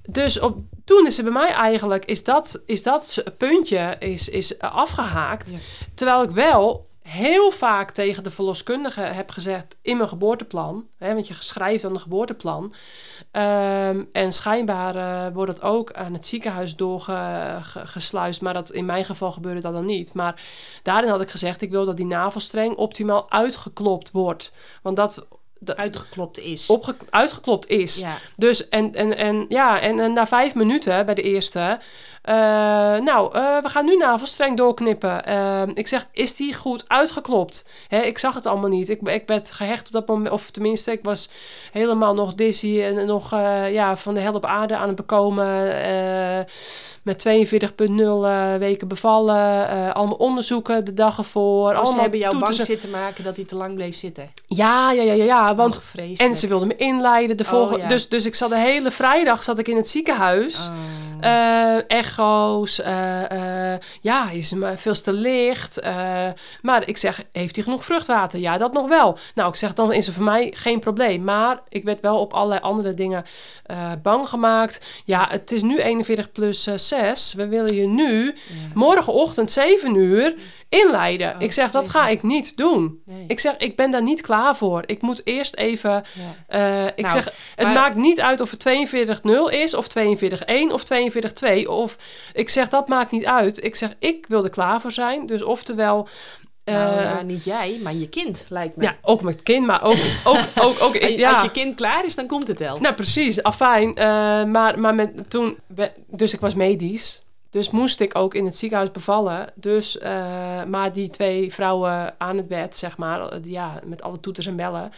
dus 0.01 0.39
op, 0.39 0.57
toen 0.85 1.05
is 1.05 1.17
er 1.17 1.23
bij 1.23 1.33
mij 1.33 1.49
eigenlijk, 1.49 2.05
is 2.05 2.23
dat, 2.23 2.61
is 2.65 2.83
dat 2.83 3.23
puntje 3.37 3.95
is, 3.99 4.29
is 4.29 4.57
eh, 4.57 4.75
afgehaakt. 4.75 5.49
Ja. 5.49 5.57
Terwijl 5.95 6.23
ik 6.23 6.29
wel 6.29 6.89
heel 7.11 7.51
vaak 7.51 7.91
tegen 7.91 8.23
de 8.23 8.31
verloskundige 8.31 9.01
heb 9.01 9.31
gezegd 9.31 9.77
in 9.81 9.97
mijn 9.97 10.09
geboorteplan. 10.09 10.87
Hè, 10.97 11.13
want 11.13 11.27
je 11.27 11.33
schrijft 11.33 11.81
dan 11.81 11.93
een 11.93 11.99
geboorteplan. 11.99 12.73
Ehm, 13.31 14.03
en 14.11 14.31
schijnbaar 14.31 14.95
eh, 14.95 15.33
wordt 15.33 15.51
dat 15.51 15.61
ook 15.61 15.93
aan 15.93 16.13
het 16.13 16.25
ziekenhuis 16.25 16.75
doorgesluist. 16.75 18.41
Maar 18.41 18.53
dat, 18.53 18.71
in 18.71 18.85
mijn 18.85 19.05
geval 19.05 19.31
gebeurde 19.31 19.61
dat 19.61 19.73
dan 19.73 19.85
niet. 19.85 20.13
Maar 20.13 20.41
daarin 20.83 21.09
had 21.09 21.21
ik 21.21 21.29
gezegd, 21.29 21.61
ik 21.61 21.71
wil 21.71 21.85
dat 21.85 21.97
die 21.97 22.05
navelstreng 22.05 22.75
optimaal 22.75 23.31
uitgeklopt 23.31 24.11
wordt. 24.11 24.53
Want 24.81 24.95
dat, 24.95 25.27
dat 25.63 25.77
Uitgeklopt 25.77 26.39
is. 26.39 26.67
opge- 26.69 26.95
uitgeklopt 27.09 27.67
is. 27.67 27.99
Ja. 27.99 28.17
Dus 28.35 28.69
en, 28.69 28.95
en, 28.95 29.17
en 29.17 29.45
ja, 29.47 29.79
en, 29.79 29.99
en 29.99 30.13
na 30.13 30.27
vijf 30.27 30.55
minuten 30.55 31.05
bij 31.05 31.15
de 31.15 31.21
eerste. 31.21 31.79
eh, 32.21 32.35
nou, 32.97 33.35
eh, 33.35 33.57
we 33.61 33.69
gaan 33.69 33.85
nu 33.85 33.97
navelstreng 33.97 34.57
doorknippen. 34.57 35.25
Eh, 35.25 35.61
ik 35.73 35.87
zeg, 35.87 36.07
is 36.11 36.35
die 36.35 36.53
goed 36.55 36.83
uitgeklopt? 36.87 37.65
Hè, 37.87 38.01
ik 38.01 38.17
zag 38.17 38.33
het 38.35 38.45
allemaal 38.45 38.69
niet. 38.69 38.89
Ik, 38.89 39.01
ik 39.01 39.23
werd 39.27 39.51
gehecht 39.51 39.87
op 39.87 39.93
dat 39.93 40.07
moment, 40.07 40.33
of 40.33 40.49
tenminste, 40.51 40.91
ik 40.91 41.03
was 41.03 41.29
helemaal 41.71 42.13
nog 42.13 42.33
dizzy 42.33 42.81
en 42.81 43.05
nog 43.05 43.31
ja, 43.69 43.95
van 43.95 44.13
de 44.13 44.19
hel 44.19 44.33
op 44.33 44.45
aarde 44.45 44.75
aan 44.77 44.87
het 44.87 44.95
bekomen. 44.95 45.75
Met 47.01 47.25
42,0 47.27 48.25
eh, 48.25 48.55
weken 48.55 48.87
bevallen. 48.87 49.69
eh, 49.69 49.91
allemaal 49.91 50.15
onderzoeken 50.15 50.85
de 50.85 50.93
dag 50.93 51.17
ervoor. 51.17 51.69
Oh, 51.69 51.75
ze 51.75 51.81
allemaal 51.81 52.01
hebben 52.01 52.19
jou 52.19 52.39
bang 52.39 52.53
zitten 52.55 52.89
maken 52.89 53.23
dat 53.23 53.35
hij 53.35 53.45
te 53.45 53.55
lang 53.55 53.75
bleef 53.75 53.95
zitten. 53.95 54.29
Ja, 54.47 54.91
ja, 54.91 55.01
ja, 55.01 55.13
ja, 55.13 55.23
ja. 55.23 55.55
Want 55.55 55.75
Och, 55.75 55.83
vreselijk. 55.83 56.19
en 56.19 56.35
ze 56.35 56.47
wilden 56.47 56.67
me 56.67 56.75
inleiden. 56.75 57.37
De 57.37 57.43
Oh, 57.43 57.49
volgende, 57.49 57.81
ja. 57.81 57.87
dus, 57.87 58.09
dus 58.09 58.25
ik 58.25 58.35
zat 58.35 58.49
de 58.49 58.57
hele 58.57 58.91
vrijdag 58.91 59.43
zat 59.43 59.59
ik 59.59 59.67
in 59.67 59.75
het 59.75 59.87
ziekenhuis. 59.87 60.55
Oh. 60.55 60.73
Eh, 61.21 61.89
echo's. 61.97 62.81
eh, 62.81 63.73
ja, 64.01 64.29
is 64.29 64.51
hem 64.51 64.77
veel 64.77 65.01
te 65.01 65.13
licht. 65.13 65.79
maar 66.61 66.87
ik 66.87 66.97
zeg, 66.97 67.23
heeft 67.31 67.55
hij 67.55 67.63
genoeg 67.63 67.85
vruchtwater? 67.85 68.39
Ja, 68.39 68.57
dat 68.57 68.73
nog 68.73 68.87
wel. 68.87 69.17
Nou, 69.35 69.49
ik 69.49 69.55
zeg, 69.55 69.73
dan 69.73 69.93
is 69.93 70.07
er 70.07 70.13
voor 70.13 70.23
mij 70.23 70.53
geen 70.55 70.79
probleem. 70.79 71.23
Maar 71.23 71.59
ik 71.69 71.83
werd 71.83 72.01
wel 72.01 72.19
op 72.19 72.33
allerlei 72.33 72.61
andere 72.61 72.93
dingen 72.93 73.25
bang 74.01 74.27
gemaakt. 74.29 74.85
Ja, 75.05 75.27
het 75.29 75.51
is 75.51 75.61
nu 75.61 75.79
41 75.81 76.31
plus 76.31 76.67
eh, 76.67 76.77
6. 76.77 77.33
We 77.33 77.47
willen 77.47 77.75
je 77.75 77.87
nu 77.87 78.25
Ja. 78.25 78.33
morgenochtend 78.73 79.51
7 79.51 79.95
uur 79.95 80.35
inleiden. 80.79 81.35
Oh, 81.35 81.41
ik 81.41 81.51
zeg, 81.51 81.71
dat 81.71 81.89
ga 81.89 82.07
ik 82.07 82.23
niet 82.23 82.57
doen. 82.57 83.01
Nee. 83.05 83.23
Ik 83.27 83.39
zeg, 83.39 83.57
ik 83.57 83.75
ben 83.75 83.91
daar 83.91 84.01
niet 84.03 84.21
klaar 84.21 84.55
voor. 84.55 84.83
Ik 84.85 85.01
moet 85.01 85.21
eerst 85.23 85.55
even... 85.55 86.03
Ja. 86.13 86.35
eh, 86.47 86.85
ik 86.95 87.05
Nou, 87.05 87.21
zeg, 87.21 87.33
het 87.55 87.65
maar- 87.65 87.73
maakt 87.75 87.95
niet 87.95 88.19
uit 88.21 88.41
of 88.41 88.51
het 88.51 88.59
42-0 88.59 89.49
is, 89.49 89.73
of 89.73 89.87
42-1 89.87 90.71
of 90.71 90.83
42-2. 90.83 91.67
Of 91.67 91.97
ik 92.33 92.49
zeg, 92.49 92.67
dat 92.67 92.87
maakt 92.87 93.11
niet 93.11 93.25
uit. 93.25 93.63
Ik 93.63 93.75
zeg, 93.75 93.93
ik 93.99 94.25
wil 94.27 94.43
er 94.43 94.49
klaar 94.49 94.81
voor 94.81 94.91
zijn. 94.91 95.25
Dus 95.25 95.43
oftewel... 95.43 96.07
eh, 96.63 96.73
Nou 96.73 97.01
ja, 97.01 97.21
niet 97.21 97.43
jij, 97.43 97.79
maar 97.83 97.93
je 97.93 98.09
kind, 98.09 98.45
lijkt 98.49 98.75
me. 98.75 98.83
ja, 98.83 98.95
ook 99.01 99.21
met 99.21 99.43
kind, 99.43 99.65
maar 99.65 99.83
ook... 99.83 99.97
ook, 100.23 100.39
ook, 100.61 100.81
ook 100.81 100.95
ja. 100.97 101.29
Als 101.29 101.41
je 101.41 101.51
kind 101.51 101.75
klaar 101.75 102.05
is, 102.05 102.15
dan 102.15 102.27
komt 102.27 102.47
het 102.47 102.59
wel. 102.59 102.79
Nou, 102.79 102.95
precies. 102.95 103.43
Afijn. 103.43 103.95
eh 103.95 104.05
maar 104.43 104.79
maar 104.79 104.95
met, 104.95 105.29
toen... 105.29 105.57
Dus 106.07 106.33
ik 106.33 106.39
was 106.39 106.53
medisch. 106.55 107.23
Dus 107.51 107.69
moest 107.69 107.99
ik 107.99 108.15
ook 108.17 108.33
in 108.33 108.45
het 108.45 108.55
ziekenhuis 108.55 108.91
bevallen. 108.91 109.47
Dus, 109.55 109.97
eh, 109.97 110.63
maar 110.63 110.93
die 110.93 111.09
twee 111.09 111.53
vrouwen 111.53 112.15
aan 112.17 112.37
het 112.37 112.47
bed, 112.47 112.77
zeg 112.77 112.97
maar... 112.97 113.41
die, 113.41 113.51
ja, 113.51 113.79
met 113.85 114.01
alle 114.01 114.19
toeters 114.19 114.45
en 114.45 114.55
bellen... 114.55 114.91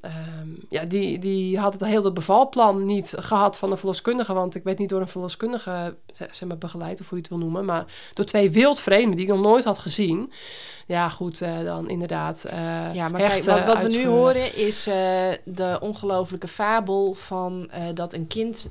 ehm, 0.00 0.48
ja, 0.70 0.84
die, 0.84 1.18
die 1.18 1.58
had 1.58 1.72
het 1.72 1.84
hele 1.84 2.12
bevalplan 2.12 2.84
niet 2.84 3.14
gehad 3.18 3.58
van 3.58 3.70
een 3.70 3.76
verloskundige. 3.76 4.32
Want 4.32 4.54
ik 4.54 4.64
werd 4.64 4.78
niet 4.78 4.88
door 4.88 5.00
een 5.00 5.08
verloskundige 5.08 5.94
zeg 6.12 6.44
maar, 6.48 6.58
begeleid, 6.58 7.00
of 7.00 7.08
hoe 7.08 7.18
je 7.18 7.24
het 7.24 7.32
wil 7.32 7.38
noemen. 7.42 7.64
Maar 7.64 7.84
door 8.14 8.24
twee 8.24 8.50
wildvreemden 8.50 9.16
die 9.16 9.26
ik 9.26 9.32
nog 9.32 9.42
nooit 9.42 9.64
had 9.64 9.78
gezien. 9.78 10.32
Ja, 10.86 11.08
goed, 11.08 11.40
eh, 11.40 11.64
dan 11.64 11.88
inderdaad. 11.88 12.44
eh 12.44 12.94
Ja, 12.94 13.08
maar 13.08 13.20
kijk, 13.20 13.44
wat, 13.44 13.64
wat 13.64 13.80
we 13.80 13.88
nu 13.88 14.06
horen 14.06 14.56
is 14.56 14.84
de 15.44 15.78
ongelofelijke 15.80 16.48
fabel 16.48 17.14
van 17.14 17.70
dat 17.94 18.12
een 18.12 18.26
kind 18.26 18.70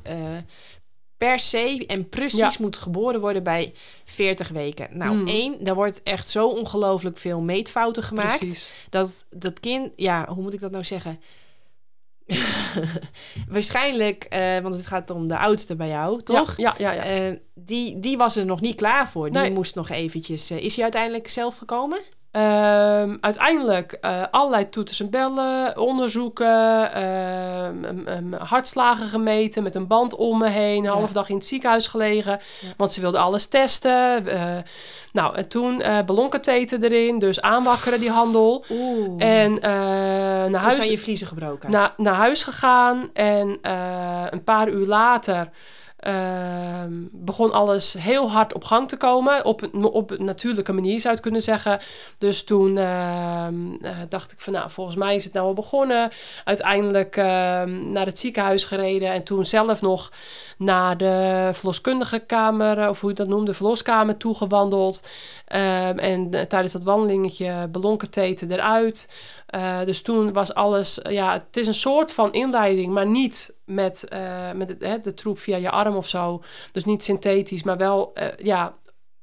per 1.17 1.39
se 1.39 1.83
en 1.87 2.09
precies 2.09 2.39
Ja. 2.39 2.51
moet 2.59 2.77
geboren 2.77 3.19
worden 3.19 3.43
bij 3.43 3.73
40 4.03 4.47
weken. 4.49 4.97
Nou, 4.97 5.15
Mm. 5.15 5.27
één, 5.27 5.63
daar 5.63 5.75
wordt 5.75 6.03
echt 6.03 6.27
zo 6.27 6.47
ongelooflijk 6.47 7.17
veel 7.17 7.41
meetfouten 7.41 8.03
gemaakt. 8.03 8.37
Precies. 8.39 8.73
Dat 8.89 9.25
dat 9.29 9.59
kind, 9.59 9.91
ja, 9.95 10.27
hoe 10.33 10.43
moet 10.43 10.53
ik 10.53 10.59
dat 10.59 10.71
nou 10.71 10.83
zeggen? 10.83 11.19
Waarschijnlijk, 13.49 14.23
eh, 14.23 14.57
want 14.59 14.75
het 14.75 14.85
gaat 14.87 15.09
om 15.09 15.27
de 15.27 15.37
oudste 15.37 15.75
bij 15.75 15.87
jou, 15.87 16.21
toch? 16.21 16.57
Ja, 16.57 16.75
ja, 16.77 16.91
ja. 16.91 17.03
ja. 17.03 17.27
Eh, 17.29 17.37
die, 17.53 17.99
die 17.99 18.17
was 18.17 18.35
er 18.35 18.45
nog 18.45 18.61
niet 18.61 18.75
klaar 18.75 19.09
voor. 19.09 19.29
Die 19.31 19.41
Nee. 19.41 19.51
moest 19.51 19.75
nog 19.75 19.89
eventjes... 19.89 20.49
eh, 20.49 20.57
is 20.63 20.73
hij 20.75 20.83
uiteindelijk 20.83 21.27
zelf 21.29 21.57
gekomen? 21.57 21.99
Ehm, 22.41 23.15
uiteindelijk 23.21 23.91
eh, 23.91 24.21
allerlei 24.31 24.69
toeters 24.69 24.99
en 24.99 25.09
bellen, 25.09 25.77
onderzoeken, 25.77 26.93
ehm, 26.93 28.33
hartslagen 28.37 29.07
gemeten 29.07 29.63
met 29.63 29.75
een 29.75 29.87
band 29.87 30.15
om 30.15 30.37
me 30.37 30.49
heen, 30.49 30.77
een 30.77 30.83
Ja. 30.83 30.91
halve 30.91 31.13
dag 31.13 31.29
in 31.29 31.35
het 31.35 31.45
ziekenhuis 31.45 31.87
gelegen, 31.87 32.31
Ja. 32.31 32.67
want 32.77 32.91
ze 32.93 33.01
wilden 33.01 33.21
alles 33.21 33.47
testen. 33.47 34.27
Eh, 34.27 34.55
nou, 35.13 35.35
en 35.35 35.47
toen 35.47 35.81
eh 35.81 35.97
ballonkatheter 36.05 36.83
erin, 36.83 37.19
dus 37.19 37.41
aanwakkeren 37.41 37.99
die 37.99 38.11
handel. 38.11 38.65
Oeh. 38.69 39.23
En 39.23 39.53
naar, 39.53 40.43
Toen 40.51 40.53
huis, 40.61 40.75
zijn 40.75 40.89
je 40.91 40.97
vliezen 40.97 41.27
gebroken. 41.27 41.71
na, 41.71 41.93
naar 41.97 42.15
huis 42.15 42.43
gegaan 42.43 43.09
en 43.13 43.57
een 44.31 44.43
paar 44.43 44.67
uur 44.69 44.87
later 44.87 45.49
ehm, 45.97 46.91
begon 47.11 47.51
alles 47.51 47.93
heel 47.93 48.31
hard 48.31 48.53
op 48.53 48.63
gang 48.63 48.89
te 48.89 48.97
komen. 48.97 49.45
Op, 49.45 49.69
op 49.81 50.11
een 50.11 50.25
natuurlijke 50.25 50.73
manier 50.73 50.99
zou 50.99 51.03
je 51.03 51.09
het 51.09 51.19
kunnen 51.19 51.41
zeggen. 51.41 51.79
Dus 52.17 52.43
toen 52.43 52.77
ehm, 52.77 53.55
eh, 53.81 53.97
dacht 54.09 54.31
ik 54.31 54.39
van 54.39 54.53
nou, 54.53 54.69
volgens 54.69 54.95
mij 54.95 55.15
is 55.15 55.23
het 55.23 55.33
nou 55.33 55.45
al 55.45 55.53
begonnen. 55.53 56.09
Uiteindelijk 56.43 57.17
ehm, 57.17 57.91
naar 57.91 58.05
het 58.05 58.19
ziekenhuis 58.19 58.63
gereden 58.63 59.11
en 59.11 59.23
toen 59.23 59.45
zelf 59.45 59.81
nog 59.81 60.11
naar 60.57 60.97
de 60.97 61.49
verloskundige 61.53 62.19
kamer, 62.19 62.89
of 62.89 63.01
hoe 63.01 63.09
je 63.09 63.15
dat 63.15 63.27
noemde, 63.27 63.53
verloskamer 63.53 64.17
toegewandeld. 64.17 65.07
En 65.45 66.31
eh, 66.31 66.41
tijdens 66.41 66.73
dat 66.73 66.83
wandelingetje 66.83 67.67
ballonkatheter 67.71 68.51
eruit. 68.51 69.09
Eh, 69.47 69.83
dus 69.85 70.01
toen 70.01 70.33
was 70.33 70.53
alles, 70.53 71.01
eh, 71.01 71.13
ja, 71.13 71.33
het 71.33 71.57
is 71.57 71.67
een 71.67 71.73
soort 71.73 72.13
van 72.13 72.33
inleiding, 72.33 72.93
maar 72.93 73.07
niet 73.07 73.55
met, 73.65 74.07
eh, 74.07 74.51
met 74.51 74.79
de 75.03 75.13
troep 75.13 75.39
via 75.39 75.57
je 75.57 75.69
arm 75.69 75.95
of 75.95 76.07
zo. 76.07 76.43
Dus 76.71 76.85
niet 76.85 77.03
synthetisch, 77.03 77.63
maar 77.63 77.77
wel, 77.77 78.11
eh, 78.13 78.27
ja, 78.37 78.75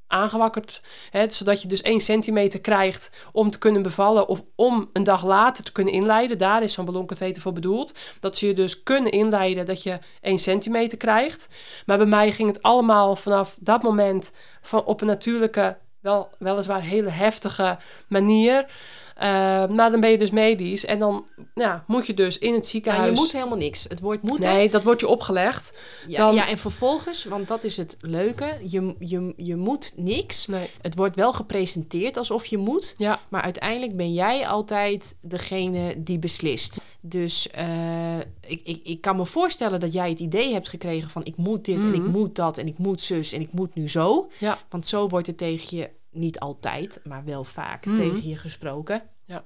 aangewakkerd. 0.06 0.82
Hè, 1.10 1.30
zodat 1.30 1.62
je 1.62 1.68
dus 1.68 1.82
1 1.84 2.00
centimeter 2.00 2.60
krijgt 2.60 3.10
om 3.32 3.50
te 3.50 3.58
kunnen 3.58 3.82
bevallen 3.82 4.28
of 4.28 4.42
om 4.54 4.88
een 4.92 5.04
dag 5.04 5.24
later 5.24 5.64
te 5.64 5.72
kunnen 5.72 5.92
inleiden. 5.92 6.38
Daar 6.38 6.62
is 6.62 6.72
zo'n 6.72 6.84
ballonkatheter 6.84 7.42
voor 7.42 7.52
bedoeld. 7.52 7.94
Dat 8.20 8.36
ze 8.36 8.46
je 8.46 8.54
dus 8.54 8.82
kunnen 8.82 9.12
inleiden 9.12 9.66
dat 9.66 9.82
je 9.82 9.98
1 10.20 10.38
centimeter 10.38 10.98
krijgt. 10.98 11.48
Maar 11.86 11.96
bij 11.96 12.06
mij 12.06 12.32
ging 12.32 12.48
het 12.48 12.62
allemaal 12.62 13.16
vanaf 13.16 13.56
dat 13.60 13.82
moment 13.82 14.32
van 14.60 14.84
op 14.84 15.00
een 15.00 15.06
natuurlijke, 15.06 15.76
wel, 16.00 16.28
weliswaar 16.38 16.82
hele 16.82 17.10
heftige 17.10 17.78
manier. 18.08 18.66
Eh, 19.14 19.26
maar 19.68 19.90
dan 19.90 20.00
ben 20.00 20.10
je 20.10 20.18
dus 20.18 20.30
medisch 20.30 20.84
en 20.84 20.98
dan 20.98 21.26
ja, 21.54 21.84
moet 21.86 22.06
je 22.06 22.14
dus 22.14 22.38
in 22.38 22.54
het 22.54 22.64
Ja, 22.64 22.70
ziekenhuis... 22.70 23.14
je 23.14 23.22
moet 23.24 23.32
helemaal 23.32 23.56
niks. 23.58 23.84
Het 23.88 24.00
woord 24.00 24.22
moeten. 24.22 24.52
Nee, 24.52 24.70
dat 24.70 24.82
wordt 24.84 25.00
je 25.00 25.08
opgelegd. 25.08 25.72
ja, 26.08 26.16
dan- 26.26 26.34
ja, 26.34 26.48
en 26.48 26.58
vervolgens, 26.58 27.24
want 27.24 27.48
dat 27.48 27.64
is 27.64 27.76
het 27.76 27.96
leuke, 28.00 28.58
je, 28.66 28.94
je, 28.98 29.32
je 29.36 29.56
moet 29.56 29.92
niks. 29.96 30.46
Nee. 30.46 30.66
Het 30.80 30.94
wordt 30.96 31.16
wel 31.16 31.32
gepresenteerd 31.32 32.16
alsof 32.16 32.46
je 32.46 32.58
moet, 32.58 32.94
Ja, 32.96 33.20
maar 33.28 33.42
uiteindelijk 33.42 33.96
ben 33.96 34.12
jij 34.12 34.46
altijd 34.46 35.16
degene 35.20 35.94
die 36.02 36.18
beslist. 36.18 36.80
Dus 37.00 37.50
eh, 37.50 38.18
ik, 38.46 38.60
ik, 38.64 38.80
ik 38.84 39.00
kan 39.00 39.16
me 39.16 39.26
voorstellen 39.26 39.80
dat 39.80 39.92
jij 39.92 40.08
het 40.08 40.18
idee 40.20 40.52
hebt 40.52 40.68
gekregen 40.68 41.10
van 41.10 41.24
ik 41.24 41.36
moet 41.36 41.64
dit 41.64 41.82
en 41.82 41.94
ik 41.94 42.00
Mhm. 42.00 42.10
moet 42.10 42.36
dat 42.36 42.58
en 42.58 42.66
ik 42.66 42.78
moet 42.78 43.00
zus 43.00 43.32
en 43.32 43.40
ik 43.40 43.52
moet 43.52 43.74
nu 43.74 43.88
zo. 43.88 44.30
Ja. 44.38 44.58
Want 44.68 44.86
zo 44.86 45.08
wordt 45.08 45.26
er 45.26 45.34
tegen 45.34 45.76
je 45.76 45.90
niet 46.14 46.38
altijd, 46.38 47.00
maar 47.04 47.24
wel 47.24 47.44
vaak 47.44 47.86
Mhm. 47.86 47.96
tegen 47.96 48.28
je 48.28 48.36
gesproken. 48.36 49.02
Ja. 49.24 49.44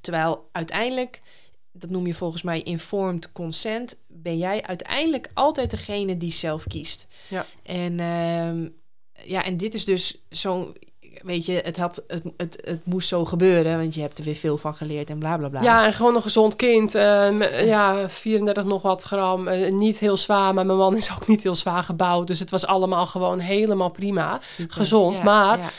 Terwijl 0.00 0.48
uiteindelijk, 0.52 1.22
dat 1.72 1.90
noem 1.90 2.06
je 2.06 2.14
volgens 2.14 2.42
mij 2.42 2.62
informed 2.62 3.32
consent, 3.32 4.02
ben 4.08 4.38
jij 4.38 4.62
uiteindelijk 4.62 5.30
altijd 5.34 5.70
degene 5.70 6.16
die 6.16 6.32
zelf 6.32 6.66
kiest. 6.66 7.06
Ja. 7.28 7.46
En, 7.62 8.00
ehm, 8.00 8.68
ja, 9.30 9.44
en 9.44 9.56
dit 9.56 9.74
is 9.74 9.84
dus 9.84 10.22
zo'n, 10.28 10.76
weet 11.24 11.46
je, 11.46 11.60
het, 11.64 11.76
had, 11.76 12.02
het, 12.06 12.22
het, 12.36 12.58
het 12.64 12.80
moest 12.84 13.08
zo 13.08 13.24
gebeuren, 13.24 13.78
want 13.78 13.94
je 13.94 14.00
hebt 14.00 14.18
er 14.18 14.24
weer 14.24 14.34
veel 14.34 14.56
van 14.58 14.74
geleerd 14.74 15.10
en 15.10 15.18
bla 15.18 15.36
bla 15.36 15.48
bla. 15.48 15.62
Ja, 15.62 15.84
en 15.86 15.92
gewoon 15.92 16.14
een 16.14 16.22
gezond 16.22 16.56
kind. 16.56 16.94
eh, 16.94 17.66
ja, 17.66 18.08
34 18.08 18.64
nog 18.64 18.82
wat 18.82 19.02
gram. 19.02 19.48
eh, 19.48 19.72
niet 19.72 19.98
heel 19.98 20.16
zwaar, 20.16 20.54
maar 20.54 20.66
mijn 20.66 20.78
man 20.78 20.96
is 20.96 21.10
ook 21.12 21.26
niet 21.26 21.42
heel 21.42 21.54
zwaar 21.54 21.82
gebouwd. 21.82 22.26
Dus 22.26 22.38
het 22.38 22.50
was 22.50 22.66
allemaal 22.66 23.06
gewoon 23.06 23.38
helemaal 23.38 23.90
prima. 23.90 24.38
Super. 24.42 24.74
gezond, 24.76 25.16
Ja, 25.18 25.24
maar- 25.24 25.58
ja. 25.58 25.70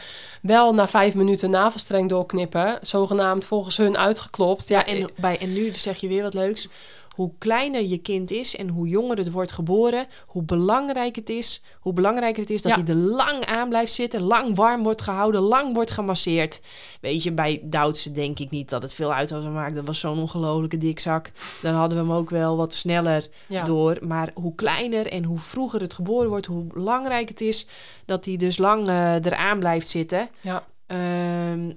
Wel 0.41 0.73
na 0.73 0.87
vijf 0.87 1.13
minuten 1.13 1.49
navelstreng 1.49 2.09
doorknippen. 2.09 2.77
Zogenaamd 2.81 3.45
volgens 3.45 3.77
hun 3.77 3.97
uitgeklopt. 3.97 4.67
Ja, 4.67 4.77
Ja, 4.79 4.85
en, 4.85 5.09
bij, 5.15 5.39
en 5.39 5.53
nu 5.53 5.73
zeg 5.73 5.97
je 5.97 6.07
weer 6.07 6.23
wat 6.23 6.33
leuks. 6.33 6.67
Hoe 7.13 7.31
kleiner 7.37 7.81
je 7.81 7.97
kind 7.97 8.31
is 8.31 8.55
en 8.55 8.67
hoe 8.67 8.87
jonger 8.87 9.17
het 9.17 9.31
wordt 9.31 9.51
geboren, 9.51 10.07
hoe 10.25 10.43
belangrijk 10.43 11.15
het 11.15 11.29
is, 11.29 11.61
hoe 11.79 11.93
belangrijker 11.93 12.41
het 12.41 12.49
is 12.51 12.61
dat 12.61 12.75
Ja. 12.75 12.83
hij 12.83 12.93
er 12.93 12.99
lang 12.99 13.45
aan 13.45 13.69
blijft 13.69 13.91
zitten, 13.93 14.21
lang 14.21 14.55
warm 14.55 14.83
wordt 14.83 15.01
gehouden, 15.01 15.41
lang 15.41 15.73
wordt 15.73 15.91
gemasseerd. 15.91 16.61
Weet 17.01 17.23
je, 17.23 17.31
bij 17.31 17.61
Duitse 17.63 18.11
denk 18.11 18.39
ik 18.39 18.49
niet 18.49 18.69
dat 18.69 18.81
het 18.81 18.93
veel 18.93 19.13
uit 19.13 19.29
had 19.29 19.43
gemaakt. 19.43 19.75
Dat 19.75 19.85
was 19.85 19.99
zo'n 19.99 20.19
ongelofelijke 20.19 20.77
dikzak. 20.77 21.31
Dan 21.61 21.73
hadden 21.73 21.97
we 21.97 22.03
hem 22.03 22.13
ook 22.13 22.29
wel 22.29 22.57
wat 22.57 22.73
sneller 22.73 23.27
ja. 23.47 23.63
door. 23.63 23.97
Maar 24.01 24.31
hoe 24.33 24.55
kleiner 24.55 25.07
en 25.07 25.23
hoe 25.23 25.39
vroeger 25.39 25.81
het 25.81 25.93
geboren 25.93 26.29
wordt, 26.29 26.45
hoe 26.45 26.63
belangrijk 26.63 27.29
het 27.29 27.41
is 27.41 27.67
dat 28.05 28.25
hij 28.25 28.37
dus 28.37 28.57
lang 28.57 28.87
eh, 28.87 29.13
eraan 29.13 29.59
blijft 29.59 29.87
zitten. 29.87 30.29
Ja. 30.41 30.65
Ehm, 30.87 31.71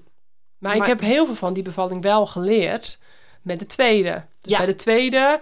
Maar, 0.58 0.76
ik 0.76 0.84
heb 0.84 1.00
heel 1.00 1.26
veel 1.26 1.34
van 1.34 1.52
die 1.52 1.62
bevalling 1.62 2.02
wel 2.02 2.26
geleerd 2.26 3.00
met 3.46 3.58
de 3.58 3.66
tweede. 3.66 4.22
Dus 4.40 4.52
Ja. 4.52 4.56
bij 4.56 4.66
de 4.66 4.74
tweede, 4.74 5.38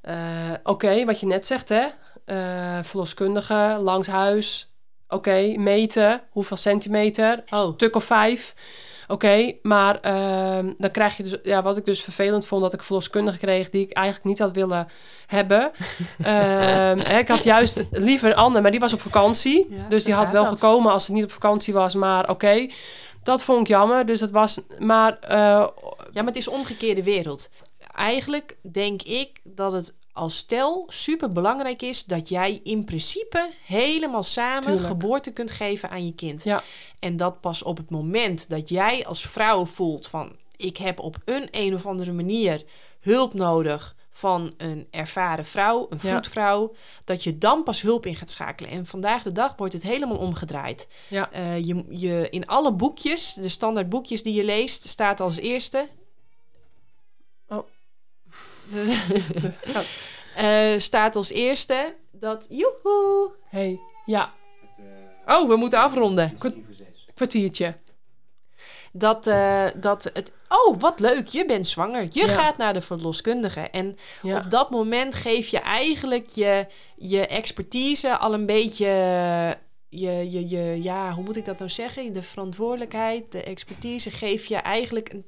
eh, 0.00 0.14
oké, 0.62 1.04
wat 1.04 1.20
je 1.20 1.26
net 1.26 1.46
zegt, 1.46 1.68
hè. 1.68 1.86
eh, 2.24 2.78
verloskundige, 2.82 3.78
langs 3.82 4.06
huis. 4.06 4.70
Oké, 5.08 5.54
meten. 5.56 6.20
Hoeveel 6.30 6.56
centimeter? 6.56 7.44
Oh. 7.50 7.72
Stuk 7.74 7.96
of 7.96 8.04
vijf. 8.04 8.54
Oké, 9.08 9.52
maar 9.62 10.00
ehm, 10.00 10.72
dan 10.78 10.90
krijg 10.90 11.16
je 11.16 11.22
dus... 11.22 11.36
Ja, 11.42 11.62
wat 11.62 11.76
ik 11.76 11.84
dus 11.84 12.02
vervelend 12.02 12.46
vond, 12.46 12.62
dat 12.62 12.72
ik 12.72 12.82
verloskundige 12.82 13.38
kreeg... 13.38 13.70
die 13.70 13.82
ik 13.82 13.92
eigenlijk 13.92 14.26
niet 14.26 14.38
had 14.38 14.50
willen 14.50 14.88
hebben. 15.26 15.70
Ehm, 16.24 16.98
ik 16.98 17.28
had 17.28 17.44
juist 17.44 17.84
liever 17.90 18.34
Anne, 18.34 18.60
maar 18.60 18.70
die 18.70 18.80
was 18.80 18.92
op 18.92 19.00
vakantie. 19.00 19.66
Ja, 19.70 19.88
dus 19.88 20.04
die 20.04 20.14
had 20.14 20.30
wel 20.30 20.44
dat. 20.44 20.52
gekomen 20.52 20.92
als 20.92 21.04
ze 21.04 21.12
niet 21.12 21.24
op 21.24 21.32
vakantie 21.32 21.74
was. 21.74 21.94
Maar 21.94 22.28
oké, 22.30 22.68
dat 23.22 23.42
vond 23.44 23.60
ik 23.60 23.66
jammer. 23.66 24.06
Dus 24.06 24.20
dat 24.20 24.30
was... 24.30 24.60
Maar 24.78 25.18
eh, 25.20 25.66
Ja, 26.16 26.22
maar 26.22 26.32
het 26.32 26.40
is 26.40 26.48
omgekeerde 26.48 27.02
wereld. 27.02 27.50
Eigenlijk 27.94 28.56
denk 28.62 29.02
ik 29.02 29.40
dat 29.44 29.72
het 29.72 29.94
als 30.12 30.36
stel 30.36 30.84
super 30.88 31.32
belangrijk 31.32 31.82
is 31.82 32.04
dat 32.04 32.28
jij 32.28 32.60
in 32.62 32.84
principe 32.84 33.50
helemaal 33.66 34.22
samen 34.22 34.62
Tuurlijk. 34.62 34.86
geboorte 34.86 35.30
kunt 35.32 35.50
geven 35.50 35.90
aan 35.90 36.06
je 36.06 36.14
kind. 36.14 36.44
Ja. 36.44 36.62
En 36.98 37.16
dat 37.16 37.40
pas 37.40 37.62
op 37.62 37.76
het 37.76 37.90
moment 37.90 38.48
dat 38.48 38.68
jij 38.68 39.06
als 39.06 39.26
vrouw 39.26 39.66
voelt 39.66 40.06
van 40.06 40.36
ik 40.56 40.76
heb 40.76 41.00
op 41.00 41.16
een 41.24 41.48
een 41.50 41.74
of 41.74 41.86
andere 41.86 42.12
manier 42.12 42.64
hulp 43.00 43.34
nodig 43.34 43.96
van 44.10 44.54
een 44.56 44.86
ervaren 44.90 45.44
vrouw, 45.44 45.86
een 45.90 45.98
Ja. 46.02 46.14
voetvrouw, 46.14 46.74
dat 47.04 47.24
je 47.24 47.38
dan 47.38 47.62
pas 47.62 47.82
hulp 47.82 48.06
in 48.06 48.14
gaat 48.16 48.30
schakelen. 48.30 48.70
En 48.70 48.86
vandaag 48.86 49.22
de 49.22 49.32
dag 49.32 49.54
wordt 49.56 49.72
het 49.72 49.82
helemaal 49.82 50.16
omgedraaid. 50.18 50.88
Ja. 51.08 51.32
Eh, 51.32 51.58
je, 51.64 51.84
je, 51.88 52.26
in 52.30 52.46
alle 52.46 52.72
boekjes, 52.72 53.34
de 53.34 53.48
standaard 53.48 53.88
boekjes 53.88 54.22
die 54.22 54.34
je 54.34 54.44
leest, 54.44 54.88
staat 54.88 55.20
als 55.20 55.36
eerste. 55.36 55.88
Oh. 57.48 57.66
Eh, 60.36 60.78
staat 60.78 61.16
als 61.16 61.30
eerste 61.30 61.94
dat. 62.12 62.46
Joehoe! 62.48 63.30
hey, 63.48 63.78
ja, 64.04 64.32
Oh, 65.26 65.48
we 65.48 65.56
moeten 65.56 65.78
afronden. 65.78 66.38
kwartiertje. 67.14 67.74
Dat, 68.92 69.26
eh, 69.26 69.64
dat 69.76 70.04
het. 70.12 70.32
Oh, 70.48 70.76
wat 70.78 71.00
leuk, 71.00 71.26
je 71.26 71.44
bent 71.44 71.66
zwanger. 71.66 72.02
Je 72.10 72.26
Ja. 72.26 72.26
gaat 72.26 72.56
naar 72.56 72.72
de 72.72 72.80
verloskundige. 72.80 73.60
En 73.60 73.96
Ja. 74.22 74.38
op 74.38 74.50
dat 74.50 74.70
moment 74.70 75.14
geef 75.14 75.48
je 75.48 75.58
eigenlijk 75.58 76.28
je, 76.28 76.66
je 76.96 77.26
expertise 77.26 78.16
al 78.18 78.34
een 78.34 78.46
beetje. 78.46 78.86
Je, 79.88 80.30
je, 80.30 80.48
je, 80.48 80.82
ja, 80.82 81.12
hoe 81.12 81.24
moet 81.24 81.36
ik 81.36 81.44
dat 81.44 81.58
nou 81.58 81.70
zeggen? 81.70 82.12
De 82.12 82.22
verantwoordelijkheid, 82.22 83.32
de 83.32 83.42
expertise 83.42 84.10
geef 84.10 84.44
je 84.46 84.56
eigenlijk 84.56 85.12
een. 85.12 85.26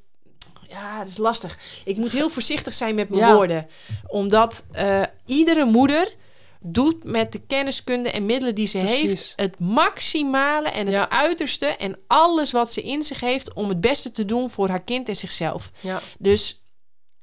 Ja, 0.69 0.99
dat 0.99 1.09
is 1.09 1.17
lastig. 1.19 1.59
Ik 1.85 1.97
moet 1.97 2.13
heel 2.13 2.29
voorzichtig 2.31 2.73
zijn 2.73 2.95
met 2.95 3.09
mijn 3.09 3.21
Ja. 3.23 3.35
woorden. 3.35 3.67
Omdat 4.07 4.65
eh, 4.73 5.03
iedere 5.27 5.65
moeder 5.65 6.15
doet 6.61 7.05
met 7.05 7.33
de 7.33 7.41
kenniskunde 7.47 8.11
en 8.11 8.27
middelen 8.27 8.55
die 8.55 8.67
ze 8.67 8.79
Precies. 8.79 9.01
heeft... 9.03 9.33
het 9.37 9.59
maximale 9.61 10.69
en 10.69 10.87
het 10.87 10.95
Ja. 10.95 11.11
uiterste... 11.11 11.67
en 11.67 11.99
alles 12.07 12.53
wat 12.53 12.73
ze 12.73 12.83
in 12.83 13.03
zich 13.03 13.21
heeft... 13.21 13.53
om 13.53 13.69
het 13.69 13.81
beste 13.81 14.11
te 14.11 14.25
doen 14.25 14.51
voor 14.51 14.69
haar 14.69 14.83
kind 14.83 15.09
en 15.09 15.17
zichzelf. 15.17 15.71
Ja, 15.81 16.01
Dus 16.19 16.63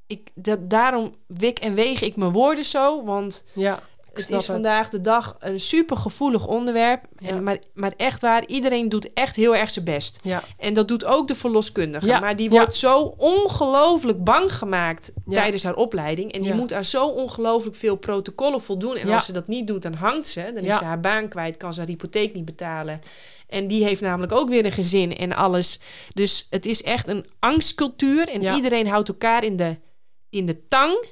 ik, 0.07 0.29
dat, 0.35 0.69
daarom 0.69 1.15
wik 1.27 1.59
en 1.59 1.73
weeg 1.73 2.01
ik 2.01 2.15
mijn 2.15 2.31
woorden 2.31 2.65
zo. 2.65 3.03
Want 3.03 3.43
ja. 3.53 3.83
Het 4.17 4.29
is 4.29 4.45
vandaag 4.45 4.89
de 4.89 5.01
dag 5.01 5.35
een 5.39 5.59
super 5.59 5.97
gevoelig 5.97 6.47
onderwerp. 6.47 7.05
Ja. 7.17 7.27
En, 7.29 7.43
maar, 7.43 7.57
maar 7.73 7.93
echt 7.97 8.21
waar, 8.21 8.45
iedereen 8.45 8.89
doet 8.89 9.13
echt 9.13 9.35
heel 9.35 9.55
erg 9.55 9.69
zijn 9.69 9.85
best. 9.85 10.19
Ja, 10.23 10.43
En 10.57 10.73
dat 10.73 10.87
doet 10.87 11.05
ook 11.05 11.27
de 11.27 11.35
verloskundige. 11.35 12.05
Ja, 12.05 12.19
Maar 12.19 12.35
die 12.35 12.49
wordt 12.49 12.75
zo 12.75 13.15
ongelooflijk 13.17 14.23
bang 14.23 14.53
gemaakt 14.53 15.11
tijdens 15.27 15.63
haar 15.63 15.75
opleiding. 15.75 16.31
En 16.31 16.41
die 16.41 16.53
moet 16.53 16.73
aan 16.73 16.85
zo 16.85 17.07
ongelooflijk 17.07 17.75
veel 17.75 17.95
protocollen 17.95 18.61
voldoen. 18.61 18.95
En 18.95 19.09
als 19.09 19.25
ze 19.25 19.31
dat 19.31 19.47
niet 19.47 19.67
doet, 19.67 19.81
dan 19.81 19.93
hangt 19.93 20.27
ze. 20.27 20.51
Dan 20.53 20.63
is 20.63 20.77
ze 20.77 20.83
haar 20.83 20.99
baan 20.99 21.27
kwijt, 21.29 21.57
kan 21.57 21.73
ze 21.73 21.79
haar 21.79 21.89
hypotheek 21.89 22.33
niet 22.33 22.45
betalen. 22.45 23.01
En 23.47 23.67
die 23.67 23.83
heeft 23.83 24.01
namelijk 24.01 24.31
ook 24.31 24.49
weer 24.49 24.65
een 24.65 24.71
gezin 24.71 25.15
en 25.15 25.33
alles. 25.35 25.79
Dus 26.13 26.47
het 26.49 26.65
is 26.65 26.83
echt 26.83 27.07
een 27.07 27.25
angstcultuur. 27.39 28.27
En 28.27 28.43
iedereen 28.55 28.87
houdt 28.87 29.07
elkaar 29.07 29.43
in 29.43 29.55
de, 29.55 29.75
in 30.29 30.45
de 30.45 30.67
tang. 30.67 31.05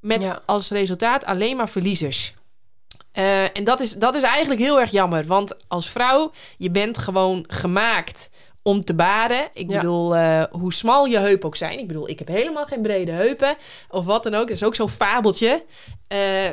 Met 0.00 0.22
Ja. 0.22 0.42
als 0.46 0.70
resultaat 0.70 1.24
alleen 1.24 1.56
maar 1.56 1.68
verliezers. 1.68 2.34
Eh, 3.12 3.42
en 3.56 3.64
dat 3.64 3.80
is, 3.80 3.92
dat 3.92 4.14
is 4.14 4.22
eigenlijk 4.22 4.60
heel 4.60 4.80
erg 4.80 4.90
jammer. 4.90 5.24
Want 5.26 5.54
als 5.68 5.90
vrouw, 5.90 6.32
je 6.56 6.70
bent 6.70 6.98
gewoon 6.98 7.44
gemaakt 7.48 8.30
om 8.62 8.84
te 8.84 8.94
baren. 8.94 9.48
Ik 9.52 9.70
Ja. 9.70 9.76
bedoel, 9.80 10.16
eh, 10.16 10.42
hoe 10.50 10.72
smal 10.72 11.04
je 11.04 11.18
heupen 11.18 11.46
ook 11.46 11.56
zijn. 11.56 11.78
Ik 11.78 11.86
bedoel, 11.86 12.08
ik 12.08 12.18
heb 12.18 12.28
helemaal 12.28 12.66
geen 12.66 12.82
brede 12.82 13.10
heupen. 13.12 13.56
Of 13.88 14.04
wat 14.04 14.22
dan 14.22 14.34
ook. 14.34 14.46
Dat 14.46 14.56
is 14.56 14.64
ook 14.64 14.74
zo'n 14.74 14.88
fabeltje. 14.88 15.64
Eh, 16.08 16.50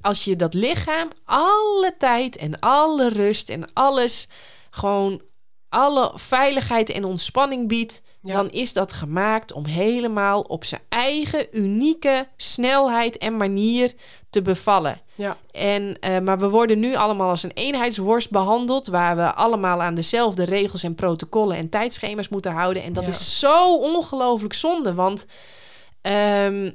als 0.00 0.24
je 0.24 0.36
dat 0.36 0.54
lichaam 0.54 1.08
alle 1.24 1.94
tijd 1.98 2.36
en 2.36 2.58
alle 2.58 3.08
rust 3.08 3.48
en 3.48 3.72
alles... 3.72 4.28
gewoon 4.70 5.22
alle 5.68 6.12
veiligheid 6.14 6.90
en 6.90 7.04
ontspanning 7.04 7.68
biedt... 7.68 8.02
Ja. 8.22 8.34
dan 8.34 8.50
is 8.50 8.72
dat 8.72 8.92
gemaakt 8.92 9.52
om 9.52 9.64
helemaal 9.66 10.40
op 10.40 10.64
zijn 10.64 10.80
eigen 10.88 11.46
unieke 11.50 12.28
snelheid 12.36 13.18
en 13.18 13.36
manier 13.36 13.92
te 14.30 14.42
bevallen. 14.42 15.00
ja, 15.14 15.36
En, 15.50 15.96
eh, 16.00 16.18
maar 16.18 16.38
we 16.38 16.48
worden 16.48 16.78
nu 16.78 16.94
allemaal 16.94 17.28
als 17.28 17.42
een 17.42 17.52
eenheidsworst 17.54 18.30
behandeld, 18.30 18.86
waar 18.86 19.16
we 19.16 19.34
allemaal 19.34 19.82
aan 19.82 19.94
dezelfde 19.94 20.44
regels 20.44 20.82
en 20.82 20.94
protocollen 20.94 21.56
en 21.56 21.68
tijdschema's 21.68 22.28
moeten 22.28 22.52
houden. 22.52 22.82
En 22.82 22.92
dat 22.92 23.02
Ja. 23.02 23.08
is 23.08 23.38
zo 23.38 23.76
ongelooflijk 23.76 24.52
zonde, 24.54 24.94
want 24.94 25.26
ehm, 26.00 26.70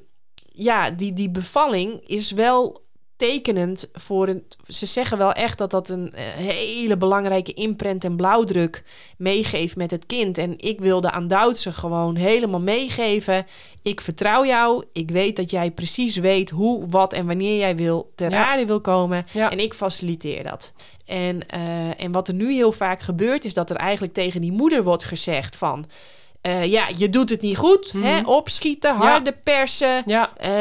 ja, 0.51 0.89
die, 0.89 1.13
die 1.13 1.29
bevalling 1.29 2.07
is 2.07 2.31
wel 2.31 2.85
tekenend 3.17 3.89
voor 3.93 4.27
een. 4.27 4.43
Ze 4.67 4.85
zeggen 4.85 5.17
wel 5.17 5.31
echt 5.33 5.57
dat 5.57 5.71
dat 5.71 5.89
een 5.89 6.13
eh, 6.13 6.23
hele 6.25 6.97
belangrijke 6.97 7.53
imprint 7.53 8.03
en 8.03 8.15
blauwdruk 8.15 8.83
meegeeft 9.17 9.75
met 9.75 9.91
het 9.91 10.05
kind. 10.05 10.37
En 10.37 10.53
ik 10.59 10.79
wilde 10.79 11.11
aan 11.11 11.27
Duitse 11.27 11.71
gewoon 11.71 12.15
helemaal 12.15 12.59
meegeven. 12.59 13.45
Ik 13.81 14.01
vertrouw 14.01 14.45
jou. 14.45 14.83
Ik 14.93 15.09
weet 15.11 15.35
dat 15.35 15.51
jij 15.51 15.71
precies 15.71 16.15
weet 16.15 16.49
hoe, 16.49 16.87
wat 16.89 17.13
en 17.13 17.25
wanneer 17.25 17.57
jij 17.57 17.75
wil 17.75 18.11
ter 18.15 18.31
Ja. 18.31 18.65
wil 18.65 18.81
komen. 18.81 19.25
Ja. 19.33 19.51
En 19.51 19.59
ik 19.59 19.73
faciliteer 19.73 20.43
dat. 20.43 20.73
En, 21.05 21.47
eh, 21.47 22.03
en 22.03 22.11
wat 22.11 22.27
er 22.27 22.33
nu 22.33 22.53
heel 22.53 22.71
vaak 22.71 23.01
gebeurt, 23.01 23.45
is 23.45 23.53
dat 23.53 23.69
er 23.69 23.75
eigenlijk 23.75 24.13
tegen 24.13 24.41
die 24.41 24.51
moeder 24.51 24.83
wordt 24.83 25.03
gezegd 25.03 25.55
van. 25.55 25.85
Eh, 26.41 26.65
ja, 26.65 26.87
je 26.97 27.09
doet 27.09 27.29
het 27.29 27.41
niet 27.41 27.57
goed. 27.57 27.91
hè? 27.91 28.15
Mhm. 28.21 28.25
Opschieten, 28.25 28.95
harde 28.95 29.31
persen. 29.43 30.03
ja, 30.05 30.31
Eh, 30.37 30.51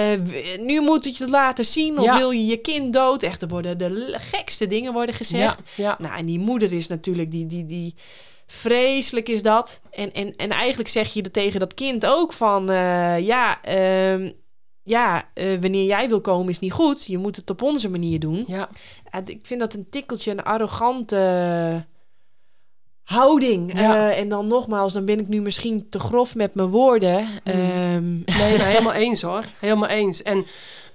nu 0.58 0.80
moet 0.80 1.04
je 1.04 1.14
het 1.18 1.30
laten 1.30 1.64
zien. 1.64 1.98
Of 1.98 2.04
Ja. 2.04 2.16
wil 2.16 2.30
je 2.30 2.46
je 2.46 2.56
kind 2.56 2.92
dood? 2.92 3.22
Echt, 3.22 3.42
er 3.42 3.48
worden 3.48 3.78
de 3.78 4.14
gekste 4.18 4.66
dingen 4.66 4.92
worden 4.92 5.14
gezegd. 5.14 5.60
Nou, 5.98 6.16
en 6.16 6.26
die 6.26 6.38
moeder 6.38 6.72
is 6.72 6.86
natuurlijk 6.86 7.30
die, 7.30 7.46
die, 7.46 7.66
die 7.66 7.94
vreselijk 8.46 9.28
is 9.28 9.42
dat. 9.42 9.80
En, 9.90 10.12
en, 10.12 10.36
en 10.36 10.50
eigenlijk 10.50 10.88
zeg 10.88 11.12
je 11.12 11.22
er 11.22 11.30
tegen 11.30 11.60
dat 11.60 11.74
kind 11.74 12.06
ook 12.06 12.32
van, 12.32 12.70
eh, 12.70 13.18
ja, 13.26 13.62
ehm, 13.62 14.30
ja 14.82 15.28
wanneer 15.60 15.84
jij 15.84 16.08
wil 16.08 16.20
komen 16.20 16.48
is 16.48 16.58
niet 16.58 16.72
goed. 16.72 17.06
Je 17.06 17.18
moet 17.18 17.36
het 17.36 17.50
op 17.50 17.62
onze 17.62 17.88
manier 17.90 18.18
doen. 18.20 18.44
ja. 18.46 18.68
Ja, 19.12 19.22
ik 19.24 19.40
vind 19.46 19.60
dat 19.60 19.74
een 19.74 19.86
tikkeltje 19.90 20.30
een 20.30 20.42
arrogante 20.42 21.86
houding. 23.06 23.74
Eh, 23.74 24.18
en 24.18 24.28
dan 24.28 24.46
nogmaals, 24.46 24.92
dan 24.92 25.04
ben 25.04 25.20
ik 25.20 25.28
nu 25.28 25.40
misschien 25.40 25.86
te 25.90 25.98
grof 25.98 26.34
met 26.34 26.54
mijn 26.54 26.68
woorden. 26.68 27.28
Ehm, 27.44 28.14
nee, 28.14 28.62
helemaal 28.62 28.92
eens 29.06 29.22
hoor. 29.22 29.44
Helemaal 29.58 29.88
eens. 29.88 30.22
En 30.22 30.46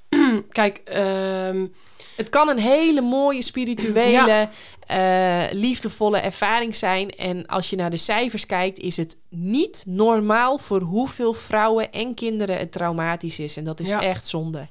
kijk, 0.50 0.82
ehm, 0.84 1.68
het 2.16 2.30
kan 2.30 2.50
een 2.50 2.60
hele 2.60 3.02
mooie 3.02 3.42
spirituele, 3.42 4.50
uh, 4.92 5.44
liefdevolle 5.52 6.18
ervaring 6.18 6.76
zijn. 6.76 7.10
En 7.10 7.46
als 7.46 7.70
je 7.70 7.76
naar 7.76 7.90
de 7.90 7.98
cijfers 7.98 8.46
kijkt, 8.46 8.80
is 8.80 8.98
het 8.98 9.18
niet 9.30 9.84
normaal 9.88 10.58
voor 10.58 10.82
hoeveel 10.82 11.34
vrouwen 11.34 11.92
en 11.92 12.14
kinderen 12.14 12.58
het 12.58 12.72
traumatisch 12.72 13.40
is. 13.40 13.58
En 13.58 13.64
dat 13.64 13.80
is 13.80 13.92
echt 13.92 14.28
zonde. 14.28 14.68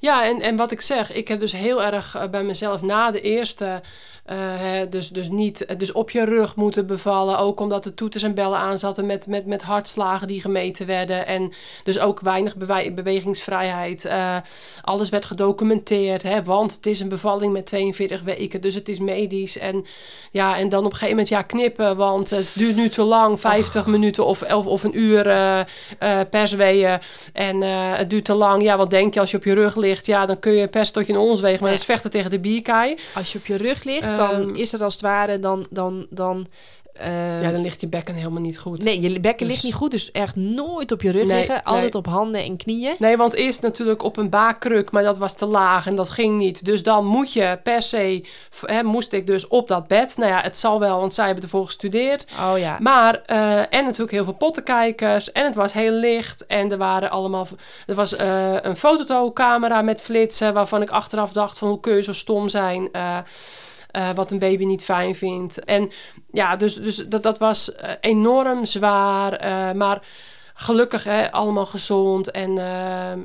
Ja, 0.00 0.24
en, 0.24 0.40
en 0.40 0.56
wat 0.56 0.70
ik 0.70 0.80
zeg, 0.80 1.12
ik 1.12 1.28
heb 1.28 1.40
dus 1.40 1.52
heel 1.52 1.82
erg 1.82 2.14
eh, 2.14 2.28
bij 2.28 2.42
mezelf 2.42 2.82
na 2.82 3.10
de 3.10 3.20
eerste 3.20 3.82
uh, 4.30 4.80
dus, 4.90 5.08
dus 5.08 5.28
niet 5.28 5.78
dus 5.78 5.92
op 5.92 6.10
je 6.10 6.24
rug 6.24 6.56
moeten 6.56 6.86
bevallen. 6.86 7.38
Ook 7.38 7.60
omdat 7.60 7.84
de 7.84 7.94
toeters 7.94 8.22
en 8.22 8.34
bellen 8.34 8.58
aan 8.58 8.78
zaten 8.78 9.06
met, 9.06 9.26
met, 9.26 9.46
met 9.46 9.62
hartslagen 9.62 10.26
die 10.26 10.40
gemeten 10.40 10.86
werden. 10.86 11.26
En 11.26 11.52
dus 11.82 11.98
ook 11.98 12.20
weinig 12.20 12.56
bewegingsvrijheid. 12.94 14.04
Uh, 14.04 14.36
alles 14.82 15.08
werd 15.08 15.24
gedocumenteerd. 15.24 16.22
Hè, 16.22 16.42
want 16.42 16.74
het 16.74 16.86
is 16.86 17.00
een 17.00 17.08
bevalling 17.08 17.52
met 17.52 17.66
42 17.66 18.22
weken. 18.22 18.60
Dus 18.60 18.74
het 18.74 18.88
is 18.88 18.98
medisch. 18.98 19.58
En, 19.58 19.84
ja, 20.30 20.56
en 20.56 20.68
dan 20.68 20.84
op 20.84 20.84
een 20.84 20.98
gegeven 20.98 21.10
moment 21.10 21.28
ja, 21.28 21.42
knippen. 21.42 21.96
Want 21.96 22.30
het 22.30 22.52
duurt 22.56 22.76
nu 22.76 22.88
te 22.88 23.02
lang. 23.02 23.40
50 23.40 23.86
minuten 23.86 24.26
of, 24.26 24.42
of, 24.42 24.66
of 24.66 24.82
een 24.82 24.98
uur 24.98 25.22
per 26.30 26.48
zweeën. 26.48 26.98
En 27.32 27.60
het 27.96 28.10
duurt 28.10 28.24
te 28.24 28.34
lang. 28.34 28.62
Ja, 28.62 28.76
wat 28.76 28.90
denk 28.90 29.14
je 29.14 29.20
als 29.20 29.30
je 29.30 29.36
op 29.36 29.44
je 29.44 29.54
rug 29.54 29.76
ligt? 29.76 30.06
Ja, 30.06 30.26
dan 30.26 30.38
kun 30.38 30.52
je 30.52 30.68
pers 30.68 30.90
tot 30.90 31.06
je 31.06 31.12
in 31.12 31.18
ons 31.18 31.40
wegen. 31.40 31.60
Maar 31.60 31.70
dat 31.70 31.80
is 31.80 31.86
vechten 31.86 32.10
tegen 32.10 32.30
de 32.30 32.40
bierkaai. 32.40 32.98
Als 33.14 33.32
je 33.32 33.38
op 33.38 33.46
je 33.46 33.56
rug 33.56 33.84
ligt 33.84 34.13
dan 34.16 34.40
ehm, 34.40 34.54
is 34.54 34.72
het 34.72 34.80
als 34.80 34.92
het 34.92 35.02
ware, 35.02 35.38
dan, 35.38 35.66
dan, 35.70 36.06
dan 36.10 36.46
uh, 37.00 37.42
ja, 37.42 37.50
dan 37.50 37.60
ligt 37.60 37.80
je 37.80 37.86
bekken 37.86 38.14
helemaal 38.14 38.40
niet 38.40 38.58
goed. 38.58 38.84
Nee, 38.84 39.00
je 39.00 39.20
bekken 39.20 39.46
ligt 39.46 39.60
dus- 39.60 39.70
niet 39.70 39.80
goed. 39.80 39.90
Dus 39.90 40.10
echt 40.10 40.36
nooit 40.36 40.92
op 40.92 41.02
je 41.02 41.10
rug 41.10 41.26
liggen. 41.26 41.62
Altijd 41.62 41.94
op 41.94 42.06
handen 42.06 42.44
en 42.44 42.56
knieën. 42.56 42.94
Nee, 42.98 43.16
want 43.16 43.32
eerst 43.32 43.62
natuurlijk 43.62 44.02
op 44.02 44.16
een 44.16 44.30
baakkruk. 44.30 44.90
Maar 44.90 45.02
dat 45.02 45.18
was 45.18 45.34
te 45.34 45.46
laag 45.46 45.86
en 45.86 45.96
dat 45.96 46.10
ging 46.10 46.38
niet. 46.38 46.64
Dus 46.64 46.82
dan 46.82 47.06
moet 47.06 47.32
je 47.32 47.58
per 47.62 47.82
se... 47.82 48.24
Hè, 48.60 48.82
moest 48.82 49.12
ik 49.12 49.26
dus 49.26 49.48
op 49.48 49.68
dat 49.68 49.86
bed. 49.86 50.16
Nou 50.16 50.30
ja, 50.30 50.40
het 50.40 50.56
zal 50.56 50.80
wel, 50.80 51.00
want 51.00 51.14
zij 51.14 51.26
hebben 51.26 51.44
ervoor 51.44 51.66
gestudeerd. 51.66 52.26
Oh 52.40 52.58
ja. 52.58 52.76
Maar, 52.80 53.22
uh, 53.26 53.58
en 53.58 53.84
natuurlijk 53.84 54.10
heel 54.10 54.24
veel 54.24 54.32
pottenkijkers. 54.32 55.32
En 55.32 55.44
het 55.44 55.54
was 55.54 55.72
heel 55.72 55.92
licht. 55.92 56.46
En 56.46 56.72
er 56.72 56.78
waren 56.78 57.10
allemaal... 57.10 57.46
Er 57.86 57.94
was 57.94 58.18
uh, 58.18 58.54
een 58.60 58.76
fotocamera 58.76 59.82
met 59.82 60.00
flitsen. 60.00 60.54
Waarvan 60.54 60.82
ik 60.82 60.90
achteraf 60.90 61.32
dacht 61.32 61.58
van 61.58 61.68
hoe 61.68 61.80
kun 61.80 61.94
je 61.94 62.02
zo 62.02 62.12
stom 62.12 62.48
zijn... 62.48 62.88
Uh, 63.96 64.08
wat 64.14 64.30
een 64.30 64.38
baby 64.38 64.64
niet 64.64 64.84
fijn 64.84 65.14
vindt. 65.14 65.64
En 65.64 65.90
ja, 66.32 66.56
dus, 66.56 66.74
dus 66.74 66.96
dat, 66.96 67.22
dat 67.22 67.38
was 67.38 67.68
uh, 67.68 67.90
enorm 68.00 68.64
zwaar. 68.64 69.44
Uh, 69.44 69.72
maar 69.72 70.02
gelukkig 70.54 71.04
hè, 71.04 71.32
allemaal 71.32 71.66
gezond. 71.66 72.30
En, 72.30 72.58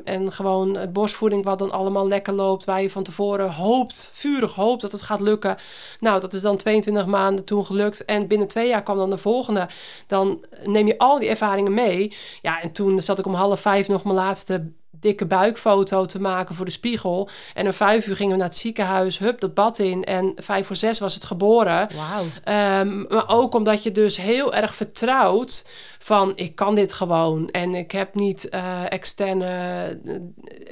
en 0.05 0.31
gewoon 0.31 0.77
borstvoeding 0.93 1.43
wat 1.43 1.59
dan 1.59 1.71
allemaal 1.71 2.07
lekker 2.07 2.33
loopt. 2.33 2.65
Waar 2.65 2.81
je 2.81 2.89
van 2.89 3.03
tevoren 3.03 3.51
hoopt, 3.51 4.11
vurig 4.13 4.53
hoopt 4.53 4.81
dat 4.81 4.91
het 4.91 5.01
gaat 5.01 5.21
lukken. 5.21 5.57
Nou, 5.99 6.19
dat 6.19 6.33
is 6.33 6.41
dan 6.41 6.57
22 6.57 7.05
maanden 7.05 7.45
toen 7.45 7.65
gelukt. 7.65 8.05
En 8.05 8.27
binnen 8.27 8.47
twee 8.47 8.67
jaar 8.67 8.83
kwam 8.83 8.97
dan 8.97 9.09
de 9.09 9.17
volgende. 9.17 9.67
Dan 10.07 10.45
neem 10.63 10.87
je 10.87 10.97
al 10.97 11.19
die 11.19 11.29
ervaringen 11.29 11.73
mee. 11.73 12.15
Ja, 12.41 12.61
en 12.61 12.71
toen 12.71 13.01
zat 13.01 13.19
ik 13.19 13.25
om 13.25 13.33
half 13.33 13.59
vijf 13.59 13.87
nog 13.87 14.03
mijn 14.03 14.15
laatste 14.15 14.71
dikke 14.99 15.25
buikfoto 15.25 16.05
te 16.05 16.21
maken 16.21 16.55
voor 16.55 16.65
de 16.65 16.71
spiegel. 16.71 17.29
En 17.53 17.65
om 17.65 17.73
vijf 17.73 18.07
uur 18.07 18.15
gingen 18.15 18.31
we 18.31 18.37
naar 18.37 18.47
het 18.47 18.57
ziekenhuis, 18.57 19.17
hup, 19.17 19.39
dat 19.39 19.53
bad 19.53 19.79
in. 19.79 20.03
En 20.03 20.31
vijf 20.35 20.67
voor 20.67 20.75
zes 20.75 20.99
was 20.99 21.13
het 21.13 21.25
geboren. 21.25 21.89
Wauw. 21.95 22.79
Um, 22.79 23.05
maar 23.09 23.29
ook 23.29 23.53
omdat 23.53 23.83
je 23.83 23.91
dus 23.91 24.17
heel 24.17 24.53
erg 24.53 24.75
vertrouwt 24.75 25.67
van 25.99 26.31
ik 26.35 26.55
kan 26.55 26.75
dit 26.75 26.93
gewoon. 26.93 27.49
En 27.49 27.75
ik 27.75 27.91
heb 27.91 28.15
niet 28.15 28.47
uh, 28.51 28.91
externe, 28.91 29.99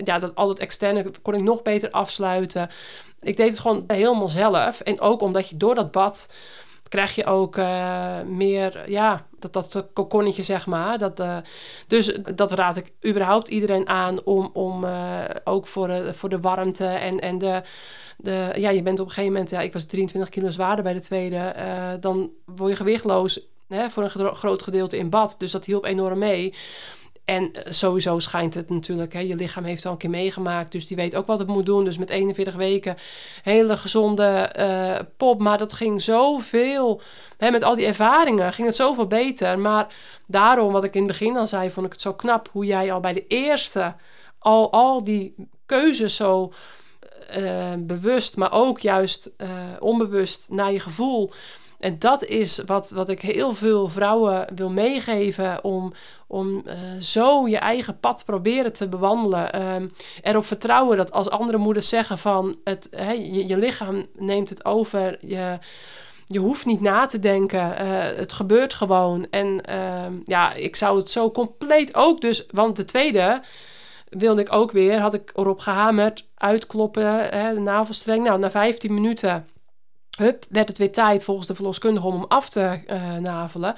ja, 0.04 0.20
dat 0.20 0.36
al 0.36 0.50
het 0.50 0.60
externe 0.60 1.12
kon 1.22 1.34
ik 1.34 1.42
nog 1.42 1.62
beter 1.62 1.92
afsluiten. 1.92 2.70
Ik 3.22 3.38
deed 3.38 3.50
het 3.50 3.60
gewoon 3.60 3.84
helemaal 3.88 4.30
zelf. 4.30 4.80
En 4.80 5.00
ook 5.00 5.22
omdat 5.22 5.50
je 5.50 5.58
door 5.58 5.76
dat 5.76 5.92
bad 5.92 6.30
krijg 6.88 7.16
je 7.16 7.26
ook 7.26 7.58
uh, 7.58 8.22
meer, 8.22 8.90
ja, 8.90 9.26
dat, 9.40 9.54
dat 9.54 9.88
kokonnetje, 9.94 10.44
zeg 10.44 10.66
maar. 10.66 10.98
Dat, 10.98 11.20
uh, 11.20 11.38
dus 11.88 12.20
dat 12.36 12.52
raad 12.52 12.78
ik 12.78 12.92
überhaupt 13.06 13.48
iedereen 13.48 13.90
aan 13.90 14.24
om, 14.24 14.50
om 14.54 14.84
uh, 14.84 15.24
ook 15.44 15.68
voor, 15.68 16.14
voor 16.14 16.30
de 16.30 16.40
warmte 16.40 16.86
en, 16.86 17.20
en 17.20 17.38
de, 17.38 17.62
de... 18.18 18.52
Ja, 18.56 18.70
je 18.70 18.82
bent 18.82 19.00
op 19.00 19.06
een 19.06 19.12
gegeven 19.12 19.34
moment... 19.34 19.52
Ja, 19.52 19.62
ik 19.62 19.74
was 19.74 19.86
23 19.86 20.32
kilo 20.32 20.50
zwaarder 20.50 20.84
bij 20.84 20.94
de 20.94 21.02
tweede. 21.02 21.56
dan 22.00 22.32
word 22.46 22.70
je 22.70 22.76
gewichtloos 22.76 23.48
hè, 23.68 23.90
voor 23.90 24.04
een 24.04 24.36
groot 24.36 24.64
gedeelte 24.64 24.98
in 24.98 25.10
bad. 25.10 25.36
Dus 25.38 25.52
dat 25.52 25.66
hielp 25.66 25.86
enorm 25.86 26.20
mee. 26.20 26.54
En 27.28 27.54
eh, 27.54 27.72
sowieso 27.72 28.20
schijnt 28.20 28.54
het 28.54 28.70
natuurlijk, 28.70 29.14
hè, 29.14 29.20
je 29.20 29.36
lichaam 29.36 29.64
heeft 29.64 29.86
al 29.86 29.92
een 29.92 29.98
keer 29.98 30.10
meegemaakt, 30.10 30.72
dus 30.72 30.88
die 30.88 30.98
weet 30.98 31.16
ook 31.16 31.28
wat 31.28 31.40
het 31.40 31.48
moet 31.48 31.66
doen. 31.66 31.84
Dus 31.84 31.98
met 31.98 32.10
41 32.10 32.56
weken, 32.56 32.98
hele 33.44 33.78
gezonde 33.78 34.56
uh, 34.60 35.06
pop. 35.18 35.40
Maar 35.40 35.58
dat 35.58 35.74
ging 35.74 36.02
zoveel, 36.02 37.02
hè, 37.38 37.52
met 37.52 37.64
al 37.64 37.76
die 37.76 37.86
ervaringen, 37.86 38.54
ging 38.54 38.68
het 38.68 38.76
zoveel 38.76 39.08
beter. 39.08 39.60
Maar 39.60 39.88
daarom, 40.26 40.72
wat 40.72 40.84
ik 40.84 40.96
in 40.96 41.02
het 41.02 41.12
begin 41.12 41.38
al 41.38 41.48
zei, 41.48 41.70
vond 41.70 41.86
ik 41.86 41.92
het 41.92 42.02
zo 42.02 42.14
knap 42.14 42.50
hoe 42.52 42.66
jij 42.66 42.92
al 42.92 43.00
bij 43.00 43.14
de 43.14 43.28
eerste 43.28 43.96
al, 44.40 44.72
al 44.72 45.04
die 45.04 45.36
keuzes 45.66 46.16
zo 46.16 46.54
uh, 47.38 47.74
bewust, 47.78 48.38
maar 48.38 48.54
ook 48.54 48.80
juist 48.80 49.32
onbewust 49.80 50.48
naar 50.50 50.72
je 50.72 50.80
gevoel 50.80 51.32
en 51.80 52.00
dat 52.00 52.24
is 52.26 52.62
wat, 52.66 52.90
wat 52.90 53.10
ik 53.10 53.22
heel 53.22 53.54
veel 53.54 53.90
vrouwen 53.90 54.48
wil 54.56 54.70
meegeven 54.70 55.64
om, 55.64 55.94
om 56.28 56.64
uh, 56.66 56.74
zo 57.00 57.48
je 57.48 57.58
eigen 57.58 58.00
pad 58.00 58.26
proberen 58.26 58.74
te 58.74 58.88
bewandelen. 58.88 59.74
Um, 59.76 59.92
erop 60.22 60.46
vertrouwen 60.46 60.98
dat 60.98 61.12
als 61.12 61.30
andere 61.30 61.58
moeders 61.58 61.90
zeggen 61.90 62.18
van 62.18 62.58
het, 62.64 62.88
je, 63.32 63.48
je 63.48 63.58
lichaam 63.58 64.06
neemt 64.16 64.50
het 64.50 64.66
over, 64.66 65.18
je, 65.22 65.60
je 66.26 66.40
hoeft 66.40 66.66
niet 66.66 66.82
na 66.82 67.06
te 67.06 67.20
denken, 67.20 67.60
uh, 67.60 68.18
het 68.18 68.34
gebeurt 68.34 68.74
gewoon. 68.74 69.28
En 69.30 69.62
uh, 69.70 70.06
ja, 70.26 70.54
ik 70.54 70.76
zou 70.76 70.98
het 70.98 71.12
zo 71.12 71.32
compleet 71.32 71.96
ook 71.96 72.22
dus, 72.22 72.46
want 72.52 72.76
de 72.76 72.86
tweede 72.86 73.42
wilde 74.10 74.42
ik 74.42 74.54
ook 74.54 74.72
weer, 74.72 75.00
had 75.00 75.14
ik 75.14 75.32
erop 75.36 75.60
gehamerd, 75.60 76.26
uitkloppen, 76.36 77.32
de 77.56 77.60
navelstreng. 77.60 78.24
Nou, 78.24 78.40
na 78.40 78.50
15 78.50 78.94
minuten 78.94 79.48
hup, 80.18 80.46
werd 80.50 80.68
het 80.68 80.78
weer 80.78 80.92
tijd 80.92 81.24
volgens 81.24 81.48
de 81.48 81.56
verloskundige 81.56 82.08
om 82.08 82.14
hem 82.14 82.26
af 82.28 82.50
te 82.50 82.82
uh, 82.88 83.16
navelen. 83.16 83.76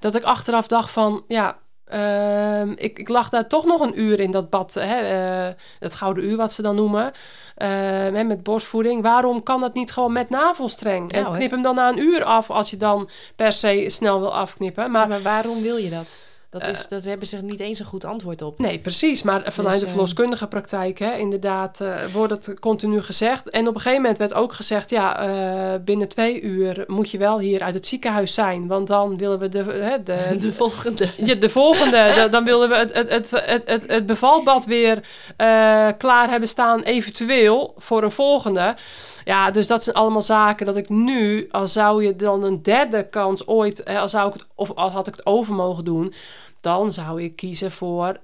Dat 0.00 0.14
ik 0.14 0.22
achteraf 0.22 0.66
dacht 0.66 0.90
van, 0.90 1.24
ja, 1.28 1.58
uh, 1.94 2.62
ik, 2.74 2.98
ik, 2.98 3.08
lag 3.08 3.28
daar 3.28 3.46
toch 3.46 3.64
nog 3.64 3.80
een 3.80 4.00
uur 4.00 4.20
in 4.20 4.30
dat 4.30 4.50
bad, 4.50 4.74
hè, 4.74 5.46
uh, 5.48 5.54
het 5.78 5.94
gouden 5.94 6.24
uur 6.24 6.36
wat 6.36 6.52
ze 6.52 6.62
dan 6.62 6.74
noemen, 6.74 7.12
uh, 7.58 8.24
met 8.26 8.42
borstvoeding. 8.42 9.02
Waarom 9.02 9.42
kan 9.42 9.60
dat 9.60 9.74
niet 9.74 9.92
gewoon 9.92 10.12
met 10.12 10.30
navelstreng? 10.30 11.12
en 11.12 11.32
knip 11.32 11.50
hem 11.50 11.62
dan 11.62 11.74
na 11.74 11.88
een 11.88 11.98
uur 11.98 12.24
af 12.24 12.50
als 12.50 12.70
je 12.70 12.76
dan 12.76 13.08
per 13.36 13.52
se 13.52 13.84
snel 13.88 14.20
wil 14.20 14.34
afknippen. 14.34 14.90
Maar, 14.90 15.08
maar 15.08 15.22
waarom 15.22 15.62
wil 15.62 15.76
je 15.76 15.90
dat? 15.90 16.27
Dat, 16.50 16.66
is, 16.66 16.82
uh, 16.82 16.88
dat 16.88 17.04
hebben 17.04 17.26
ze 17.26 17.36
niet 17.36 17.60
eens 17.60 17.78
een 17.78 17.84
goed 17.84 18.04
antwoord 18.04 18.42
op. 18.42 18.58
Nee, 18.58 18.78
precies. 18.78 19.22
Maar 19.22 19.52
vanuit 19.52 19.74
dus, 19.74 19.84
de 19.84 19.88
verloskundige 19.88 20.46
praktijk, 20.46 20.98
hè, 20.98 21.16
inderdaad, 21.16 21.80
uh, 21.80 22.04
wordt 22.12 22.32
het 22.32 22.60
continu 22.60 23.02
gezegd. 23.02 23.50
En 23.50 23.68
op 23.68 23.74
een 23.74 23.80
gegeven 23.80 24.02
moment 24.02 24.18
werd 24.18 24.34
ook 24.34 24.52
gezegd: 24.52 24.90
ja, 24.90 25.28
uh, 25.28 25.80
binnen 25.84 26.08
twee 26.08 26.40
uur 26.40 26.84
moet 26.86 27.10
je 27.10 27.18
wel 27.18 27.38
hier 27.38 27.62
uit 27.62 27.74
het 27.74 27.86
ziekenhuis 27.86 28.34
zijn. 28.34 28.66
Want 28.66 28.88
dan 28.88 29.16
willen 29.16 29.38
we 29.38 29.48
de. 29.48 29.58
Hè, 29.58 30.02
de, 30.02 30.36
de, 30.40 30.52
volgende. 30.52 31.08
Ja, 31.16 31.34
de 31.34 31.48
volgende. 31.48 32.12
de, 32.16 32.28
dan 32.30 32.44
willen 32.44 32.68
we 32.68 32.76
het, 32.76 32.92
het, 32.92 33.10
het, 33.10 33.30
het, 33.30 33.62
het, 33.66 33.86
het 33.86 34.06
bevalbad 34.06 34.64
weer 34.64 35.02
klaar 35.98 36.30
hebben 36.30 36.48
staan, 36.48 36.82
eventueel 36.82 37.74
voor 37.76 38.02
een 38.02 38.10
volgende. 38.10 38.76
Ja, 39.24 39.50
dus 39.50 39.66
dat 39.66 39.84
zijn 39.84 39.96
allemaal 39.96 40.20
zaken 40.20 40.66
dat 40.66 40.76
ik 40.76 40.88
nu, 40.88 41.48
als 41.50 41.72
zou 41.72 42.04
je 42.04 42.16
dan 42.16 42.44
een 42.44 42.62
derde 42.62 43.08
kans 43.08 43.46
ooit, 43.46 43.84
als 43.84 44.10
zou 44.10 44.28
ik 44.28 44.32
het, 44.32 44.46
of 44.54 44.72
als 44.74 44.92
had 44.92 45.06
ik 45.06 45.14
het 45.14 45.26
over 45.26 45.54
mogen 45.54 45.84
doen, 45.84 46.14
dan 46.60 46.92
zou 46.92 47.22
ik 47.22 47.36
kiezen 47.36 47.70
voor 47.70 48.20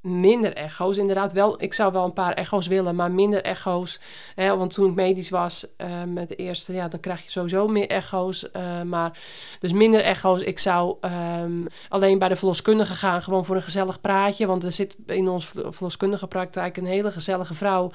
minder 0.00 0.54
echo's. 0.54 0.96
Inderdaad, 0.96 1.32
wel, 1.32 1.62
ik 1.62 1.74
zou 1.74 1.92
wel 1.92 2.04
een 2.04 2.12
paar 2.12 2.32
echo's 2.32 2.66
willen, 2.66 2.94
maar 2.94 3.10
minder 3.10 3.42
echo's. 3.42 4.00
Hè, 4.34 4.56
want 4.56 4.74
toen 4.74 4.88
ik 4.88 4.94
medisch 4.94 5.30
was 5.30 5.66
uh, 5.78 5.88
met 6.06 6.28
de 6.28 6.36
eerste, 6.36 6.72
ja, 6.72 6.88
dan 6.88 7.00
krijg 7.00 7.24
je 7.24 7.30
sowieso 7.30 7.68
meer 7.68 7.88
echo's. 7.88 8.48
Uh, 8.56 8.82
maar 8.82 9.18
dus 9.58 9.72
minder 9.72 10.00
echo's. 10.00 10.42
Ik 10.42 10.58
zou 10.58 10.96
um, 11.40 11.66
alleen 11.88 12.18
bij 12.18 12.28
de 12.28 12.36
verloskundige 12.36 12.94
gaan, 12.94 13.22
gewoon 13.22 13.44
voor 13.44 13.56
een 13.56 13.62
gezellig 13.62 14.00
praatje. 14.00 14.46
Want 14.46 14.64
er 14.64 14.72
zit 14.72 14.96
in 15.06 15.28
onze 15.28 15.72
verloskundige 15.72 16.26
praktijk 16.26 16.76
een 16.76 16.86
hele 16.86 17.10
gezellige 17.10 17.54
vrouw. 17.54 17.90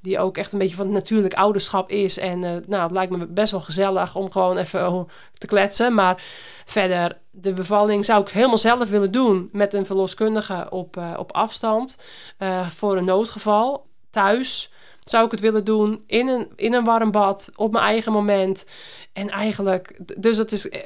Die 0.00 0.18
ook 0.18 0.36
echt 0.36 0.52
een 0.52 0.58
beetje 0.58 0.76
van 0.76 0.84
het 0.84 0.94
natuurlijk 0.94 1.34
ouderschap 1.34 1.90
is. 1.90 2.18
En 2.18 2.42
uh, 2.42 2.56
nou, 2.66 2.82
het 2.82 2.90
lijkt 2.90 3.16
me 3.16 3.26
best 3.26 3.50
wel 3.50 3.60
gezellig 3.60 4.14
om 4.16 4.30
gewoon 4.30 4.56
even 4.56 5.08
te 5.38 5.46
kletsen. 5.46 5.94
Maar 5.94 6.22
verder, 6.64 7.18
de 7.30 7.52
bevalling 7.52 8.04
zou 8.04 8.20
ik 8.20 8.28
helemaal 8.28 8.58
zelf 8.58 8.88
willen 8.88 9.12
doen 9.12 9.48
met 9.52 9.74
een 9.74 9.86
verloskundige 9.86 10.66
op, 10.70 10.96
uh, 10.96 11.14
op 11.16 11.32
afstand. 11.32 11.98
Uh, 12.38 12.70
voor 12.70 12.96
een 12.96 13.04
noodgeval, 13.04 13.86
thuis. 14.10 14.72
zou 15.00 15.24
ik 15.24 15.30
het 15.30 15.40
willen 15.40 15.64
doen 15.64 16.02
in 16.06 16.28
een, 16.28 16.48
in 16.56 16.74
een 16.74 16.84
warm 16.84 17.10
bad, 17.10 17.50
op 17.56 17.72
mijn 17.72 17.84
eigen 17.84 18.12
moment. 18.12 18.64
En 19.12 19.28
eigenlijk, 19.28 19.98
dus 20.22 20.36
dat 20.36 20.52
is, 20.52 20.68
eh, 20.68 20.80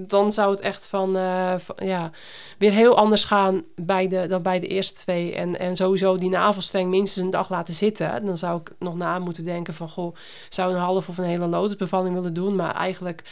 dan 0.00 0.32
zou 0.32 0.50
het 0.50 0.60
echt 0.60 0.86
van, 0.86 1.16
van, 1.60 1.86
ja, 1.86 2.10
weer 2.58 2.72
heel 2.72 2.96
anders 2.96 3.24
gaan 3.24 3.64
bij 3.76 4.08
de, 4.08 4.26
dan 4.26 4.42
bij 4.42 4.60
de 4.60 4.66
eerste 4.66 4.94
twee. 4.94 5.34
En, 5.34 5.58
en 5.58 5.76
sowieso 5.76 6.18
die 6.18 6.30
navelstreng 6.30 6.90
minstens 6.90 7.24
een 7.24 7.30
dag 7.30 7.48
laten 7.48 7.74
zitten. 7.74 8.24
Dan 8.24 8.36
zou 8.36 8.60
ik 8.60 8.74
nog 8.78 8.96
na 8.96 9.18
moeten 9.18 9.44
denken 9.44 9.74
van, 9.74 9.88
goh, 9.88 10.14
zou 10.48 10.72
een 10.72 10.80
half 10.80 11.08
of 11.08 11.18
een 11.18 11.24
hele 11.24 11.46
lotusbevalling 11.46 12.14
willen 12.14 12.34
doen. 12.34 12.56
Maar 12.56 12.74
eigenlijk, 12.74 13.22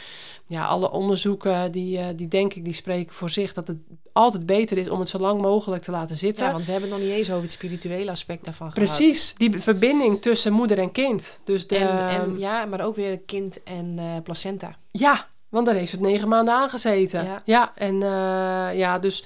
ja, 0.51 0.65
alle 0.65 0.91
onderzoeken, 0.91 1.71
die, 1.71 1.97
uh, 1.97 2.05
die 2.15 2.27
denk 2.27 2.53
ik, 2.53 2.63
die 2.63 2.73
spreken 2.73 3.13
voor 3.13 3.29
zich 3.29 3.53
dat 3.53 3.67
het 3.67 3.77
altijd 4.13 4.45
beter 4.45 4.77
is 4.77 4.89
om 4.89 4.99
het 4.99 5.09
zo 5.09 5.17
lang 5.17 5.41
mogelijk 5.41 5.83
te 5.83 5.91
laten 5.91 6.15
zitten. 6.15 6.45
Ja, 6.45 6.51
want 6.51 6.65
we 6.65 6.71
hebben 6.71 6.89
het 6.89 6.99
nog 6.99 7.07
niet 7.07 7.17
eens 7.17 7.29
over 7.29 7.41
het 7.41 7.51
spirituele 7.51 8.11
aspect 8.11 8.45
daarvan 8.45 8.71
Precies, 8.71 9.33
die 9.37 9.61
verbinding 9.61 10.21
tussen 10.21 10.53
moeder 10.53 10.79
en 10.79 10.91
kind. 10.91 11.39
Dus 11.43 11.67
de, 11.67 11.77
en, 11.77 12.07
en, 12.07 12.39
ja, 12.39 12.65
maar 12.65 12.81
ook 12.81 12.95
weer 12.95 13.19
kind 13.19 13.63
en 13.63 13.97
uh, 13.99 14.05
placenta. 14.23 14.75
Ja, 14.91 15.27
want 15.49 15.65
daar 15.65 15.75
heeft 15.75 15.91
het 15.91 16.01
negen 16.01 16.27
maanden 16.27 16.53
aangezeten. 16.53 17.25
Ja, 17.25 17.41
ja 17.45 17.71
en 17.75 17.95
uh, 17.95 18.77
ja, 18.77 18.99
dus... 18.99 19.23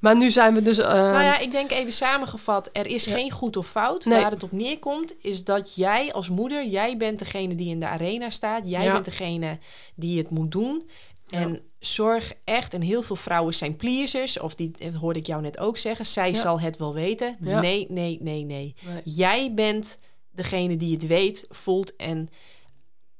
Maar 0.00 0.16
nu 0.16 0.30
zijn 0.30 0.54
we 0.54 0.62
dus... 0.62 0.78
Uh, 0.78 0.86
nou 0.86 1.22
ja, 1.22 1.38
ik 1.38 1.50
denk 1.50 1.70
even 1.70 1.92
samengevat, 1.92 2.68
er 2.72 2.86
is 2.86 3.04
ja. 3.04 3.14
geen 3.14 3.30
goed 3.30 3.56
of 3.56 3.68
fout. 3.68 4.04
Nee. 4.04 4.20
Waar 4.20 4.30
het 4.30 4.42
op 4.42 4.52
neerkomt, 4.52 5.14
is 5.20 5.44
dat 5.44 5.74
jij 5.74 6.12
als 6.12 6.28
moeder, 6.28 6.66
jij 6.66 6.96
bent 6.96 7.18
degene 7.18 7.54
die 7.54 7.68
in 7.68 7.80
de 7.80 7.86
arena 7.86 8.30
staat. 8.30 8.62
Jij 8.68 8.84
ja. 8.84 8.92
bent 8.92 9.04
degene 9.04 9.58
die 9.94 10.18
het 10.18 10.30
moet 10.30 10.50
doen. 10.50 10.88
En 11.26 11.52
ja. 11.52 11.58
zorg 11.78 12.32
echt, 12.44 12.74
en 12.74 12.80
heel 12.80 13.02
veel 13.02 13.16
vrouwen 13.16 13.54
zijn 13.54 13.76
pleasers, 13.76 14.38
of 14.38 14.54
die 14.54 14.70
dat 14.70 14.94
hoorde 14.94 15.18
ik 15.18 15.26
jou 15.26 15.42
net 15.42 15.58
ook 15.58 15.76
zeggen, 15.76 16.06
zij 16.06 16.34
zal 16.34 16.60
het 16.60 16.76
wel 16.76 16.94
weten. 16.94 17.36
Nee, 17.38 17.54
nee, 17.60 17.86
nee, 17.88 18.18
nee, 18.20 18.44
nee, 18.44 18.74
Jij 19.04 19.54
bent 19.54 19.98
degene 20.30 20.76
die 20.76 20.94
het 20.94 21.06
weet, 21.06 21.44
voelt 21.48 21.96
en 21.96 22.28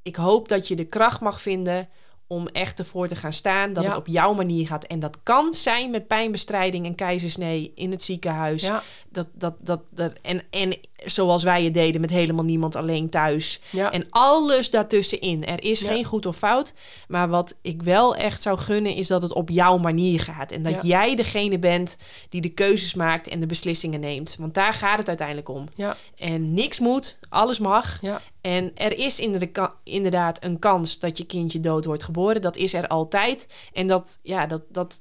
ik 0.02 0.16
hoop 0.16 0.48
dat 0.48 0.68
je 0.68 0.76
de 0.76 0.84
kracht 0.84 1.20
mag 1.20 1.40
vinden 1.40 1.88
om 2.28 2.46
echt 2.48 2.78
ervoor 2.78 3.06
te 3.08 3.16
gaan 3.16 3.32
staan. 3.32 3.72
Dat 3.72 3.82
Ja. 3.84 3.88
het 3.88 3.98
op 3.98 4.06
jouw 4.06 4.32
manier 4.34 4.66
gaat. 4.66 4.84
En 4.84 5.00
dat 5.00 5.16
kan 5.22 5.54
zijn 5.54 5.90
met 5.90 6.06
pijnbestrijding 6.06 6.86
en 6.86 6.94
keizersnee 6.94 7.72
in 7.74 7.90
het 7.90 8.02
ziekenhuis. 8.02 8.62
Ja, 8.62 8.82
Dat, 9.08 9.26
dat, 9.34 9.54
dat, 9.60 9.82
dat, 9.90 10.12
en, 10.22 10.42
en 10.50 10.76
zoals 11.04 11.42
wij 11.42 11.64
het 11.64 11.74
deden 11.74 12.00
met 12.00 12.10
helemaal 12.10 12.44
niemand 12.44 12.76
alleen 12.76 13.08
thuis. 13.08 13.60
ja, 13.70 13.92
En 13.92 14.06
alles 14.10 14.70
daartussenin. 14.70 15.46
Er 15.46 15.64
is 15.64 15.82
geen 15.82 16.04
goed 16.04 16.26
of 16.26 16.36
fout. 16.36 16.74
Maar 17.08 17.28
wat 17.28 17.54
ik 17.62 17.82
wel 17.82 18.16
echt 18.16 18.42
zou 18.42 18.58
gunnen, 18.58 18.94
is 18.94 19.06
dat 19.06 19.22
het 19.22 19.32
op 19.32 19.50
jouw 19.50 19.76
manier 19.76 20.20
gaat. 20.20 20.52
En 20.52 20.62
dat 20.62 20.82
jij 20.82 21.14
degene 21.14 21.58
bent 21.58 21.96
die 22.28 22.40
de 22.40 22.48
keuzes 22.48 22.94
maakt 22.94 23.28
en 23.28 23.40
de 23.40 23.46
beslissingen 23.46 24.00
neemt. 24.00 24.36
Want 24.38 24.54
daar 24.54 24.72
gaat 24.72 24.98
het 24.98 25.08
uiteindelijk 25.08 25.48
om. 25.48 25.68
ja, 25.74 25.96
En 26.16 26.54
niks 26.54 26.78
moet, 26.80 27.18
alles 27.28 27.58
mag. 27.58 27.98
En 28.46 28.70
er 28.74 28.98
is 28.98 29.20
inderda- 29.20 29.74
inderdaad 29.84 30.44
een 30.44 30.58
kans 30.58 30.98
dat 30.98 31.18
je 31.18 31.26
kindje 31.26 31.60
dood 31.60 31.84
wordt 31.84 32.04
geboren. 32.04 32.40
Dat 32.40 32.56
is 32.56 32.72
er 32.74 32.86
altijd. 32.88 33.46
En 33.72 33.86
dat, 33.86 34.18
ja, 34.22 34.46
dat, 34.46 34.62
dat, 34.68 35.00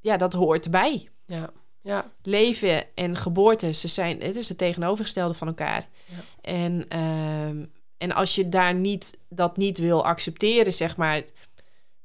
ja, 0.00 0.16
dat 0.16 0.32
hoort 0.32 0.64
erbij. 0.64 1.08
ja, 1.26 1.50
ja, 1.82 2.10
Leven 2.22 2.94
en 2.94 3.16
geboorte, 3.16 3.72
ze 3.72 3.88
zijn, 3.88 4.20
het 4.20 4.36
is 4.36 4.48
het 4.48 4.58
tegenovergestelde 4.58 5.34
van 5.34 5.46
elkaar. 5.46 5.88
Ja. 6.04 6.14
En, 6.40 6.88
ehm, 6.88 7.64
en 7.98 8.12
als 8.12 8.34
je 8.34 8.48
daar 8.48 8.74
niet, 8.74 9.18
dat 9.28 9.56
niet 9.56 9.78
wil 9.78 10.04
accepteren, 10.04 10.72
zeg 10.72 10.96
maar, 10.96 11.22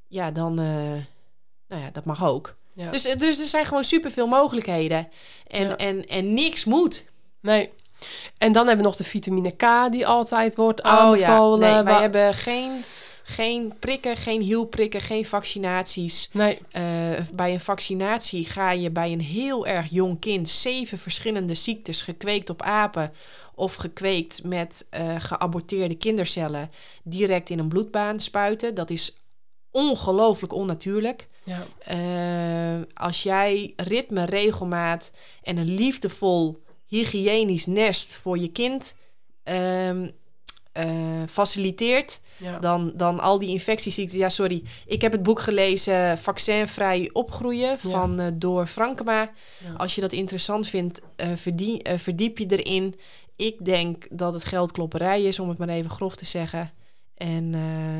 ja, 0.08 0.30
dan, 0.30 0.58
eh, 0.58 0.64
nou 1.68 1.82
ja, 1.82 1.90
dat 1.92 2.04
mag 2.04 2.24
ook. 2.24 2.56
ja. 2.74 2.90
Dus, 2.90 3.04
eh, 3.04 3.18
dus 3.18 3.38
er 3.40 3.46
zijn 3.46 3.66
gewoon 3.66 3.84
superveel 3.84 4.26
mogelijkheden. 4.26 5.08
En, 5.46 5.66
Ja. 5.66 5.76
en, 5.76 6.06
en 6.06 6.34
niks 6.34 6.64
moet. 6.64 7.04
Nee. 7.40 7.70
En 8.38 8.52
dan 8.52 8.66
hebben 8.66 8.84
we 8.84 8.90
nog 8.90 8.98
de 8.98 9.04
vitamine 9.04 9.50
K 9.56 9.92
die 9.92 10.06
altijd 10.06 10.54
wordt 10.54 10.82
Oh 10.82 10.86
ja, 10.90 10.98
aanbevolen. 10.98 11.74
nee, 11.74 11.82
wij 11.82 12.00
hebben 12.00 12.34
geen, 12.34 12.70
geen 13.22 13.72
prikken, 13.78 14.16
geen 14.16 14.40
hielprikken, 14.40 15.00
geen 15.00 15.24
vaccinaties. 15.24 16.28
Nee, 16.32 16.58
Eh, 16.70 16.82
bij 17.32 17.52
een 17.52 17.60
vaccinatie 17.60 18.44
ga 18.44 18.70
je 18.72 18.90
bij 18.90 19.12
een 19.12 19.20
heel 19.20 19.66
erg 19.66 19.90
jong 19.90 20.20
kind 20.20 20.48
zeven 20.48 20.98
verschillende 20.98 21.54
ziektes 21.54 22.02
gekweekt 22.02 22.50
op 22.50 22.62
apen 22.62 23.12
of 23.54 23.74
gekweekt 23.74 24.44
met 24.44 24.86
eh, 24.90 25.14
geaborteerde 25.18 25.94
kindercellen 25.94 26.70
direct 27.02 27.50
in 27.50 27.58
een 27.58 27.68
bloedbaan 27.68 28.20
spuiten. 28.20 28.74
Dat 28.74 28.90
is 28.90 29.16
ongelooflijk 29.70 30.52
onnatuurlijk. 30.52 31.28
ja, 31.44 31.62
Eh, 31.84 32.82
als 32.94 33.22
jij 33.22 33.72
ritme, 33.76 34.24
regelmaat 34.24 35.10
en 35.42 35.56
een 35.56 35.74
liefdevol 35.74 36.61
hygiënisch 36.92 37.66
nest 37.66 38.14
voor 38.14 38.38
je 38.38 38.48
kind 38.48 38.94
eh, 40.72 41.22
faciliteert, 41.28 42.20
ja, 42.36 42.58
dan, 42.58 42.92
dan 42.94 43.20
al 43.20 43.38
die 43.38 43.48
infectieziekten. 43.48 44.18
Ja, 44.18 44.28
sorry. 44.28 44.62
Ik 44.86 45.00
heb 45.00 45.12
het 45.12 45.22
boek 45.22 45.40
gelezen 45.40 46.18
Vaccinvrij 46.18 47.10
opgroeien 47.12 47.78
van 47.78 48.20
eh, 48.20 48.26
Door 48.34 48.66
Frankema. 48.66 49.20
Ja. 49.20 49.72
Als 49.76 49.94
je 49.94 50.00
dat 50.00 50.12
interessant 50.12 50.66
vindt, 50.68 51.00
eh, 51.16 51.28
verdie- 51.34 51.82
verdiep 51.96 52.38
je 52.38 52.46
erin. 52.46 52.94
Ik 53.36 53.64
denk 53.64 54.04
dat 54.10 54.32
het 54.32 54.44
geldklopperij 54.44 55.22
is, 55.22 55.38
om 55.40 55.48
het 55.48 55.58
maar 55.58 55.68
even 55.68 55.90
grof 55.90 56.16
te 56.16 56.24
zeggen. 56.24 56.70
En 57.16 57.54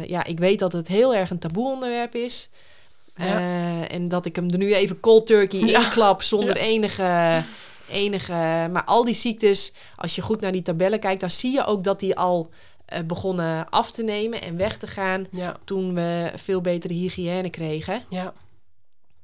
ja, 0.07 0.25
ik 0.25 0.39
weet 0.39 0.59
dat 0.59 0.73
het 0.73 0.89
heel 0.89 1.15
erg 1.15 1.31
een 1.31 1.39
taboe 1.39 1.73
onderwerp 1.73 2.15
is. 2.15 2.49
En 3.89 4.09
dat 4.09 4.27
ik 4.27 4.37
hem 4.37 4.51
er 4.51 4.59
nu 4.59 4.75
even 4.75 5.01
cold 5.01 5.27
turkey 5.27 5.61
inklap 5.61 6.23
zonder 6.23 6.57
enige, 6.57 7.43
enige... 7.93 8.69
Maar 8.73 8.85
al 8.85 9.05
die 9.05 9.15
ziektes, 9.15 9.73
als 9.97 10.15
je 10.15 10.23
goed 10.23 10.41
naar 10.41 10.53
die 10.53 10.63
tabellen 10.63 11.01
kijkt... 11.01 11.21
dan 11.21 11.31
zie 11.31 11.53
je 11.53 11.65
ook 11.65 11.85
dat 11.85 12.01
die 12.01 12.17
al 12.17 12.51
eh, 12.85 13.01
begonnen 13.05 13.69
af 13.69 13.91
te 13.91 14.03
nemen 14.03 14.43
en 14.43 14.57
weg 14.57 14.77
te 14.77 14.87
gaan... 14.87 15.27
ja, 15.31 15.57
toen 15.65 15.95
we 15.95 16.33
veel 16.35 16.61
betere 16.61 16.95
hygiëne 16.95 17.51
kregen. 17.51 18.03
ja, 18.09 18.33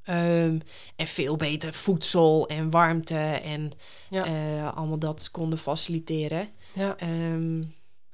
Ehm, 0.04 0.58
en 0.96 1.06
veel 1.06 1.36
beter 1.36 1.72
voedsel 1.74 2.46
en 2.48 2.70
warmte 2.70 3.18
en 3.44 3.72
Ja. 4.10 4.24
eh, 4.24 4.76
allemaal 4.76 4.98
dat 4.98 5.30
konden 5.30 5.58
faciliteren. 5.58 6.48
ja. 6.72 6.96
Ehm, 6.96 7.62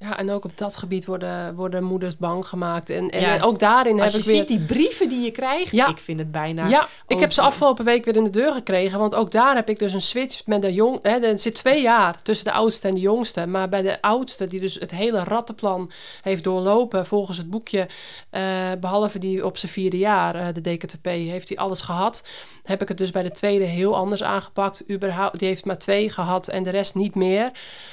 Ja, 0.05 0.19
en 0.19 0.31
ook 0.31 0.45
op 0.45 0.59
dat 0.59 0.77
gebied 0.77 1.05
worden, 1.07 1.55
worden 1.55 1.85
moeders 1.85 2.17
bang 2.17 2.47
gemaakt. 2.47 2.91
En, 2.91 3.11
en 3.11 3.21
Ja. 3.21 3.41
ook 3.43 3.59
daarin 3.59 4.01
als 4.01 4.13
heb 4.13 4.13
je 4.13 4.19
ik 4.19 4.25
weer... 4.25 4.37
ziet 4.37 4.49
die 4.49 4.67
brieven 4.77 5.09
die 5.09 5.21
je 5.25 5.31
krijgt, 5.31 5.71
Ja. 5.71 5.89
ik 5.89 5.99
vind 5.99 6.19
het 6.19 6.31
bijna... 6.31 6.67
ja, 6.69 6.89
ik 7.07 7.21
heb 7.21 7.33
ze 7.33 7.41
afgelopen 7.41 7.85
week 7.85 8.05
weer 8.05 8.17
in 8.17 8.25
de 8.25 8.31
deur 8.31 8.53
gekregen. 8.53 8.99
Want 8.99 9.15
ook 9.15 9.31
daar 9.31 9.55
heb 9.55 9.69
ik 9.69 9.79
dus 9.79 9.93
een 9.93 10.01
switch 10.01 10.47
met 10.47 10.63
de 10.63 10.73
jong... 10.73 10.99
Hè, 11.03 11.11
er 11.19 11.39
zit 11.39 11.55
twee 11.55 11.83
jaar 11.83 12.23
tussen 12.23 12.45
de 12.45 12.53
oudste 12.53 12.89
en 12.89 12.95
de 12.95 13.01
jongste. 13.01 13.47
Maar 13.47 13.69
bij 13.69 13.83
de 13.83 14.01
oudste, 14.03 14.47
die 14.47 14.61
dus 14.61 14.75
het 14.75 14.91
hele 14.91 15.25
rattenplan 15.25 15.91
heeft 16.23 16.45
doorlopen... 16.45 17.07
volgens 17.07 17.39
het 17.39 17.51
boekje, 17.51 17.87
eh, 18.31 18.43
behalve 18.81 19.19
die 19.19 19.47
op 19.47 19.57
zijn 19.57 19.73
vierde 19.73 19.99
jaar, 19.99 20.35
eh, 20.35 20.47
de 20.55 20.61
DKTP... 20.61 21.05
heeft 21.05 21.49
hij 21.49 21.59
alles 21.59 21.81
gehad. 21.81 22.25
Heb 22.65 22.83
ik 22.83 22.89
het 22.89 22.99
dus 22.99 23.11
bij 23.11 23.23
de 23.23 23.31
tweede 23.31 23.65
heel 23.65 23.97
anders 23.97 24.23
aangepakt. 24.23 24.91
Überhaupt, 24.91 25.39
die 25.39 25.49
heeft 25.49 25.65
maar 25.65 25.79
twee 25.79 26.11
gehad 26.11 26.49
en 26.49 26.63
de 26.63 26.71
rest 26.71 26.95
niet 26.95 27.15
meer. 27.15 27.51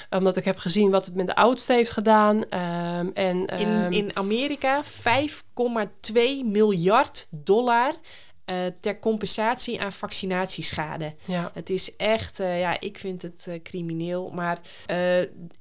Omdat 0.09 0.37
ik 0.37 0.45
heb 0.45 0.57
gezien 0.57 0.91
wat 0.91 1.05
het 1.05 1.15
met 1.15 1.27
de 1.27 1.35
oudste 1.35 1.73
heeft 1.73 1.91
gedaan. 1.91 2.45
Ehm, 2.49 3.07
en, 3.13 3.45
In, 3.45 3.47
ehm, 3.47 3.91
in 3.91 4.11
Amerika 4.13 4.83
5,2 4.83 6.45
miljard 6.45 7.27
dollar 7.29 7.93
eh, 8.45 8.55
ter 8.79 8.99
compensatie 8.99 9.81
aan 9.81 9.91
vaccinatieschade. 9.91 11.13
ja, 11.25 11.51
Het 11.53 11.69
is 11.69 11.95
echt, 11.95 12.39
eh, 12.39 12.59
ja, 12.59 12.79
ik 12.79 12.97
vind 12.97 13.21
het 13.21 13.45
eh, 13.47 13.61
crimineel. 13.63 14.29
Maar 14.29 14.59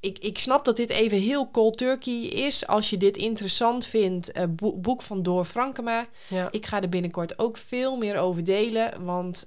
ik, 0.00 0.18
ik 0.18 0.38
snap 0.38 0.64
dat 0.64 0.76
dit 0.76 0.90
even 0.90 1.18
heel 1.18 1.50
cold 1.50 1.76
turkey 1.78 2.22
is. 2.22 2.66
Als 2.66 2.90
je 2.90 2.96
dit 2.96 3.16
interessant 3.16 3.86
vindt, 3.86 4.32
boe- 4.56 4.76
boek 4.76 5.02
van 5.02 5.22
Door 5.22 5.44
Frankema. 5.44 6.06
ja. 6.28 6.48
Ik 6.50 6.66
ga 6.66 6.82
er 6.82 6.88
binnenkort 6.88 7.38
ook 7.38 7.56
veel 7.56 7.96
meer 7.96 8.16
over 8.18 8.44
delen. 8.44 9.04
Want 9.04 9.46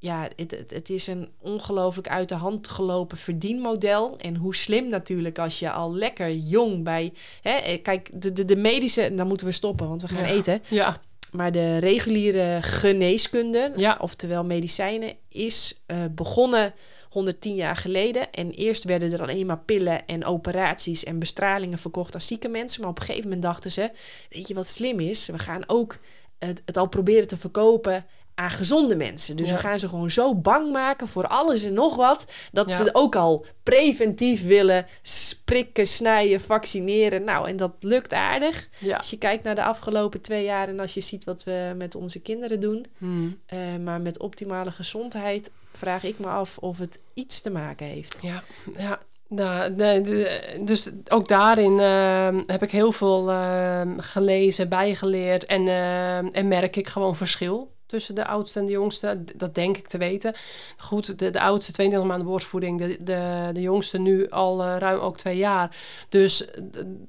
ja, 0.00 0.28
het, 0.36 0.50
het, 0.50 0.70
het 0.70 0.90
is 0.90 1.06
een 1.06 1.28
ongelooflijk 1.40 2.08
uit 2.08 2.28
de 2.28 2.34
hand 2.34 2.68
gelopen 2.68 3.18
verdienmodel. 3.18 4.16
En 4.18 4.36
hoe 4.36 4.54
slim 4.54 4.88
natuurlijk 4.88 5.38
als 5.38 5.58
je 5.58 5.70
al 5.70 5.94
lekker 5.94 6.32
jong 6.34 6.84
bij... 6.84 7.12
Hè, 7.42 7.76
kijk, 7.76 8.10
de, 8.12 8.32
de, 8.32 8.44
de 8.44 8.56
medische... 8.56 9.14
Dan 9.14 9.26
moeten 9.28 9.46
we 9.46 9.52
stoppen, 9.52 9.88
want 9.88 10.00
we 10.00 10.08
gaan 10.08 10.22
Ja. 10.26 10.30
eten. 10.32 10.62
ja, 10.68 11.00
Maar 11.32 11.52
de 11.52 11.78
reguliere 11.78 12.58
geneeskunde, 12.62 13.72
Ja. 13.76 13.98
oftewel 14.00 14.44
medicijnen, 14.44 15.14
is 15.28 15.80
eh, 15.86 15.96
begonnen 16.10 16.74
110 17.08 17.54
jaar 17.54 17.76
geleden. 17.76 18.32
En 18.32 18.50
eerst 18.50 18.84
werden 18.84 19.12
er 19.12 19.22
alleen 19.22 19.46
maar 19.46 19.58
pillen 19.58 20.06
en 20.06 20.24
operaties 20.24 21.04
en 21.04 21.18
bestralingen 21.18 21.78
verkocht 21.78 22.14
aan 22.14 22.20
zieke 22.20 22.48
mensen. 22.48 22.80
Maar 22.80 22.90
op 22.90 22.98
een 22.98 23.04
gegeven 23.04 23.24
moment 23.24 23.42
dachten 23.42 23.70
ze, 23.72 23.90
weet 24.30 24.48
je 24.48 24.54
wat 24.54 24.66
slim 24.66 25.00
is? 25.00 25.26
We 25.26 25.38
gaan 25.38 25.62
ook 25.66 25.98
het, 26.38 26.62
het 26.64 26.76
al 26.76 26.88
proberen 26.88 27.26
te 27.26 27.36
verkopen 27.36 28.06
aan 28.38 28.50
gezonde 28.50 28.96
mensen. 28.96 29.36
Dus 29.36 29.48
Ja. 29.48 29.54
we 29.54 29.60
gaan 29.60 29.78
ze 29.78 29.88
gewoon 29.88 30.10
zo 30.10 30.34
bang 30.34 30.72
maken 30.72 31.08
voor 31.08 31.26
alles 31.26 31.62
en 31.62 31.72
nog 31.72 31.96
wat... 31.96 32.24
dat 32.52 32.70
Ja. 32.70 32.76
ze 32.76 32.90
ook 32.92 33.16
al 33.16 33.44
preventief 33.62 34.46
willen 34.46 34.86
prikken, 35.44 35.86
snijden, 35.86 36.40
vaccineren. 36.40 37.24
Nou, 37.24 37.48
en 37.48 37.56
dat 37.56 37.72
lukt 37.80 38.12
aardig. 38.12 38.68
ja. 38.78 38.96
Als 38.96 39.10
je 39.10 39.18
kijkt 39.18 39.44
naar 39.44 39.54
de 39.54 39.62
afgelopen 39.64 40.20
twee 40.20 40.44
jaar 40.44 40.68
en 40.68 40.80
als 40.80 40.94
je 40.94 41.00
ziet 41.00 41.24
wat 41.24 41.44
we 41.44 41.74
met 41.76 41.94
onze 41.94 42.20
kinderen 42.20 42.60
doen, 42.60 42.86
Hmm. 42.98 43.40
eh, 43.46 43.58
maar 43.84 44.00
met 44.00 44.18
optimale 44.18 44.70
gezondheid, 44.70 45.50
vraag 45.72 46.04
ik 46.04 46.18
me 46.18 46.26
af 46.26 46.58
of 46.58 46.78
het 46.78 46.98
iets 47.14 47.40
te 47.40 47.50
maken 47.50 47.86
heeft. 47.86 48.18
Ja, 48.22 48.42
ja. 48.76 48.98
Nou, 49.28 49.74
dus 50.64 50.90
ook 51.08 51.28
daarin 51.28 51.80
ehm, 51.80 52.42
heb 52.46 52.62
ik 52.62 52.70
heel 52.70 52.92
veel 52.92 53.30
ehm, 53.30 53.98
gelezen, 53.98 54.68
bijgeleerd 54.68 55.44
en, 55.46 55.68
en 56.32 56.48
merk 56.48 56.76
ik 56.76 56.88
gewoon 56.88 57.16
verschil 57.16 57.76
tussen 57.88 58.14
de 58.14 58.26
oudste 58.26 58.58
en 58.58 58.66
de 58.66 58.72
jongste. 58.72 59.24
Dat 59.36 59.54
denk 59.54 59.76
ik 59.76 59.88
te 59.88 59.98
weten. 59.98 60.34
Goed, 60.76 61.18
de, 61.18 61.30
de 61.30 61.40
oudste 61.40 61.72
22 61.72 62.08
maanden 62.08 62.26
borstvoeding, 62.26 62.78
de, 62.78 62.96
de, 63.00 63.50
de 63.52 63.60
jongste 63.60 63.98
nu 63.98 64.28
al 64.28 64.64
uh, 64.64 64.76
ruim 64.78 64.98
ook 64.98 65.16
twee 65.16 65.36
jaar. 65.36 65.76
Dus 66.08 66.48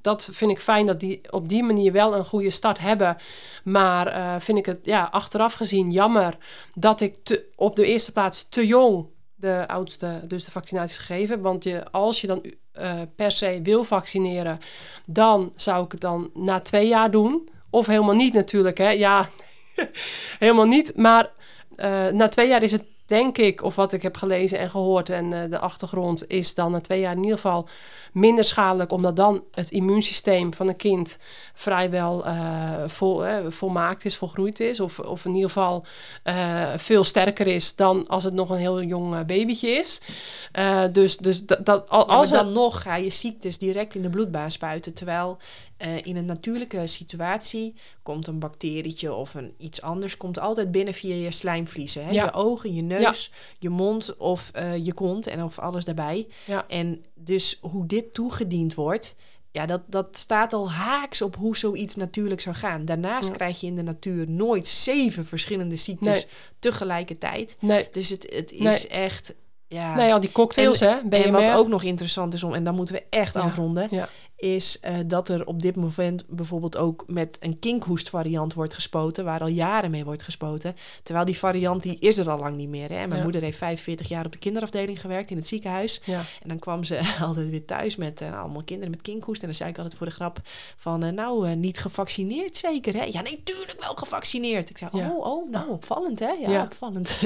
dat 0.02 0.30
vind 0.32 0.52
ik 0.52 0.60
fijn 0.60 0.86
dat 0.86 1.00
die 1.00 1.22
op 1.30 1.50
die 1.50 1.64
manier 1.64 1.92
wel 1.92 2.16
een 2.16 2.26
goede 2.26 2.50
start 2.50 2.80
hebben. 2.80 3.18
Maar 3.64 4.08
uh, 4.08 4.36
vind 4.40 4.58
ik 4.58 4.66
het 4.66 4.80
ja, 4.84 5.08
achteraf 5.12 5.54
gezien 5.54 5.92
jammer 5.92 6.38
dat 6.74 7.02
ik 7.02 7.16
te, 7.24 7.46
op 7.56 7.76
de 7.76 7.86
eerste 7.86 8.12
plaats 8.12 8.50
te 8.50 8.68
jong 8.68 9.06
de 9.36 9.68
oudste 9.68 10.22
dus 10.28 10.44
de 10.44 10.52
vaccinaties 10.52 10.98
gegeven. 10.98 11.42
Want 11.42 11.64
je, 11.64 11.92
als 11.92 12.22
je 12.22 12.28
dan 12.28 12.44
uh, 12.80 13.02
per 13.16 13.32
se 13.32 13.60
wil 13.64 13.84
vaccineren, 13.84 14.60
dan 15.08 15.52
zou 15.56 15.86
ik 15.86 15.92
het 15.92 16.02
dan 16.02 16.30
na 16.34 16.60
twee 16.60 16.88
jaar 16.88 17.12
doen. 17.12 17.50
Of 17.70 17.86
helemaal 17.86 18.16
niet 18.16 18.34
natuurlijk. 18.34 18.78
Hè? 18.78 18.90
Ja, 18.90 19.30
helemaal 20.40 20.66
niet. 20.66 20.96
Maar 20.96 21.30
uh, 21.76 22.08
na 22.08 22.28
twee 22.28 22.48
jaar 22.48 22.64
is 22.64 22.72
het 22.72 22.84
denk 23.06 23.38
ik, 23.38 23.64
of 23.64 23.76
wat 23.76 23.94
ik 23.94 24.02
heb 24.02 24.18
gelezen 24.18 24.60
en 24.60 24.70
gehoord 24.70 25.10
en 25.10 25.32
uh, 25.32 25.40
de 25.50 25.60
achtergrond, 25.60 26.28
is 26.28 26.56
dan 26.56 26.72
na 26.72 26.82
twee 26.82 27.00
jaar 27.00 27.16
in 27.16 27.24
ieder 27.24 27.36
geval 27.36 27.68
minder 28.14 28.44
schadelijk, 28.44 28.92
omdat 28.92 29.16
dan 29.16 29.44
het 29.52 29.72
immuunsysteem 29.72 30.54
van 30.54 30.68
een 30.68 30.76
kind 30.76 31.18
vrijwel 31.54 32.28
uh, 32.28 32.74
vol, 32.88 33.24
volmaakt 33.48 34.06
is, 34.06 34.18
volgroeid 34.18 34.60
is, 34.60 34.80
of, 34.80 35.00
of 35.00 35.26
in 35.26 35.34
ieder 35.34 35.50
geval 35.50 35.86
veel 36.76 37.04
sterker 37.04 37.48
is 37.48 37.76
dan 37.76 38.08
als 38.08 38.24
het 38.24 38.34
nog 38.34 38.50
een 38.50 38.58
heel 38.58 38.84
jong 38.84 39.26
babytje 39.26 39.70
is. 39.70 40.02
dus 40.92 41.18
dus 41.18 41.46
dat, 41.46 41.66
dat 41.66 41.90
als 41.90 42.30
ja, 42.30 42.44
dan 42.44 42.54
nog 42.54 42.82
ga 42.82 42.96
je 42.96 43.10
ziektes 43.10 43.58
direct 43.58 43.96
in 43.96 44.02
de 44.02 44.10
bloedbaan 44.10 44.52
spuiten, 44.52 44.94
terwijl 44.94 45.38
uh, 45.86 46.06
in 46.06 46.16
een 46.16 46.26
natuurlijke 46.26 46.88
situatie 46.88 47.76
komt 48.04 48.28
een 48.28 48.40
bacterietje 48.40 49.14
of 49.14 49.34
een, 49.34 49.54
iets 49.58 49.82
anders 49.82 50.18
komt 50.18 50.40
altijd 50.40 50.72
binnen 50.72 50.94
via 50.94 51.16
je 51.16 51.32
slijmvliezen. 51.32 52.06
Hè? 52.06 52.12
Ja. 52.12 52.24
Je 52.24 52.34
ogen, 52.34 52.74
je 52.74 52.82
neus, 52.82 53.32
je 53.60 53.70
mond 53.70 54.18
of 54.18 54.52
uh, 54.56 54.86
je 54.86 54.94
kont 54.94 55.28
en 55.28 55.44
of 55.44 55.60
alles 55.60 55.86
daarbij. 55.86 56.28
Ja. 56.46 56.68
En 56.68 57.06
dus 57.16 57.58
hoe 57.62 57.86
dit 57.86 58.14
toegediend 58.14 58.74
wordt, 58.74 59.16
ja, 59.52 59.66
dat, 59.66 59.82
dat 59.88 60.18
staat 60.18 60.54
al 60.54 60.72
haaks 60.72 61.22
op 61.22 61.36
hoe 61.36 61.58
zoiets 61.58 61.96
natuurlijk 61.96 62.42
zou 62.42 62.56
gaan. 62.56 62.86
Daarnaast 62.86 63.32
krijg 63.32 63.60
je 63.62 63.68
in 63.68 63.76
de 63.76 63.82
natuur 63.82 64.30
nooit 64.30 64.68
zeven 64.68 65.26
verschillende 65.26 65.76
ziektes 65.76 66.24
nee. 66.24 66.26
tegelijkertijd. 66.60 67.56
Nee. 67.60 67.88
Dus 67.92 68.10
het, 68.10 68.34
het 68.36 68.52
is 68.52 68.60
nee. 68.60 68.88
echt... 68.88 69.34
Ja. 69.68 69.96
Nee, 69.96 70.14
al 70.14 70.20
die 70.20 70.32
cocktails, 70.32 70.82
en, 70.82 70.90
hè? 70.90 71.02
BMR. 71.04 71.26
En 71.26 71.32
wat 71.32 71.52
ook 71.52 71.68
nog 71.68 71.84
interessant 71.84 72.34
is 72.34 72.44
om, 72.44 72.54
en 72.54 72.64
dan 72.64 72.76
moeten 72.76 72.96
we 72.96 73.04
echt 73.10 73.34
ja. 73.34 73.40
afronden, 73.40 73.88
ja 73.92 74.10
is 74.40 74.78
uh, 74.84 74.98
dat 75.06 75.30
er 75.30 75.46
op 75.46 75.62
dit 75.62 75.76
moment 75.76 76.24
bijvoorbeeld 76.28 76.78
ook 76.78 77.04
met 77.08 77.38
een 77.40 77.60
kinkhoest 77.60 78.10
variant 78.10 78.54
wordt 78.54 78.74
gespoten, 78.74 79.26
waar 79.26 79.40
al 79.42 79.48
jaren 79.48 79.92
mee 79.92 80.06
wordt 80.06 80.24
gespoten. 80.24 80.76
Terwijl 81.04 81.26
die 81.26 81.38
variant 81.38 81.84
die 81.84 81.98
is 82.00 82.18
er 82.18 82.30
al 82.30 82.40
lang 82.40 82.56
niet 82.56 82.70
meer. 82.70 82.90
Hè? 82.90 82.96
Mijn 83.08 83.16
Ja. 83.16 83.24
moeder 83.24 83.42
heeft 83.42 83.58
45 83.58 84.08
jaar 84.08 84.26
op 84.26 84.32
de 84.32 84.38
kinderafdeling 84.38 85.02
gewerkt 85.02 85.30
in 85.30 85.38
het 85.38 85.48
ziekenhuis. 85.48 86.02
Ja. 86.06 86.20
En 86.42 86.50
dan 86.50 86.60
kwam 86.60 86.84
ze 86.84 87.00
altijd 87.22 87.50
weer 87.50 87.66
thuis 87.66 87.96
met 87.96 88.22
uh, 88.22 88.40
allemaal 88.40 88.64
kinderen 88.64 88.92
met 88.92 89.02
kinkhoest. 89.02 89.42
En 89.42 89.48
dan 89.48 89.56
zei 89.56 89.70
ik 89.70 89.78
altijd 89.78 89.96
voor 89.96 90.08
de 90.08 90.14
grap 90.14 90.40
van, 90.76 91.04
uh, 91.04 91.12
nou, 91.12 91.56
niet 91.56 91.80
gevaccineerd 91.80 92.58
zeker, 92.58 92.94
hè? 92.94 93.04
Ja, 93.04 93.22
nee, 93.22 93.42
tuurlijk 93.44 93.80
wel 93.84 93.94
gevaccineerd. 93.94 94.70
Ik 94.70 94.78
zei, 94.78 94.90
Ja. 94.94 95.10
oh, 95.10 95.26
oh, 95.26 95.52
nou, 95.52 95.70
opvallend, 95.70 96.20
hè? 96.20 96.32
Ja, 96.32 96.64
opvallend. 96.64 97.20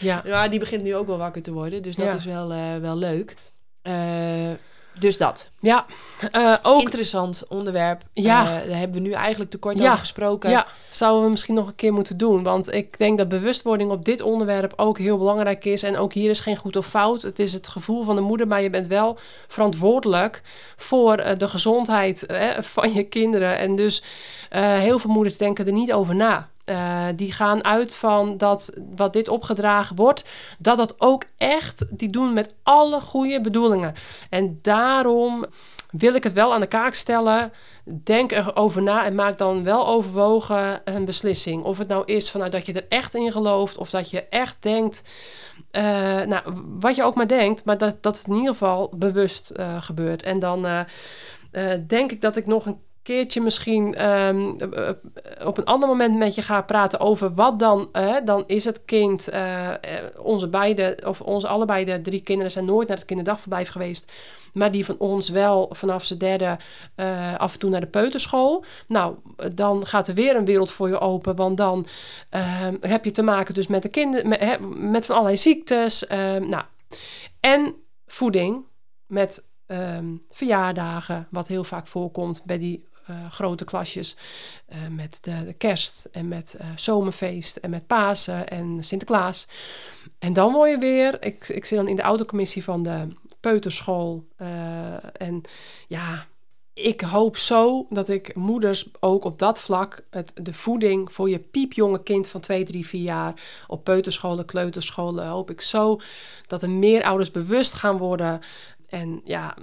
Ja. 0.00 0.22
ja, 0.26 0.48
die 0.48 0.58
begint 0.58 0.82
nu 0.82 0.94
ook 0.94 1.06
wel 1.06 1.18
wakker 1.18 1.42
te 1.42 1.52
worden, 1.52 1.82
dus 1.82 1.96
dat 1.96 2.12
is 2.14 2.24
wel, 2.24 2.52
eh, 2.52 2.76
wel 2.80 2.96
leuk. 2.96 3.36
Eh, 3.82 4.50
dus 4.98 5.18
dat. 5.18 5.50
Ja, 5.60 5.84
eh, 6.32 6.54
ook 6.62 6.80
Interessant 6.80 7.44
onderwerp. 7.48 8.02
Ja. 8.12 8.40
Eh, 8.40 8.68
daar 8.68 8.78
hebben 8.78 9.02
we 9.02 9.08
nu 9.08 9.12
eigenlijk 9.12 9.50
te 9.50 9.58
kort 9.58 9.78
Ja. 9.78 9.86
over 9.86 9.98
gesproken. 9.98 10.50
Ja, 10.50 10.66
zouden 10.90 11.24
we 11.24 11.30
misschien 11.30 11.54
nog 11.54 11.66
een 11.66 11.74
keer 11.74 11.92
moeten 11.92 12.16
doen. 12.16 12.42
Want 12.42 12.72
ik 12.72 12.98
denk 12.98 13.18
dat 13.18 13.28
bewustwording 13.28 13.90
op 13.90 14.04
dit 14.04 14.20
onderwerp 14.20 14.72
ook 14.76 14.98
heel 14.98 15.18
belangrijk 15.18 15.64
is. 15.64 15.82
En 15.82 15.96
ook 15.96 16.12
hier 16.12 16.30
is 16.30 16.40
geen 16.40 16.56
goed 16.56 16.76
of 16.76 16.86
fout. 16.86 17.22
Het 17.22 17.38
is 17.38 17.52
het 17.52 17.68
gevoel 17.68 18.04
van 18.04 18.14
de 18.14 18.20
moeder, 18.20 18.46
maar 18.46 18.62
je 18.62 18.70
bent 18.70 18.86
wel 18.86 19.18
verantwoordelijk 19.48 20.42
voor 20.76 21.14
eh, 21.14 21.38
de 21.38 21.48
gezondheid 21.48 22.26
van 22.58 22.92
je 22.92 23.02
kinderen. 23.02 23.58
En 23.58 23.76
dus 23.76 24.02
heel 24.54 24.98
veel 24.98 25.10
moeders 25.10 25.36
denken 25.38 25.66
er 25.66 25.72
niet 25.72 25.92
over 25.92 26.14
na. 26.14 26.48
Eh, 26.64 27.06
die 27.16 27.32
gaan 27.32 27.64
uit 27.64 27.94
van 27.94 28.36
dat 28.36 28.78
wat 28.96 29.12
dit 29.12 29.28
opgedragen 29.28 29.96
wordt, 29.96 30.24
dat 30.58 30.76
dat 30.76 30.94
ook 30.98 31.24
echt 31.36 31.84
die 31.90 32.10
doen 32.10 32.32
met 32.32 32.54
alle 32.62 33.00
goede 33.00 33.40
bedoelingen. 33.40 33.94
En 34.30 34.58
daarom 34.62 35.44
wil 35.90 36.14
ik 36.14 36.24
het 36.24 36.32
wel 36.32 36.54
aan 36.54 36.60
de 36.60 36.66
kaak 36.66 36.94
stellen. 36.94 37.52
Denk 38.04 38.32
erover 38.32 38.82
na 38.82 39.04
en 39.04 39.14
maak 39.14 39.38
dan 39.38 39.64
wel 39.64 39.86
overwogen 39.86 40.80
een 40.84 41.04
beslissing. 41.04 41.64
Of 41.64 41.78
het 41.78 41.88
nou 41.88 42.02
is 42.04 42.30
vanuit 42.30 42.52
dat 42.52 42.66
je 42.66 42.72
er 42.72 42.86
echt 42.88 43.14
in 43.14 43.32
gelooft, 43.32 43.76
of 43.76 43.90
dat 43.90 44.10
je 44.10 44.22
echt 44.22 44.56
denkt. 44.60 45.02
eh, 45.70 45.82
nou, 46.22 46.42
wat 46.78 46.96
je 46.96 47.02
ook 47.02 47.14
maar 47.14 47.28
denkt, 47.28 47.64
maar 47.64 47.78
dat, 47.78 48.02
dat 48.02 48.24
in 48.26 48.34
ieder 48.34 48.52
geval 48.52 48.90
bewust 48.96 49.50
eh, 49.50 49.82
gebeurt. 49.82 50.22
En 50.22 50.38
dan 50.38 50.86
denk 51.86 52.12
ik 52.12 52.20
dat 52.20 52.36
ik 52.36 52.46
nog 52.46 52.66
een 52.66 52.78
keertje 53.04 53.40
misschien 53.40 53.94
ehm, 53.94 54.54
eh, 54.58 55.46
op 55.46 55.58
een 55.58 55.64
ander 55.64 55.88
moment 55.88 56.16
met 56.16 56.34
je 56.34 56.42
ga 56.42 56.62
praten 56.62 57.00
over 57.00 57.34
wat 57.34 57.58
dan, 57.58 57.88
dan 58.24 58.44
is 58.46 58.64
het 58.64 58.84
kind, 58.84 59.28
eh, 59.28 59.70
eh, 59.70 59.78
onze 60.18 60.48
beide, 60.48 60.98
of 61.06 61.20
onze 61.20 61.48
allebei 61.48 61.84
de 61.84 62.00
drie 62.00 62.22
kinderen 62.22 62.50
zijn 62.50 62.64
nooit 62.64 62.88
naar 62.88 62.96
het 62.96 63.06
kinderdagverblijf 63.06 63.68
geweest, 63.68 64.12
maar 64.52 64.70
die 64.70 64.84
van 64.84 64.98
ons 64.98 65.28
wel 65.28 65.68
vanaf 65.72 66.04
z'n 66.04 66.16
derde 66.16 66.58
af 67.38 67.52
en 67.52 67.58
toe 67.58 67.70
naar 67.70 67.80
de 67.80 67.86
peuterschool. 67.86 68.64
Nou, 68.88 69.16
dan 69.54 69.86
gaat 69.86 70.08
er 70.08 70.14
weer 70.14 70.36
een 70.36 70.44
wereld 70.44 70.70
voor 70.70 70.88
je 70.88 70.98
open, 70.98 71.36
want 71.36 71.56
dan 71.56 71.86
ehm, 72.30 72.76
heb 72.80 73.04
je 73.04 73.10
te 73.10 73.22
maken 73.22 73.54
dus 73.54 73.66
met 73.66 73.82
de 73.82 73.88
kinderen, 73.88 74.28
met, 74.28 74.58
met 74.76 75.06
van 75.06 75.14
allerlei 75.14 75.38
ziektes, 75.38 76.06
ehm, 76.06 76.48
nou, 76.48 76.64
en 77.40 77.74
voeding 78.06 78.64
met 79.06 79.44
verjaardagen, 80.30 81.26
wat 81.30 81.48
heel 81.48 81.64
vaak 81.64 81.86
voorkomt 81.86 82.42
bij 82.44 82.58
die 82.58 82.86
grote 83.30 83.64
klasjes. 83.64 84.16
eh, 84.66 84.78
met 84.90 85.18
de, 85.20 85.54
kerst 85.58 86.08
en 86.12 86.28
met 86.28 86.54
eh, 86.54 86.66
zomerfeest 86.76 87.56
en 87.56 87.70
met 87.70 87.86
Pasen 87.86 88.48
en 88.48 88.84
Sinterklaas. 88.84 89.48
En 90.18 90.32
dan 90.32 90.52
word 90.52 90.70
je 90.70 90.78
weer, 90.78 91.24
ik, 91.24 91.48
ik 91.48 91.64
zit 91.64 91.78
dan 91.78 91.88
in 91.88 91.96
de 91.96 92.02
oudercommissie 92.02 92.64
van 92.64 92.82
de 92.82 93.08
peuterschool. 93.40 94.24
eh, 94.36 95.20
en 95.20 95.42
ja, 95.88 96.26
ik 96.74 97.00
hoop 97.00 97.36
zo 97.36 97.86
dat 97.90 98.08
ik 98.08 98.34
moeders 98.34 98.88
ook 99.00 99.24
op 99.24 99.38
dat 99.38 99.60
vlak 99.60 100.04
het, 100.10 100.32
de 100.34 100.54
voeding 100.54 101.12
voor 101.12 101.30
je 101.30 101.38
piepjonge 101.38 102.02
kind 102.02 102.28
van 102.28 102.40
2, 102.40 102.64
3, 102.64 102.86
4 102.86 103.00
jaar 103.02 103.64
op 103.66 103.84
peuterscholen, 103.84 104.44
kleuterscholen, 104.44 105.26
hoop 105.26 105.50
ik 105.50 105.60
zo 105.60 106.00
dat 106.46 106.62
er 106.62 106.70
meer 106.70 107.04
ouders 107.04 107.30
bewust 107.30 107.72
gaan 107.72 107.98
worden. 107.98 108.40
En 108.88 109.20
ja, 109.24 109.56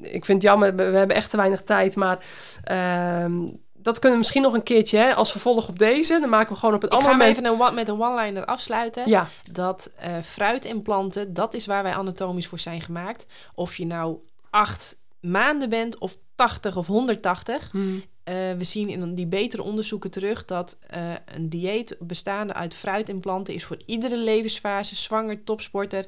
ik 0.00 0.24
vind 0.24 0.42
het 0.42 0.42
jammer, 0.42 0.76
we 0.76 0.82
hebben 0.82 1.16
echt 1.16 1.30
te 1.30 1.36
weinig 1.36 1.62
tijd, 1.62 1.96
maar 1.96 2.18
ehm, 2.64 3.32
dat 3.72 3.94
kunnen 3.94 4.12
we 4.12 4.18
misschien 4.18 4.42
nog 4.42 4.54
een 4.54 4.62
keertje 4.62 4.98
hè, 4.98 5.14
als 5.14 5.30
vervolg 5.30 5.68
op 5.68 5.78
deze. 5.78 6.20
Dan 6.20 6.28
maken 6.28 6.52
we 6.52 6.58
gewoon 6.58 6.74
op 6.74 6.82
het 6.82 6.92
Ik 6.92 6.96
andere 6.96 7.14
ga 7.14 7.18
hem 7.18 7.34
moment. 7.34 7.58
even 7.58 7.66
een, 7.66 7.74
met 7.74 7.88
een 7.88 8.00
one-liner 8.00 8.44
afsluiten. 8.44 9.08
Ja, 9.08 9.28
Dat 9.52 9.90
eh 9.98 10.16
fruitimplanten, 10.24 11.34
dat 11.34 11.54
is 11.54 11.66
waar 11.66 11.82
wij 11.82 11.92
anatomisch 11.92 12.46
voor 12.46 12.58
zijn 12.58 12.80
gemaakt. 12.80 13.26
Of 13.54 13.76
je 13.76 13.86
nou 13.86 14.18
acht 14.50 14.98
maanden 15.20 15.68
bent 15.68 15.98
of 15.98 16.16
80 16.34 16.76
of 16.76 16.86
180. 16.86 17.70
Hmm. 17.70 18.02
Eh, 18.24 18.34
we 18.58 18.64
zien 18.64 18.88
in 18.88 19.14
die 19.14 19.26
betere 19.26 19.62
onderzoeken 19.62 20.10
terug 20.10 20.44
dat 20.44 20.78
eh, 20.86 21.00
een 21.34 21.48
dieet 21.48 21.96
bestaande 22.00 22.52
uit 22.52 22.74
fruitimplanten 22.74 23.54
is 23.54 23.64
voor 23.64 23.78
iedere 23.86 24.16
levensfase, 24.16 24.96
zwanger, 24.96 25.44
topsporter, 25.44 26.06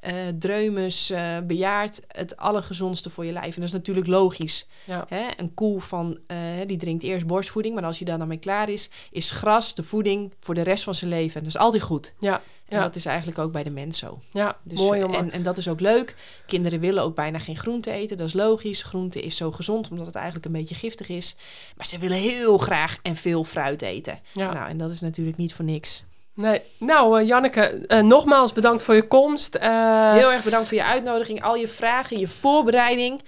eh 0.00 0.12
dreumes, 0.38 1.10
eh, 1.10 1.38
bejaard, 1.42 2.00
het 2.08 2.36
allergezondste 2.36 3.10
voor 3.10 3.24
je 3.24 3.32
lijf. 3.32 3.54
En 3.54 3.60
dat 3.60 3.68
is 3.68 3.72
natuurlijk 3.72 4.06
logisch. 4.06 4.66
ja, 4.84 5.04
Hè? 5.08 5.26
Een 5.36 5.54
koe 5.54 5.80
van, 5.80 6.18
eh, 6.26 6.36
die 6.66 6.76
drinkt 6.78 7.02
eerst 7.02 7.26
borstvoeding, 7.26 7.74
maar 7.74 7.84
als 7.84 7.96
hij 7.98 8.06
daar 8.06 8.18
dan 8.18 8.28
mee 8.28 8.38
klaar 8.38 8.68
is, 8.68 8.90
is 9.10 9.30
gras 9.30 9.74
de 9.74 9.82
voeding 9.82 10.32
voor 10.40 10.54
de 10.54 10.62
rest 10.62 10.84
van 10.84 10.94
zijn 10.94 11.10
leven. 11.10 11.40
Dat 11.40 11.48
is 11.48 11.56
altijd 11.58 11.82
goed. 11.82 12.14
ja, 12.18 12.40
En 12.68 12.76
Ja. 12.76 12.82
dat 12.82 12.96
is 12.96 13.06
eigenlijk 13.06 13.38
ook 13.38 13.52
bij 13.52 13.62
de 13.62 13.70
mens 13.70 13.98
zo. 13.98 14.18
ja. 14.32 14.56
Dus, 14.62 14.78
mooi 14.78 15.04
om 15.04 15.14
en, 15.14 15.30
en 15.30 15.42
dat 15.42 15.56
is 15.56 15.68
ook 15.68 15.80
leuk. 15.80 16.14
Kinderen 16.46 16.80
willen 16.80 17.02
ook 17.02 17.14
bijna 17.14 17.38
geen 17.38 17.56
groente 17.56 17.90
eten. 17.90 18.16
Dat 18.16 18.26
is 18.26 18.32
logisch. 18.32 18.82
Groente 18.82 19.22
is 19.22 19.36
zo 19.36 19.50
gezond 19.50 19.88
omdat 19.90 20.06
het 20.06 20.14
eigenlijk 20.14 20.46
een 20.46 20.52
beetje 20.52 20.74
giftig 20.74 21.08
is. 21.08 21.36
Maar 21.76 21.86
ze 21.86 21.98
willen 21.98 22.16
heel 22.18 22.58
graag 22.58 22.98
en 23.02 23.16
veel 23.16 23.44
fruit 23.44 23.82
eten. 23.82 24.18
ja. 24.34 24.52
Nou, 24.52 24.68
en 24.68 24.76
dat 24.76 24.90
is 24.90 25.00
natuurlijk 25.00 25.36
niet 25.36 25.54
voor 25.54 25.64
niks. 25.64 26.04
Nee. 26.34 26.60
Nou, 26.78 27.20
eh, 27.20 27.26
Janneke, 27.28 27.60
eh, 27.86 28.00
nogmaals 28.00 28.52
bedankt 28.52 28.82
voor 28.82 28.94
je 28.94 29.06
komst. 29.08 29.54
Eh, 29.54 30.12
Heel 30.12 30.32
erg 30.32 30.44
bedankt 30.44 30.68
voor 30.68 30.76
je 30.76 30.84
uitnodiging, 30.84 31.42
al 31.42 31.54
je 31.54 31.68
vragen, 31.68 32.18
je 32.18 32.28
voorbereiding. 32.28 33.22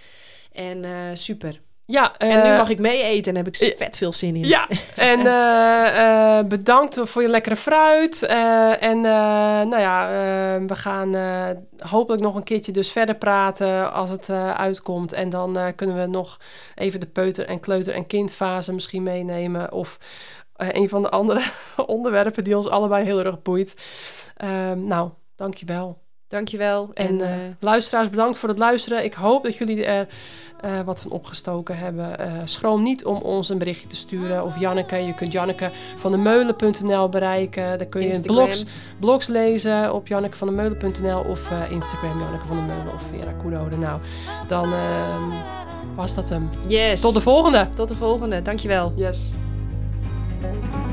En 0.53 0.85
super. 1.19 1.61
Ja, 1.85 2.13
En 2.19 2.43
nu 2.43 2.57
mag 2.57 2.69
ik 2.69 2.79
mee 2.79 3.03
eten 3.03 3.31
en 3.31 3.37
heb 3.45 3.47
ik 3.55 3.75
vet 3.79 3.97
veel 3.97 4.13
zin 4.13 4.37
in. 4.37 4.45
Ja, 4.45 4.69
en 4.97 5.19
bedankt 6.49 6.99
voor 7.03 7.23
je 7.23 7.29
lekkere 7.29 7.57
fruit. 7.57 8.23
En 8.81 9.01
nou 9.01 9.79
ja, 9.81 10.09
we 10.67 10.75
gaan 10.77 11.15
hopelijk 11.79 12.23
nog 12.23 12.35
een 12.35 12.43
keertje 12.43 12.73
dus 12.73 12.93
verder 12.93 13.15
praten 13.15 13.93
als 13.93 14.11
het 14.11 14.31
uitkomt. 14.57 15.13
En 15.13 15.31
dan 15.31 15.73
kunnen 15.77 15.97
we 16.01 16.07
nog 16.07 16.37
even 16.75 17.01
de 17.01 17.07
peuter- 17.07 17.47
en 17.47 17.61
kleuter- 17.61 17.95
en 17.95 18.07
kindfase 18.07 18.73
misschien 18.73 19.03
meenemen. 19.03 19.73
Of 19.73 19.99
een 20.71 20.89
van 20.89 21.03
de 21.03 21.11
andere 21.11 21.43
onderwerpen 21.87 22.45
die 22.45 22.57
ons 22.57 22.69
allebei 22.69 23.05
heel 23.05 23.25
erg 23.25 23.43
boeit. 23.43 23.77
Ehm, 24.37 24.85
nou, 24.85 25.11
dankjewel. 25.37 26.01
Dankjewel. 26.29 26.91
En 26.95 27.07
En, 27.07 27.21
eh, 27.21 27.47
eh, 27.47 27.53
luisteraars, 27.61 28.11
bedankt 28.11 28.39
voor 28.39 28.49
het 28.49 28.59
luisteren. 28.59 29.05
Ik 29.05 29.15
hoop 29.15 29.43
dat 29.43 29.57
jullie 29.57 29.85
er 29.85 30.09
eh, 30.63 30.81
wat 30.81 31.01
van 31.01 31.11
opgestoken 31.11 31.79
hebben. 31.79 32.19
Eh, 32.19 32.33
schroom 32.45 32.83
niet 32.83 33.05
om 33.05 33.17
ons 33.17 33.49
een 33.49 33.59
berichtje 33.59 33.87
te 33.87 33.97
sturen. 33.97 34.45
Of 34.45 34.59
Janneke, 34.59 34.97
je 34.97 35.15
kunt 35.15 35.33
Janneke 35.33 35.71
van 35.97 36.13
de 36.13 36.19
Meulen.nl 36.19 37.09
bereiken. 37.09 37.79
Daar 37.79 37.87
kun 37.87 38.03
je 38.03 38.21
blogs, 38.21 38.65
blogs 39.01 39.27
lezen 39.27 39.95
op 39.95 40.07
jannekevandermeulen.nl 40.07 41.21
of 41.21 41.51
eh, 41.51 41.71
Instagram 41.71 42.19
Janneke 42.21 42.47
van 42.47 42.57
der 42.57 42.67
Meulen 42.67 42.93
of 42.93 43.03
Vera 43.11 43.33
Koedode. 43.33 43.77
Nou, 43.77 44.01
dan 44.49 44.73
ehm, 44.73 45.23
was 45.95 46.15
dat 46.15 46.29
hem. 46.29 46.51
yes. 46.67 47.01
Tot 47.01 47.15
de 47.15 47.21
volgende. 47.21 47.69
Tot 47.75 47.89
de 47.89 47.97
volgende. 47.97 48.43
Dankjewel. 48.43 48.93
Yes. 48.97 49.33
Bye-bye. 50.43 50.93